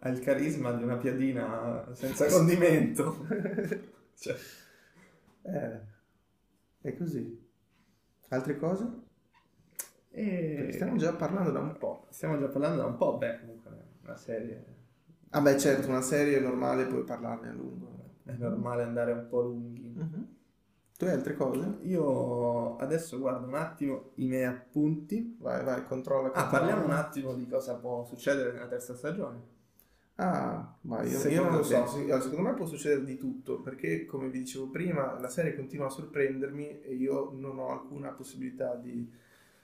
Ha 0.00 0.08
il 0.10 0.20
carisma 0.20 0.72
di 0.72 0.82
una 0.82 0.96
piadina 0.96 1.88
senza 1.94 2.26
condimento. 2.28 3.26
Cioè, 4.16 4.36
Eh, 5.42 5.80
è 6.80 6.96
così. 6.96 7.42
Altre 8.28 8.56
cose? 8.58 9.02
E 10.10 10.70
stiamo 10.72 10.96
già 10.96 11.12
parlando 11.14 11.50
da 11.50 11.58
un 11.60 11.76
po'. 11.76 12.06
stiamo 12.10 12.38
già 12.38 12.46
parlando 12.48 12.76
da 12.82 12.86
un 12.86 12.96
po', 12.96 13.18
beh, 13.18 13.40
comunque 13.40 13.70
una 14.04 14.16
serie 14.16 14.64
Ah 15.30 15.40
beh, 15.40 15.58
certo, 15.58 15.88
una 15.88 16.00
serie 16.02 16.38
è 16.38 16.40
normale, 16.40 16.86
puoi 16.86 17.02
parlarne 17.02 17.48
a 17.48 17.52
lungo. 17.52 18.02
è 18.24 18.32
normale 18.32 18.84
andare 18.84 19.12
un 19.12 19.26
po' 19.28 19.40
lunghi. 19.40 19.92
Mhm. 19.96 20.33
Tu 20.96 21.04
hai 21.06 21.10
altre 21.12 21.34
cose? 21.34 21.78
Io 21.82 22.76
adesso 22.76 23.18
guardo 23.18 23.46
un 23.48 23.54
attimo 23.54 24.12
i 24.16 24.26
miei 24.26 24.44
appunti. 24.44 25.36
Vai, 25.40 25.64
vai, 25.64 25.82
controlla. 25.84 26.32
Ah, 26.32 26.46
parliamo 26.46 26.84
un 26.84 26.92
attimo 26.92 27.34
di 27.34 27.48
cosa 27.48 27.74
può 27.74 28.04
succedere 28.04 28.52
nella 28.52 28.68
terza 28.68 28.94
stagione. 28.94 29.52
Ah, 30.16 30.76
ma 30.82 31.02
io, 31.02 31.18
io 31.28 31.42
non 31.42 31.56
lo 31.56 31.62
so. 31.64 31.82
allora, 31.82 32.20
Secondo 32.20 32.48
me 32.48 32.54
può 32.54 32.66
succedere 32.66 33.04
di 33.04 33.16
tutto, 33.16 33.60
perché 33.60 34.06
come 34.06 34.28
vi 34.28 34.38
dicevo 34.38 34.68
prima, 34.70 35.18
la 35.18 35.28
serie 35.28 35.56
continua 35.56 35.86
a 35.86 35.90
sorprendermi 35.90 36.82
e 36.82 36.94
io 36.94 37.32
non 37.34 37.58
ho 37.58 37.70
alcuna 37.70 38.10
possibilità 38.10 38.76
di, 38.76 39.10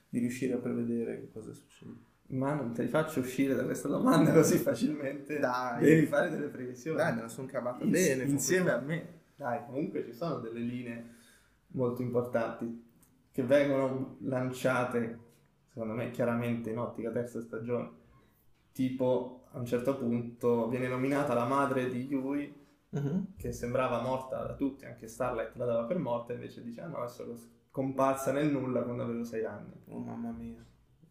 di 0.09 0.19
riuscire 0.19 0.53
a 0.55 0.57
prevedere 0.57 1.21
che 1.21 1.31
cosa 1.31 1.53
succede. 1.53 1.93
Ma 2.31 2.53
non 2.53 2.73
te 2.73 2.83
li 2.83 2.89
faccio 2.89 3.21
uscire 3.21 3.55
da 3.55 3.63
questa 3.63 3.87
domanda 3.87 4.31
così 4.35 4.57
facilmente. 4.57 5.39
Dai. 5.39 5.81
Devi 5.81 6.05
fare 6.07 6.29
delle 6.29 6.47
previsioni. 6.47 6.97
Dai, 6.97 7.15
me 7.15 7.21
la 7.21 7.27
sono 7.29 7.47
cavata 7.47 7.85
Ins- 7.85 7.91
bene. 7.91 8.23
insieme 8.23 8.71
a 8.71 8.79
me. 8.79 9.19
Dai, 9.37 9.65
comunque 9.65 10.03
ci 10.03 10.11
sono 10.13 10.39
delle 10.39 10.59
linee 10.59 11.19
molto 11.71 12.01
importanti 12.01 12.89
che 13.31 13.43
vengono 13.43 14.17
lanciate, 14.21 15.19
secondo 15.67 15.93
me, 15.93 16.11
chiaramente 16.11 16.69
in 16.69 16.77
ottica 16.77 17.11
terza 17.11 17.41
stagione. 17.41 17.99
Tipo, 18.71 19.43
a 19.51 19.59
un 19.59 19.65
certo 19.65 19.97
punto 19.97 20.67
viene 20.67 20.87
nominata 20.87 21.33
la 21.33 21.45
madre 21.45 21.89
di 21.89 22.07
Yui. 22.07 22.59
Mhm. 22.93 23.35
che 23.37 23.53
sembrava 23.53 24.01
morta 24.01 24.43
da 24.43 24.53
tutti, 24.53 24.83
anche 24.83 25.07
Starlight 25.07 25.55
la 25.55 25.63
dava 25.63 25.85
per 25.85 25.97
morta, 25.97 26.33
invece 26.33 26.61
dice, 26.61 26.81
ah 26.81 26.87
no, 26.87 27.01
è 27.05 27.07
solo 27.07 27.37
comparsa 27.71 28.33
nel 28.33 28.51
nulla 28.51 28.81
quando 28.83 29.03
avevo 29.03 29.23
sei 29.23 29.45
anni. 29.45 29.73
Oh 29.87 29.99
mamma 29.99 30.31
mia. 30.31 30.63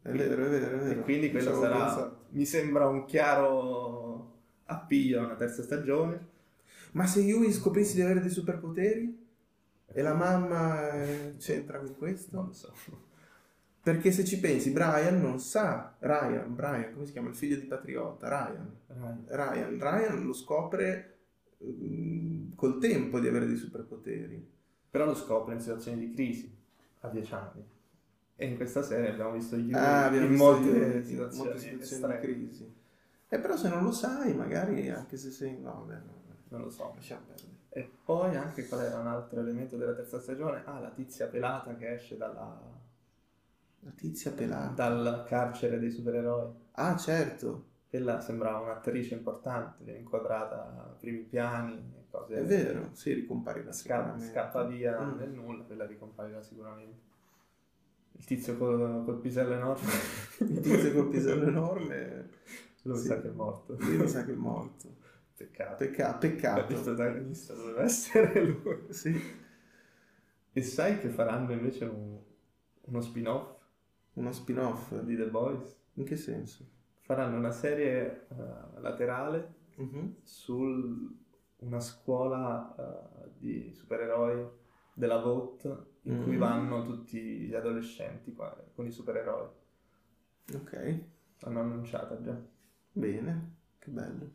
È 0.03 0.11
vero, 0.11 0.45
è 0.45 0.49
vero, 0.49 0.77
è 0.77 0.79
vero. 0.79 1.01
E 1.01 1.03
quindi 1.03 1.31
quello 1.31 1.55
sarà, 1.55 1.79
pensato. 1.79 2.17
mi 2.31 2.45
sembra 2.45 2.87
un 2.87 3.05
chiaro 3.07 4.39
appiglio 4.65 5.21
a 5.21 5.25
una 5.25 5.35
terza 5.35 5.63
stagione. 5.63 6.29
Ma 6.93 7.07
se 7.07 7.21
Yui 7.21 7.53
scoprisse 7.53 7.95
di 7.95 8.03
avere 8.03 8.21
dei 8.21 8.31
superpoteri? 8.31 9.20
E 9.93 10.03
la 10.03 10.15
mamma 10.15 10.93
eh, 11.03 11.35
c'entra 11.39 11.79
con 11.81 11.87
Non 11.89 11.97
questo? 11.99 12.41
lo 12.47 12.53
so. 12.53 12.73
Perché 13.83 14.13
se 14.13 14.25
ci 14.25 14.39
pensi, 14.41 14.71
Brian 14.73 15.21
non 15.21 15.41
sa, 15.41 15.97
Ryan, 15.99 16.55
Brian, 16.55 16.93
come 16.93 17.07
si 17.07 17.13
chiama? 17.13 17.29
Il 17.31 17.35
figlio 17.35 17.57
di 17.57 17.67
Patriota, 17.67 18.29
Ryan. 18.29 18.77
Ryan, 19.27 19.79
Ryan 19.81 20.23
lo 20.25 20.35
scopre 20.35 21.19
mm, 21.65 22.53
col 22.57 22.79
tempo 22.79 23.19
di 23.21 23.27
avere 23.29 23.47
dei 23.47 23.57
superpoteri. 23.57 24.47
Però 24.91 25.05
lo 25.07 25.15
scopre 25.15 25.55
in 25.55 25.61
situazioni 25.61 25.99
di 25.99 26.13
crisi, 26.13 26.55
a 27.01 27.09
dieci 27.09 27.33
anni. 27.33 27.65
E 28.37 28.47
in 28.47 28.57
questa 28.57 28.83
serie 28.83 29.11
abbiamo 29.11 29.33
visto 29.33 29.57
Yui 29.57 29.73
Ah, 29.75 30.07
abbiamo 30.07 30.27
in 30.27 30.31
visto 30.33 30.45
molte 30.45 30.69
in 30.69 31.05
situazioni, 31.05 31.49
molte 31.49 31.59
situazioni 31.61 32.13
di 32.13 32.19
crisi. 32.21 32.75
E 33.29 33.39
però 33.39 33.57
se 33.57 33.69
non 33.69 33.83
lo 33.85 33.93
sai, 33.93 34.35
magari 34.35 34.89
anche 34.91 35.17
se 35.17 35.31
sei... 35.31 35.59
No, 35.61 35.85
no, 35.87 36.03
Non 36.49 36.61
lo 36.63 36.71
so. 36.71 36.93
lasciamo 36.95 37.23
perdere. 37.27 37.50
E 37.71 37.91
poi 38.05 38.37
anche 38.37 38.69
qual 38.69 38.83
era 38.83 38.99
un 38.99 39.07
altro 39.07 39.41
elemento 39.41 39.77
della 39.77 39.95
terza 39.95 40.21
stagione? 40.21 40.63
Ah, 40.67 40.79
la 40.79 40.91
tizia 40.91 41.27
pelata 41.27 41.75
che 41.77 41.95
esce 41.95 42.17
dalla, 42.17 42.61
La 43.83 43.91
tizia 43.91 44.31
pelata. 44.33 44.89
dal 44.89 45.25
carcere 45.27 45.79
dei 45.79 45.91
supereroi. 45.91 46.53
Ah, 46.75 46.97
certo, 46.97 47.65
Quella 47.91 48.21
sembrava 48.23 48.61
un'attrice 48.61 49.15
importante, 49.15 49.85
viene 49.85 49.99
inquadrata 49.99 50.57
a 50.65 50.95
primi 50.99 51.19
piani 51.25 51.75
e 51.99 52.05
cose. 52.11 52.37
è 52.37 52.43
vero, 52.43 52.91
sì, 52.95 53.13
ricomparirà 53.13 53.71
Scappa, 53.73 54.19
sicuramente. 54.19 54.33
scappa 54.33 54.65
via 54.65 54.99
Mm. 55.05 55.19
nel 55.19 55.31
nulla, 55.31 55.65
quella 55.65 55.85
ricomparirà 55.87 56.41
sicuramente. 56.43 57.01
Il 58.19 58.25
tizio 58.25 58.57
col, 58.57 59.03
col 59.05 59.19
pisello 59.21 59.55
enorme. 59.55 59.89
Il 60.39 60.61
tizio 60.61 60.93
col 60.93 61.09
pisello 61.09 61.47
enorme, 61.49 62.29
Lui 62.83 62.97
Sì. 62.99 63.07
sa 63.09 63.21
che 63.21 63.29
è 63.29 63.33
morto. 63.33 63.77
lui 63.79 63.97
mi 63.97 64.09
sa 64.09 64.25
che 64.25 64.33
è 64.33 64.35
morto. 64.35 64.89
Peccato. 65.45 65.77
Pecca- 65.85 66.13
Il 66.13 66.19
peccato. 66.19 66.67
protagonista 66.83 67.55
doveva 67.55 67.83
essere 67.83 68.45
lui. 68.45 68.93
Sì. 68.93 69.19
E 70.53 70.63
sai 70.63 70.99
che 70.99 71.09
faranno 71.09 71.53
invece 71.53 71.85
un- 71.87 72.19
uno 72.83 73.01
spin-off 73.01 73.57
Uno 74.15 74.33
spin-off. 74.33 74.93
di 75.01 75.17
The 75.17 75.29
Boys? 75.29 75.79
In 75.95 76.05
che 76.05 76.17
senso? 76.17 76.69
Faranno 77.01 77.37
una 77.39 77.53
serie 77.53 78.27
eh, 78.29 78.81
laterale 78.81 79.55
Mhm. 79.77 80.17
su 80.23 81.19
una 81.59 81.81
scuola 81.81 82.75
eh, 83.25 83.31
di 83.39 83.73
supereroi 83.73 84.47
della 84.93 85.21
VOT 85.23 85.87
in 86.03 86.23
cui 86.23 86.37
Mm. 86.37 86.39
vanno 86.39 86.85
tutti 86.85 87.19
gli 87.47 87.55
adolescenti 87.55 88.35
qua- 88.35 88.55
con 88.75 88.85
i 88.87 88.91
supereroi. 88.91 89.49
Ok, 90.55 91.01
L'hanno 91.41 91.61
annunciata 91.61 92.21
già. 92.21 92.39
bene, 92.93 93.55
che 93.79 93.91
bello. 93.91 94.31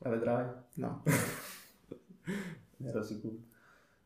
La 0.00 0.10
vedrai? 0.10 0.46
No, 0.76 1.02
ero 2.84 3.02
sicuro. 3.02 3.36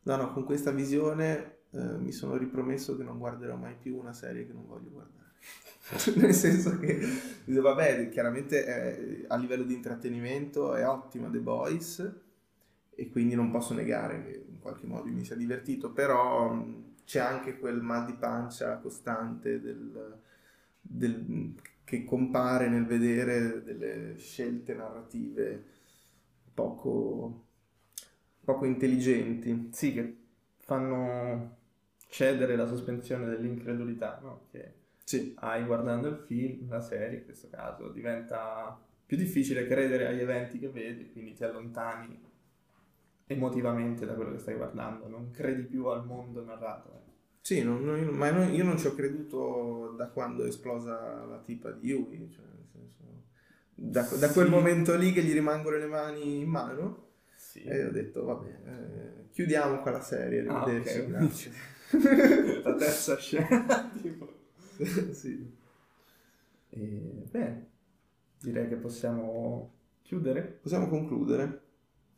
no, 0.03 0.17
no, 0.17 0.33
con 0.33 0.45
questa 0.45 0.71
visione 0.71 1.59
eh, 1.71 1.79
mi 1.99 2.13
sono 2.13 2.37
ripromesso 2.37 2.97
che 2.97 3.03
non 3.05 3.19
guarderò 3.19 3.57
mai 3.57 3.75
più 3.77 3.97
una 3.99 4.13
serie 4.13 4.47
che 4.47 4.53
non 4.53 4.67
voglio 4.67 4.91
guardare. 4.91 5.21
Nel 6.17 6.35
senso 6.35 6.79
che, 6.79 7.01
vabbè, 7.47 8.09
chiaramente 8.11 8.67
eh, 9.23 9.25
a 9.29 9.37
livello 9.37 9.65
di 9.65 9.75
intrattenimento 9.75 10.75
è 10.75 10.87
ottima 10.87 11.29
The 11.29 11.39
Boys 11.39 12.13
e 12.95 13.11
quindi 13.11 13.35
non 13.35 13.51
posso 13.51 13.75
negare 13.75 14.23
che 14.25 14.45
in 14.49 14.61
qualche 14.61 14.87
modo 14.87 15.09
mi 15.11 15.25
sia 15.25 15.37
divertito, 15.37 15.91
però 15.93 16.53
mh, 16.53 16.95
c'è 17.05 17.21
anche 17.21 17.59
quel 17.59 17.81
mal 17.83 18.07
di 18.07 18.15
pancia 18.15 18.79
costante 18.79 19.61
del, 19.61 20.19
del- 20.81 21.55
che 21.85 22.05
compare 22.05 22.69
nel 22.69 22.87
vedere 22.87 23.63
delle 23.63 24.17
scelte 24.19 24.75
narrative 24.75 25.65
poco, 26.55 27.45
poco 28.45 28.65
intelligenti. 28.65 29.69
Sì, 29.73 29.93
che 29.93 30.17
fanno 30.59 31.57
cedere 32.09 32.57
la 32.57 32.67
sospensione 32.67 33.27
dell'incredulità, 33.27 34.19
no? 34.23 34.47
Che 34.51 34.75
Sì, 35.05 35.35
hai 35.41 35.65
guardando 35.65 36.09
il 36.09 36.17
film, 36.27 36.69
la 36.69 36.81
serie 36.81 37.19
in 37.19 37.25
questo 37.25 37.49
caso, 37.51 37.89
diventa 37.91 38.79
più 39.07 39.17
difficile 39.17 39.67
credere 39.67 40.07
agli 40.07 40.21
eventi 40.21 40.59
che 40.59 40.69
vedi, 40.69 41.11
quindi 41.13 41.35
ti 41.35 41.45
allontani 41.45 42.19
emotivamente 43.27 44.05
da 44.07 44.15
quello 44.15 44.33
che 44.33 44.39
stai 44.39 44.55
guardando, 44.57 45.09
non 45.09 45.31
credi 45.31 45.63
più 45.65 45.87
al 45.87 46.05
mondo 46.07 46.45
narrato. 46.45 46.91
eh. 46.95 47.11
sì 47.41 47.63
non- 47.63 47.83
non- 47.85 48.05
ma 48.17 48.31
non- 48.31 48.53
io 48.55 48.65
non 48.65 48.79
ci 48.79 48.87
ho 48.87 48.95
creduto 48.95 49.95
da 49.97 50.09
quando 50.09 50.45
è 50.45 50.49
esplosa 50.49 51.25
la 51.25 51.39
tipa 51.39 51.71
di 51.73 51.89
Yui, 51.89 52.31
cioè, 52.31 52.45
nel 52.45 52.67
senso, 52.73 53.22
da, 53.85 54.03
da 54.19 54.31
quel 54.31 54.47
Sì. 54.47 54.51
momento 54.53 54.97
lì 54.97 55.13
che 55.13 55.23
gli 55.23 55.33
rimangono 55.33 55.77
le 55.77 55.87
mani 55.87 56.41
in 56.41 56.49
mano. 56.49 57.07
Sì. 57.35 57.63
E 57.65 57.85
ho 57.87 57.91
detto, 57.91 58.25
vabbè, 58.25 58.49
eh, 58.49 59.31
chiudiamo 59.33 59.81
qua 59.81 59.91
la 59.91 60.01
serie, 60.01 60.47
Ah, 60.47 60.63
arrivederci, 60.63 60.99
ok. 61.01 61.07
grazie. 61.09 61.53
la 62.63 62.75
terza 62.77 63.17
scena. 63.17 63.91
tipo. 64.01 64.33
sì. 65.13 65.61
E, 66.71 67.27
bene, 67.31 67.67
direi 68.41 68.69
che 68.69 68.77
possiamo 68.77 69.73
chiudere. 70.03 70.43
Possiamo 70.63 70.89
concludere? 70.89 71.61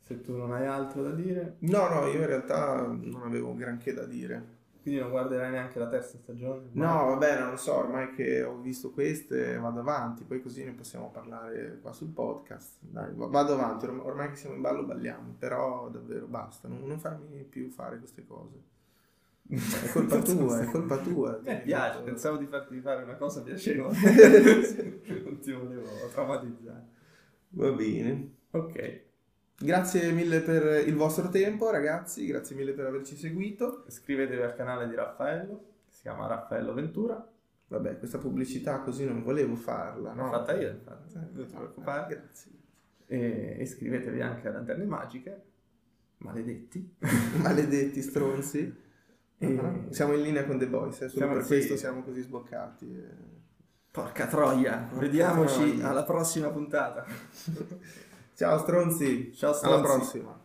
Se 0.01 0.21
tu 0.21 0.35
non 0.37 0.53
hai 0.53 0.67
altro 0.67 1.01
da 1.01 1.11
dire, 1.11 1.55
No, 1.59 1.89
no, 1.89 2.05
io 2.07 2.19
in 2.19 2.27
realtà 2.27 2.85
non 2.85 3.23
avevo 3.23 3.55
granché 3.55 3.91
da 3.93 4.05
dire. 4.05 4.53
Quindi 4.85 5.01
non 5.01 5.09
guarderai 5.09 5.49
neanche 5.49 5.79
la 5.79 5.87
terza 5.87 6.15
stagione. 6.19 6.69
No, 6.73 7.05
va 7.07 7.15
bene, 7.15 7.39
non 7.39 7.57
so, 7.57 7.73
ormai 7.73 8.13
che 8.13 8.43
ho 8.43 8.59
visto 8.59 8.91
queste 8.91 9.57
vado 9.57 9.79
avanti, 9.79 10.23
poi 10.23 10.43
così 10.43 10.63
ne 10.63 10.73
possiamo 10.73 11.09
parlare 11.09 11.79
qua 11.81 11.91
sul 11.91 12.09
podcast. 12.09 12.73
Dai, 12.81 13.11
va- 13.15 13.25
vado 13.25 13.53
avanti, 13.53 13.85
orm- 13.85 14.01
ormai 14.01 14.29
che 14.29 14.35
siamo 14.35 14.53
in 14.53 14.61
ballo 14.61 14.83
balliamo, 14.83 15.37
però 15.39 15.89
davvero 15.89 16.27
basta, 16.27 16.67
non, 16.67 16.83
non 16.85 16.99
farmi 16.99 17.43
più 17.49 17.67
fare 17.71 17.97
queste 17.97 18.27
cose. 18.27 18.61
È 19.47 19.89
colpa 19.91 20.19
tua, 20.21 20.59
è 20.59 20.65
colpa 20.69 20.97
tua. 20.99 21.39
Mi 21.43 21.61
piace, 21.61 22.01
pensavo 22.01 22.37
di 22.37 22.45
farti 22.45 22.79
fare 22.79 23.01
una 23.01 23.15
cosa 23.15 23.41
piacevole. 23.41 23.95
non 25.25 25.39
ti 25.39 25.51
volevo 25.51 25.87
traumatizzare. 26.11 26.85
Va 27.49 27.71
bene. 27.71 28.33
Ok, 28.51 29.04
Grazie 29.57 30.11
mille 30.11 30.41
per 30.41 30.85
il 30.87 30.95
vostro 30.95 31.29
tempo, 31.29 31.69
ragazzi, 31.71 32.25
grazie 32.25 32.55
mille 32.55 32.73
per 32.73 32.87
averci 32.87 33.15
seguito. 33.15 33.85
iscrivetevi 33.87 34.41
al 34.41 34.53
canale 34.55 34.87
di 34.89 34.95
Raffaello, 34.95 35.63
si 35.87 36.01
chiama 36.01 36.27
Raffaello 36.27 36.73
Ventura. 36.73 37.25
Vabbè, 37.67 37.97
questa 37.97 38.17
pubblicità 38.17 38.79
così 38.81 39.05
non 39.05 39.23
volevo 39.23 39.55
farla, 39.55 40.13
no? 40.13 40.25
L'ho 40.25 40.31
fatta 40.31 40.53
io, 40.59 40.69
infatti. 40.69 41.13
Eh, 41.15 41.19
Non 41.33 41.47
ti 41.47 41.53
preoccupare. 41.55 42.15
Grazie. 42.15 42.51
E 43.07 43.57
iscrivetevi 43.61 44.21
anche 44.21 44.47
ad 44.47 44.55
Antenne 44.55 44.85
Magiche, 44.85 45.41
maledetti. 46.17 46.95
Maledetti 47.41 48.01
stronzi. 48.01 48.83
E- 49.37 49.57
Ah, 49.59 49.73
Siamo 49.91 50.13
in 50.13 50.21
linea 50.21 50.45
con 50.45 50.57
The 50.57 50.67
Boys, 50.67 50.95
eh, 51.01 51.07
solo 51.09 51.11
Siamo- 51.11 51.33
per 51.33 51.41
sì. 51.43 51.47
questo 51.47 51.75
siamo 51.77 52.03
così 52.03 52.21
sboccati. 52.21 52.85
eh. 52.93 53.33
Porca 53.91 54.27
troia, 54.27 54.77
Porca 54.89 54.99
vediamoci 54.99 55.71
troia. 55.77 55.89
alla 55.89 56.03
prossima 56.03 56.49
puntata. 56.49 57.05
Ciao 58.35 58.57
stronzi, 58.59 59.33
Ciao 59.33 59.57
alla 59.61 59.77
stronzi. 59.77 60.19
prossima. 60.19 60.43